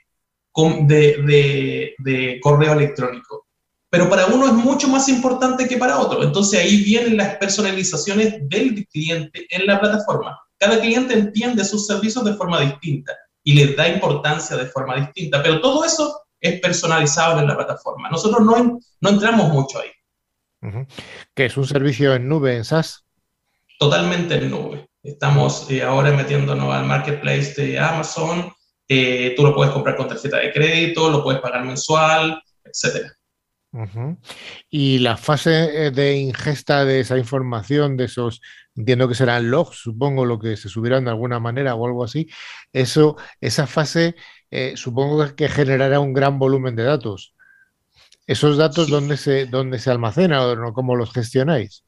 de, 0.55 1.16
de, 1.27 1.95
de 1.99 2.41
correo 2.41 2.73
electrónico 2.73 3.49
pero 3.91 4.09
para 4.11 4.27
uno 4.27 4.47
es 4.47 4.53
mucho 4.53 4.89
más 4.89 5.09
importante 5.09 5.66
que 5.66 5.79
para 5.79 5.99
otro. 5.99 6.23
Entonces 6.23 6.61
ahí 6.61 6.83
vienen 6.83 7.16
las 7.16 7.37
personalizaciones 7.37 8.37
del 8.49 8.87
cliente 8.89 9.47
en 9.51 9.66
la 9.66 9.81
plataforma. 9.81 10.39
Cada 10.59 10.81
cliente 10.81 11.14
entiende 11.14 11.64
sus 11.64 11.87
servicios 11.87 12.25
de 12.25 12.35
forma 12.35 12.61
distinta 12.61 13.16
y 13.43 13.55
les 13.55 13.77
da 13.77 13.89
importancia 13.89 14.57
de 14.57 14.66
forma 14.66 14.97
distinta, 14.97 15.43
pero 15.43 15.61
todo 15.61 15.85
eso 15.85 16.23
es 16.41 16.61
personalizado 16.61 17.41
en 17.41 17.47
la 17.47 17.57
plataforma. 17.57 18.11
Nosotros 18.11 18.45
no, 18.45 18.79
no 19.01 19.09
entramos 19.09 19.49
mucho 19.51 19.79
ahí. 19.81 19.89
Uh 20.61 20.66
-huh. 20.66 20.87
¿Qué 21.35 21.47
es 21.47 21.57
un 21.57 21.66
servicio 21.66 22.14
en 22.14 22.29
nube, 22.29 22.57
en 22.57 22.64
SaaS? 22.64 23.05
Totalmente 23.79 24.35
en 24.35 24.51
nube. 24.51 24.88
Estamos 25.03 25.71
eh, 25.71 25.83
ahora 25.83 26.13
metiéndonos 26.13 26.73
al 26.75 26.85
marketplace 26.85 27.61
de 27.61 27.79
Amazon. 27.79 28.53
Eh, 28.89 29.35
tú 29.37 29.43
lo 29.43 29.55
puedes 29.55 29.73
comprar 29.73 29.97
con 29.97 30.09
tarjeta 30.09 30.39
de 30.39 30.53
crédito, 30.53 31.11
lo 31.11 31.23
puedes 31.23 31.41
pagar 31.41 31.65
mensual. 31.65 32.43
Uh 33.71 33.81
-huh. 33.81 34.19
Y 34.71 34.99
la 34.99 35.17
fase 35.17 35.87
eh, 35.87 35.91
de 35.91 36.17
ingesta 36.17 36.85
de 36.87 37.01
esa 37.01 37.19
información, 37.19 37.97
de 37.99 38.05
esos, 38.05 38.41
entiendo 38.75 39.07
que 39.09 39.15
serán 39.15 39.51
logs, 39.51 39.77
supongo, 39.77 40.25
lo 40.25 40.39
que 40.39 40.57
se 40.57 40.71
subirán 40.71 41.05
de 41.05 41.11
alguna 41.11 41.39
manera 41.39 41.75
o 41.75 41.87
algo 41.87 42.05
así, 42.05 42.29
eso, 42.73 43.17
esa 43.41 43.67
fase 43.67 44.15
eh, 44.51 44.73
supongo 44.77 45.35
que 45.37 45.49
generará 45.49 46.01
un 46.01 46.15
gran 46.15 46.39
volumen 46.39 46.77
de 46.77 46.85
datos. 46.85 47.35
¿Esos 48.27 48.57
datos 48.57 48.87
sí. 48.87 48.93
dónde, 48.93 49.17
se, 49.17 49.47
dónde 49.47 49.79
se 49.79 49.91
almacenan 49.91 50.65
o 50.65 50.73
cómo 50.73 50.97
los 50.97 51.13
gestionáis? 51.13 51.85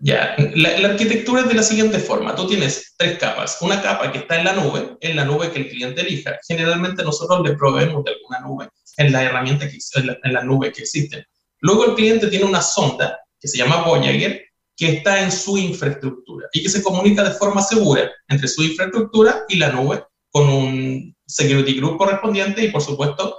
Ya, 0.00 0.36
la, 0.54 0.88
arquitectura 0.90 1.40
es 1.40 1.48
de 1.48 1.54
la 1.54 1.62
siguiente 1.62 1.98
forma. 1.98 2.36
Tú 2.36 2.46
tienes 2.46 2.94
tres 2.96 3.18
capas. 3.18 3.58
Una 3.60 3.82
capa 3.82 4.12
que 4.12 4.18
está 4.18 4.38
en 4.38 4.44
la 4.44 4.52
nube, 4.52 4.96
en 5.00 5.16
la 5.16 5.24
nube 5.24 5.50
que 5.50 5.58
el 5.58 5.68
cliente 5.68 6.02
elija. 6.02 6.38
Generalmente 6.46 7.02
nosotros 7.02 7.40
le 7.44 7.56
proveemos 7.56 8.04
de 8.04 8.12
alguna 8.12 8.40
nube 8.40 8.68
en 8.96 9.12
la 9.12 9.24
herramienta 9.24 9.68
que 9.68 9.78
en 9.96 10.06
la, 10.06 10.18
en 10.22 10.32
la 10.32 10.44
nube 10.44 10.72
que 10.72 10.82
existe. 10.82 11.26
Luego 11.60 11.84
el 11.86 11.94
cliente 11.94 12.28
tiene 12.28 12.44
una 12.44 12.62
sonda 12.62 13.18
que 13.40 13.48
se 13.48 13.58
llama 13.58 13.82
Voyager 13.82 14.44
que 14.76 14.92
está 14.92 15.20
en 15.20 15.32
su 15.32 15.58
infraestructura 15.58 16.46
y 16.52 16.62
que 16.62 16.68
se 16.68 16.82
comunica 16.82 17.24
de 17.24 17.32
forma 17.32 17.60
segura 17.60 18.08
entre 18.28 18.46
su 18.46 18.62
infraestructura 18.62 19.44
y 19.48 19.56
la 19.56 19.72
nube 19.72 20.04
con 20.30 20.48
un 20.48 21.16
security 21.26 21.74
group 21.74 21.98
correspondiente 21.98 22.64
y 22.64 22.70
por 22.70 22.80
supuesto 22.80 23.36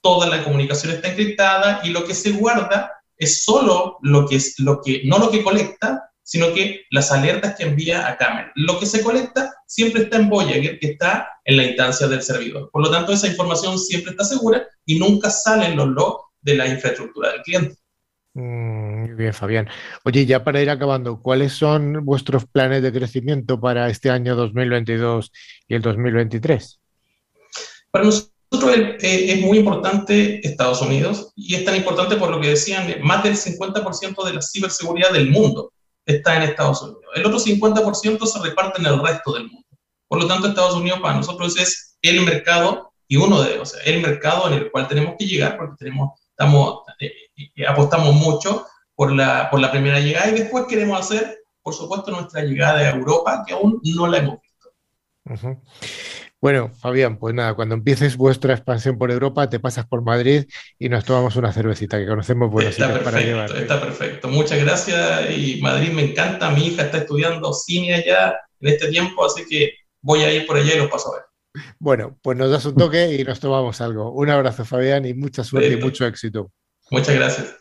toda 0.00 0.26
la 0.26 0.42
comunicación 0.42 0.94
está 0.94 1.08
encriptada 1.08 1.82
y 1.84 1.90
lo 1.90 2.04
que 2.06 2.14
se 2.14 2.32
guarda 2.32 2.90
es 3.20 3.44
solo 3.44 3.98
lo 4.02 4.26
que 4.26 4.36
es 4.36 4.58
lo 4.58 4.80
que 4.82 5.02
no 5.04 5.18
lo 5.18 5.30
que 5.30 5.44
colecta 5.44 6.10
sino 6.30 6.54
que 6.54 6.84
las 6.90 7.10
alertas 7.10 7.56
que 7.56 7.64
envía 7.64 8.06
a 8.06 8.16
Cameron. 8.16 8.52
Lo 8.54 8.78
que 8.78 8.86
se 8.86 9.02
colecta 9.02 9.52
siempre 9.66 10.02
está 10.02 10.16
en 10.16 10.28
Voyager, 10.28 10.78
que 10.78 10.92
está 10.92 11.28
en 11.44 11.56
la 11.56 11.64
instancia 11.64 12.06
del 12.06 12.22
servidor. 12.22 12.70
Por 12.70 12.82
lo 12.84 12.90
tanto, 12.92 13.12
esa 13.12 13.26
información 13.26 13.76
siempre 13.80 14.12
está 14.12 14.22
segura 14.22 14.64
y 14.86 15.00
nunca 15.00 15.28
salen 15.28 15.76
los 15.76 15.88
logs 15.88 16.26
de 16.40 16.54
la 16.54 16.68
infraestructura 16.68 17.32
del 17.32 17.42
cliente. 17.42 17.74
Mm, 18.34 19.00
muy 19.00 19.14
bien, 19.14 19.34
Fabián. 19.34 19.68
Oye, 20.04 20.24
ya 20.24 20.44
para 20.44 20.62
ir 20.62 20.70
acabando, 20.70 21.20
¿cuáles 21.20 21.52
son 21.52 22.04
vuestros 22.04 22.46
planes 22.46 22.80
de 22.84 22.92
crecimiento 22.92 23.58
para 23.58 23.90
este 23.90 24.08
año 24.08 24.36
2022 24.36 25.32
y 25.66 25.74
el 25.74 25.82
2023? 25.82 26.80
Para 27.90 28.04
nosotros 28.04 28.29
es, 28.50 29.40
muy 29.40 29.58
importante 29.58 30.46
Estados 30.46 30.82
Unidos 30.82 31.32
y 31.36 31.54
es 31.54 31.64
tan 31.64 31.76
importante 31.76 32.16
por 32.16 32.30
lo 32.30 32.40
que 32.40 32.48
decían, 32.48 32.92
más 33.02 33.22
del 33.22 33.36
50% 33.36 34.24
de 34.24 34.34
la 34.34 34.42
ciberseguridad 34.42 35.12
del 35.12 35.30
mundo 35.30 35.72
está 36.04 36.36
en 36.36 36.42
Estados 36.42 36.82
Unidos. 36.82 37.04
El 37.14 37.26
otro 37.26 37.38
50% 37.38 38.26
se 38.26 38.38
reparte 38.40 38.80
en 38.80 38.86
el 38.86 39.00
resto 39.00 39.32
del 39.32 39.44
mundo. 39.44 39.66
Por 40.08 40.20
lo 40.20 40.26
tanto, 40.26 40.48
Estados 40.48 40.74
Unidos 40.74 41.00
para 41.00 41.14
nosotros 41.14 41.56
es 41.58 41.96
el 42.02 42.22
mercado 42.22 42.92
y 43.06 43.16
uno 43.16 43.42
de, 43.42 43.58
o 43.58 43.66
sea, 43.66 43.80
el 43.84 44.00
mercado 44.00 44.48
en 44.48 44.54
el 44.54 44.70
cual 44.70 44.88
tenemos 44.88 45.14
que 45.18 45.26
llegar 45.26 45.56
porque 45.56 45.76
tenemos, 45.78 46.18
estamos, 46.30 46.80
eh, 47.00 47.12
eh, 47.36 47.66
apostamos 47.66 48.14
mucho 48.14 48.66
por 48.94 49.12
la, 49.12 49.48
por 49.50 49.60
la 49.60 49.70
primera 49.70 50.00
llegada 50.00 50.28
y 50.28 50.38
después 50.38 50.66
queremos 50.66 50.98
hacer, 50.98 51.38
por 51.62 51.74
supuesto, 51.74 52.10
nuestra 52.10 52.42
llegada 52.42 52.80
a 52.80 52.90
Europa 52.90 53.44
que 53.46 53.54
aún 53.54 53.80
no 53.82 54.06
la 54.06 54.18
hemos 54.18 54.38
visto. 54.40 54.70
Bueno, 56.40 56.72
Fabián, 56.74 57.18
pues 57.18 57.34
nada, 57.34 57.54
cuando 57.54 57.74
empieces 57.74 58.16
vuestra 58.16 58.54
expansión 58.54 58.96
por 58.96 59.10
Europa, 59.10 59.50
te 59.50 59.60
pasas 59.60 59.86
por 59.86 60.02
Madrid 60.02 60.46
y 60.78 60.88
nos 60.88 61.04
tomamos 61.04 61.36
una 61.36 61.52
cervecita, 61.52 61.98
que 61.98 62.06
conocemos 62.06 62.50
buenos 62.50 62.72
está 62.72 62.86
perfecto, 62.86 63.10
para 63.10 63.22
llevar. 63.22 63.56
Está 63.56 63.80
perfecto, 63.80 64.28
muchas 64.28 64.58
gracias 64.58 65.30
y 65.36 65.60
Madrid 65.60 65.90
me 65.90 66.02
encanta, 66.02 66.50
mi 66.50 66.68
hija 66.68 66.84
está 66.84 66.98
estudiando 66.98 67.52
cine 67.52 67.94
allá 67.94 68.40
en 68.60 68.68
este 68.72 68.88
tiempo, 68.88 69.26
así 69.26 69.44
que 69.46 69.74
voy 70.00 70.22
a 70.22 70.32
ir 70.32 70.46
por 70.46 70.56
allá 70.56 70.74
y 70.74 70.78
lo 70.78 70.88
paso 70.88 71.12
a 71.12 71.16
ver. 71.16 71.24
Bueno, 71.78 72.18
pues 72.22 72.38
nos 72.38 72.50
das 72.50 72.64
un 72.64 72.74
toque 72.74 73.16
y 73.16 73.24
nos 73.24 73.38
tomamos 73.40 73.80
algo. 73.82 74.12
Un 74.12 74.30
abrazo, 74.30 74.64
Fabián, 74.64 75.04
y 75.04 75.12
mucha 75.12 75.44
suerte 75.44 75.72
y 75.72 75.76
mucho 75.76 76.06
éxito. 76.06 76.52
Muchas 76.90 77.14
gracias. 77.16 77.59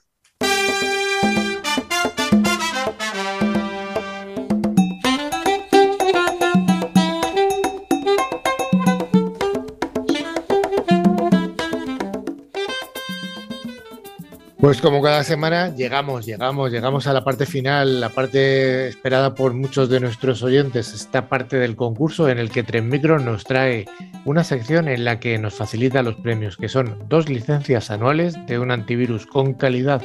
Pues 14.60 14.82
como 14.82 15.02
cada 15.02 15.24
semana 15.24 15.74
llegamos, 15.74 16.26
llegamos, 16.26 16.70
llegamos 16.70 17.08
a 17.08 17.14
la 17.14 17.24
parte 17.24 17.46
final, 17.46 18.02
la 18.02 18.10
parte 18.10 18.90
esperada 18.90 19.34
por 19.34 19.54
muchos 19.54 19.88
de 19.88 20.02
nuestros 20.02 20.44
oyentes, 20.44 20.94
esta 20.94 21.30
parte 21.30 21.58
del 21.58 21.78
concurso 21.78 22.28
en 22.28 22.40
el 22.40 22.50
que 22.50 22.64
Tren 22.64 22.90
Micro 22.90 23.20
nos 23.20 23.46
trae 23.46 23.86
una 24.26 24.44
sección 24.44 24.90
en 24.90 25.06
la 25.06 25.22
que 25.22 25.38
nos 25.38 25.54
facilita 25.54 26.04
los 26.04 26.16
premios, 26.16 26.58
que 26.58 26.68
son 26.68 27.06
dos 27.08 27.30
licencias 27.30 27.90
anuales 27.90 28.36
de 28.48 28.60
un 28.60 28.72
antivirus 28.72 29.26
con 29.26 29.54
calidad 29.54 30.02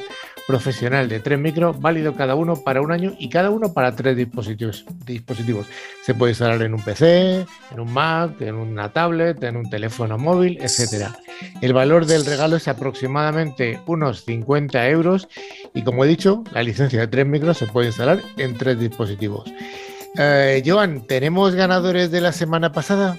profesional 0.47 1.09
de 1.09 1.19
Tren 1.19 1.41
Micro, 1.41 1.73
válido 1.73 2.15
cada 2.15 2.35
uno 2.35 2.55
para 2.55 2.79
un 2.79 2.93
año 2.93 3.13
y 3.19 3.27
cada 3.27 3.49
uno 3.49 3.73
para 3.73 3.93
tres 3.93 4.15
dispositivos. 4.15 4.85
dispositivos. 5.05 5.67
Se 6.05 6.13
puede 6.13 6.31
instalar 6.31 6.61
en 6.61 6.73
un 6.73 6.81
PC, 6.81 7.45
en 7.71 7.79
un 7.81 7.91
Mac, 7.91 8.39
en 8.39 8.55
una 8.55 8.87
tablet, 8.87 9.43
en 9.43 9.57
un 9.57 9.69
teléfono 9.69 10.17
móvil, 10.17 10.57
etc. 10.61 11.09
El 11.61 11.73
valor 11.73 12.05
del 12.05 12.25
regalo 12.25 12.55
es 12.55 12.67
aproximadamente 12.67 13.79
unos 13.85 14.23
50 14.25 14.89
euros 14.89 15.27
y 15.73 15.83
como 15.83 16.05
he 16.05 16.07
dicho, 16.07 16.43
la 16.51 16.63
licencia 16.63 16.99
de 16.99 17.07
Tren 17.07 17.29
Micro 17.29 17.53
se 17.53 17.67
puede 17.67 17.87
instalar 17.87 18.21
en 18.37 18.57
tres 18.57 18.79
dispositivos. 18.79 19.51
Eh, 20.17 20.63
Joan, 20.65 21.05
¿tenemos 21.07 21.55
ganadores 21.55 22.11
de 22.11 22.21
la 22.21 22.31
semana 22.31 22.71
pasada? 22.71 23.17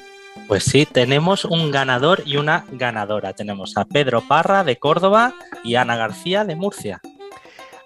Pues 0.49 0.65
sí, 0.65 0.87
tenemos 0.87 1.45
un 1.45 1.71
ganador 1.71 2.23
y 2.25 2.37
una 2.37 2.65
ganadora. 2.73 3.33
Tenemos 3.33 3.77
a 3.77 3.85
Pedro 3.85 4.23
Parra 4.23 4.65
de 4.65 4.77
Córdoba 4.77 5.35
y 5.65 5.75
Ana 5.75 5.97
García 5.97 6.45
de 6.45 6.55
Murcia. 6.55 7.01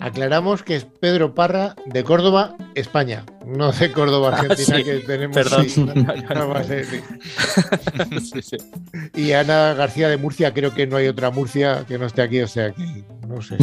Aclaramos 0.01 0.63
que 0.63 0.77
es 0.77 0.85
Pedro 0.85 1.35
Parra 1.35 1.77
de 1.85 2.05
Córdoba, 2.05 2.57
España, 2.75 3.27
no 3.47 3.71
de 3.71 3.93
Córdoba, 3.93 4.31
ah, 4.33 4.41
Argentina, 4.41 4.83
que 4.83 5.01
tenemos. 5.01 5.37
Perdón. 5.37 5.67
Y 9.15 9.33
Ana 9.33 9.75
García 9.75 10.09
de 10.09 10.17
Murcia, 10.17 10.55
creo 10.55 10.73
que 10.73 10.87
no 10.87 10.97
hay 10.97 11.09
otra 11.09 11.31
Murcia 11.31 11.85
que 11.87 11.99
no 11.99 12.07
esté 12.07 12.23
aquí, 12.23 12.41
o 12.41 12.49
sea 12.49 12.73
que 12.73 13.05
no 13.29 13.43
sé. 13.43 13.59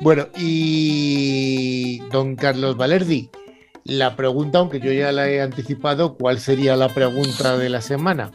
Bueno, 0.00 0.28
y 0.38 1.98
don 2.10 2.36
Carlos 2.36 2.78
Valerdi, 2.78 3.28
la 3.84 4.16
pregunta, 4.16 4.58
aunque 4.58 4.80
yo 4.80 4.92
ya 4.92 5.12
la 5.12 5.28
he 5.28 5.42
anticipado, 5.42 6.16
¿cuál 6.16 6.40
sería 6.40 6.76
la 6.76 6.88
pregunta 6.88 7.58
de 7.58 7.68
la 7.68 7.82
semana? 7.82 8.30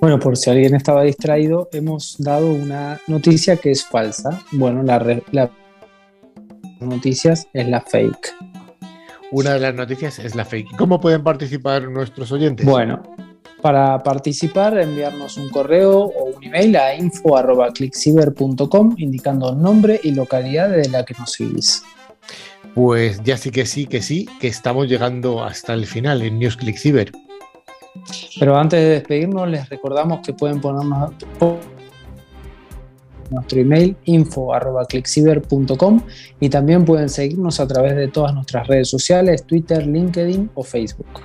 Bueno, 0.00 0.20
por 0.20 0.36
si 0.36 0.48
alguien 0.48 0.74
estaba 0.74 1.02
distraído, 1.02 1.68
hemos 1.72 2.16
dado 2.18 2.52
una 2.52 3.00
noticia 3.08 3.56
que 3.56 3.72
es 3.72 3.84
falsa. 3.84 4.40
Bueno, 4.52 4.84
la, 4.84 5.20
la 5.32 5.50
noticias 6.80 7.48
es 7.52 7.68
la 7.68 7.80
fake. 7.80 8.36
Una 9.32 9.54
de 9.54 9.60
las 9.60 9.74
noticias 9.74 10.20
es 10.20 10.34
la 10.34 10.44
fake. 10.44 10.76
¿Cómo 10.76 11.00
pueden 11.00 11.24
participar 11.24 11.88
nuestros 11.88 12.32
oyentes? 12.32 12.64
Bueno, 12.64 13.02
para 13.60 14.02
participar, 14.02 14.78
enviarnos 14.78 15.36
un 15.36 15.50
correo 15.50 16.04
o 16.04 16.36
un 16.36 16.44
email 16.44 16.76
a 16.76 16.94
info.clickciber.com 16.94 18.94
indicando 18.98 19.54
nombre 19.54 20.00
y 20.02 20.12
localidad 20.12 20.70
de 20.70 20.88
la 20.88 21.04
que 21.04 21.14
nos 21.18 21.32
seguís. 21.32 21.82
Pues 22.74 23.22
ya 23.24 23.36
sí 23.36 23.50
que 23.50 23.66
sí, 23.66 23.86
que 23.86 24.00
sí, 24.00 24.26
que 24.40 24.46
estamos 24.46 24.88
llegando 24.88 25.42
hasta 25.42 25.74
el 25.74 25.86
final 25.86 26.22
en 26.22 26.38
News 26.38 26.56
Cyber. 26.76 27.10
Pero 28.38 28.56
antes 28.56 28.80
de 28.80 28.88
despedirnos, 28.88 29.48
les 29.48 29.68
recordamos 29.68 30.20
que 30.24 30.32
pueden 30.32 30.60
ponernos 30.60 31.12
nuestro 33.30 33.60
email 33.60 33.96
info.clickciber.com 34.04 36.00
y 36.40 36.48
también 36.48 36.84
pueden 36.84 37.08
seguirnos 37.08 37.60
a 37.60 37.66
través 37.66 37.96
de 37.96 38.08
todas 38.08 38.34
nuestras 38.34 38.66
redes 38.66 38.88
sociales, 38.88 39.44
Twitter, 39.44 39.86
LinkedIn 39.86 40.50
o 40.54 40.62
Facebook. 40.62 41.20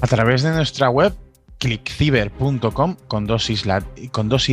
A 0.00 0.06
través 0.06 0.42
de 0.42 0.50
nuestra 0.52 0.90
web 0.90 1.12
clickciber.com 1.58 2.96
con 3.08 3.26
dosis, 3.26 3.66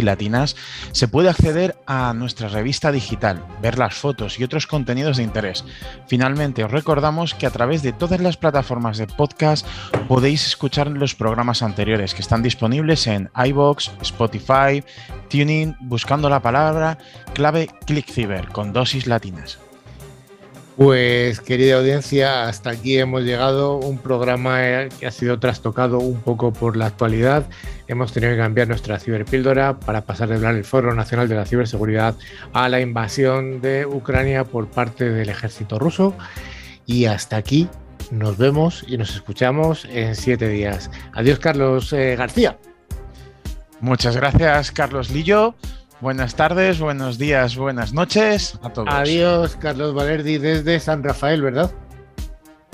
latinas 0.04 0.56
se 0.92 1.08
puede 1.08 1.30
acceder 1.30 1.78
a 1.86 2.14
nuestra 2.14 2.50
revista 2.50 2.92
digital, 2.92 3.46
ver 3.62 3.78
las 3.78 3.96
fotos 3.96 4.40
y 4.40 4.44
otros 4.44 4.68
contenidos 4.68 5.18
de 5.18 5.24
interés. 5.24 5.64
Finalmente, 6.08 6.64
os 6.64 6.72
recordamos 6.72 7.34
que 7.34 7.46
a 7.46 7.52
través 7.52 7.84
de 7.84 7.94
todas 7.94 8.20
las 8.20 8.38
plataformas 8.38 8.98
de 8.98 9.08
podcast 9.08 9.66
podéis 10.08 10.46
escuchar 10.46 10.88
los 10.88 11.16
programas 11.16 11.62
anteriores 11.62 12.14
que 12.14 12.22
están 12.22 12.44
disponibles 12.44 13.08
en 13.08 13.30
iBox, 13.36 13.92
Spotify, 14.02 14.84
Tuning, 15.30 15.76
buscando 15.82 16.30
la 16.30 16.42
palabra 16.42 16.98
clave 17.34 17.70
ClickCiber 17.86 18.50
con 18.50 18.74
dosis 18.74 19.08
latinas. 19.08 19.65
Pues 20.78 21.40
querida 21.40 21.78
audiencia, 21.78 22.50
hasta 22.50 22.72
aquí 22.72 22.98
hemos 22.98 23.24
llegado, 23.24 23.78
un 23.78 23.98
programa 23.98 24.58
eh, 24.62 24.90
que 25.00 25.08
ha 25.08 25.12
sido 25.12 25.40
trastocado 25.40 26.00
un 26.00 26.20
poco 26.20 26.52
por 26.52 26.76
la 26.76 26.88
actualidad. 26.88 27.46
Hemos 27.88 28.12
tenido 28.12 28.34
que 28.34 28.40
cambiar 28.40 28.68
nuestra 28.68 29.00
ciberpíldora 29.00 29.80
para 29.80 30.02
pasar 30.02 30.28
de 30.28 30.36
hablar 30.36 30.56
el 30.56 30.66
Foro 30.66 30.94
Nacional 30.94 31.30
de 31.30 31.36
la 31.36 31.46
Ciberseguridad 31.46 32.16
a 32.52 32.68
la 32.68 32.82
invasión 32.82 33.62
de 33.62 33.86
Ucrania 33.86 34.44
por 34.44 34.68
parte 34.68 35.10
del 35.10 35.30
ejército 35.30 35.80
ruso. 35.80 36.14
Y 36.86 37.06
hasta 37.06 37.38
aquí 37.38 37.70
nos 38.12 38.38
vemos 38.38 38.84
y 38.86 38.98
nos 38.98 39.16
escuchamos 39.16 39.86
en 39.86 40.14
siete 40.14 40.50
días. 40.50 40.92
Adiós 41.14 41.40
Carlos 41.40 41.94
eh, 41.94 42.18
García. 42.18 42.58
Muchas 43.80 44.18
gracias 44.18 44.72
Carlos 44.72 45.10
Lillo. 45.10 45.56
Buenas 46.02 46.36
tardes, 46.36 46.80
buenos 46.80 47.18
días, 47.18 47.56
buenas 47.56 47.94
noches 47.94 48.60
a 48.62 48.70
todos. 48.70 48.90
Adiós, 48.92 49.56
Carlos 49.56 49.94
Valerdi, 49.94 50.38
desde 50.38 50.80
San 50.80 51.02
Rafael, 51.02 51.42
¿verdad? 51.42 51.72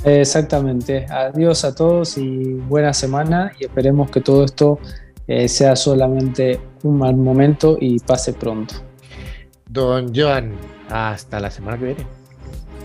Exactamente. 0.04 1.06
Adiós 1.08 1.64
a 1.64 1.76
todos 1.76 2.18
y 2.18 2.54
buena 2.54 2.94
semana 2.94 3.52
y 3.60 3.66
esperemos 3.66 4.10
que 4.10 4.22
todo 4.22 4.44
esto 4.44 4.80
eh, 5.28 5.48
sea 5.48 5.76
solamente 5.76 6.60
un 6.82 6.98
mal 6.98 7.16
momento 7.16 7.78
y 7.80 8.00
pase 8.00 8.34
pronto. 8.34 8.76
Don 9.70 10.14
Joan, 10.16 10.56
hasta 10.90 11.40
la 11.40 11.52
semana 11.52 11.78
que 11.78 11.86
viene. 11.86 12.08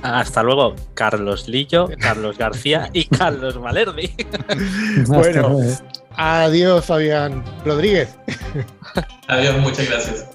Hasta 0.02 0.42
luego, 0.42 0.74
Carlos 0.92 1.48
Lillo, 1.48 1.88
Carlos 1.98 2.36
García 2.36 2.90
y 2.92 3.06
Carlos 3.06 3.58
Valerdi. 3.58 4.14
bueno, 5.08 5.58
Adiós, 6.16 6.84
Fabián 6.84 7.44
Rodríguez. 7.64 8.16
Adiós, 9.28 9.56
muchas 9.58 9.88
gracias. 9.88 10.26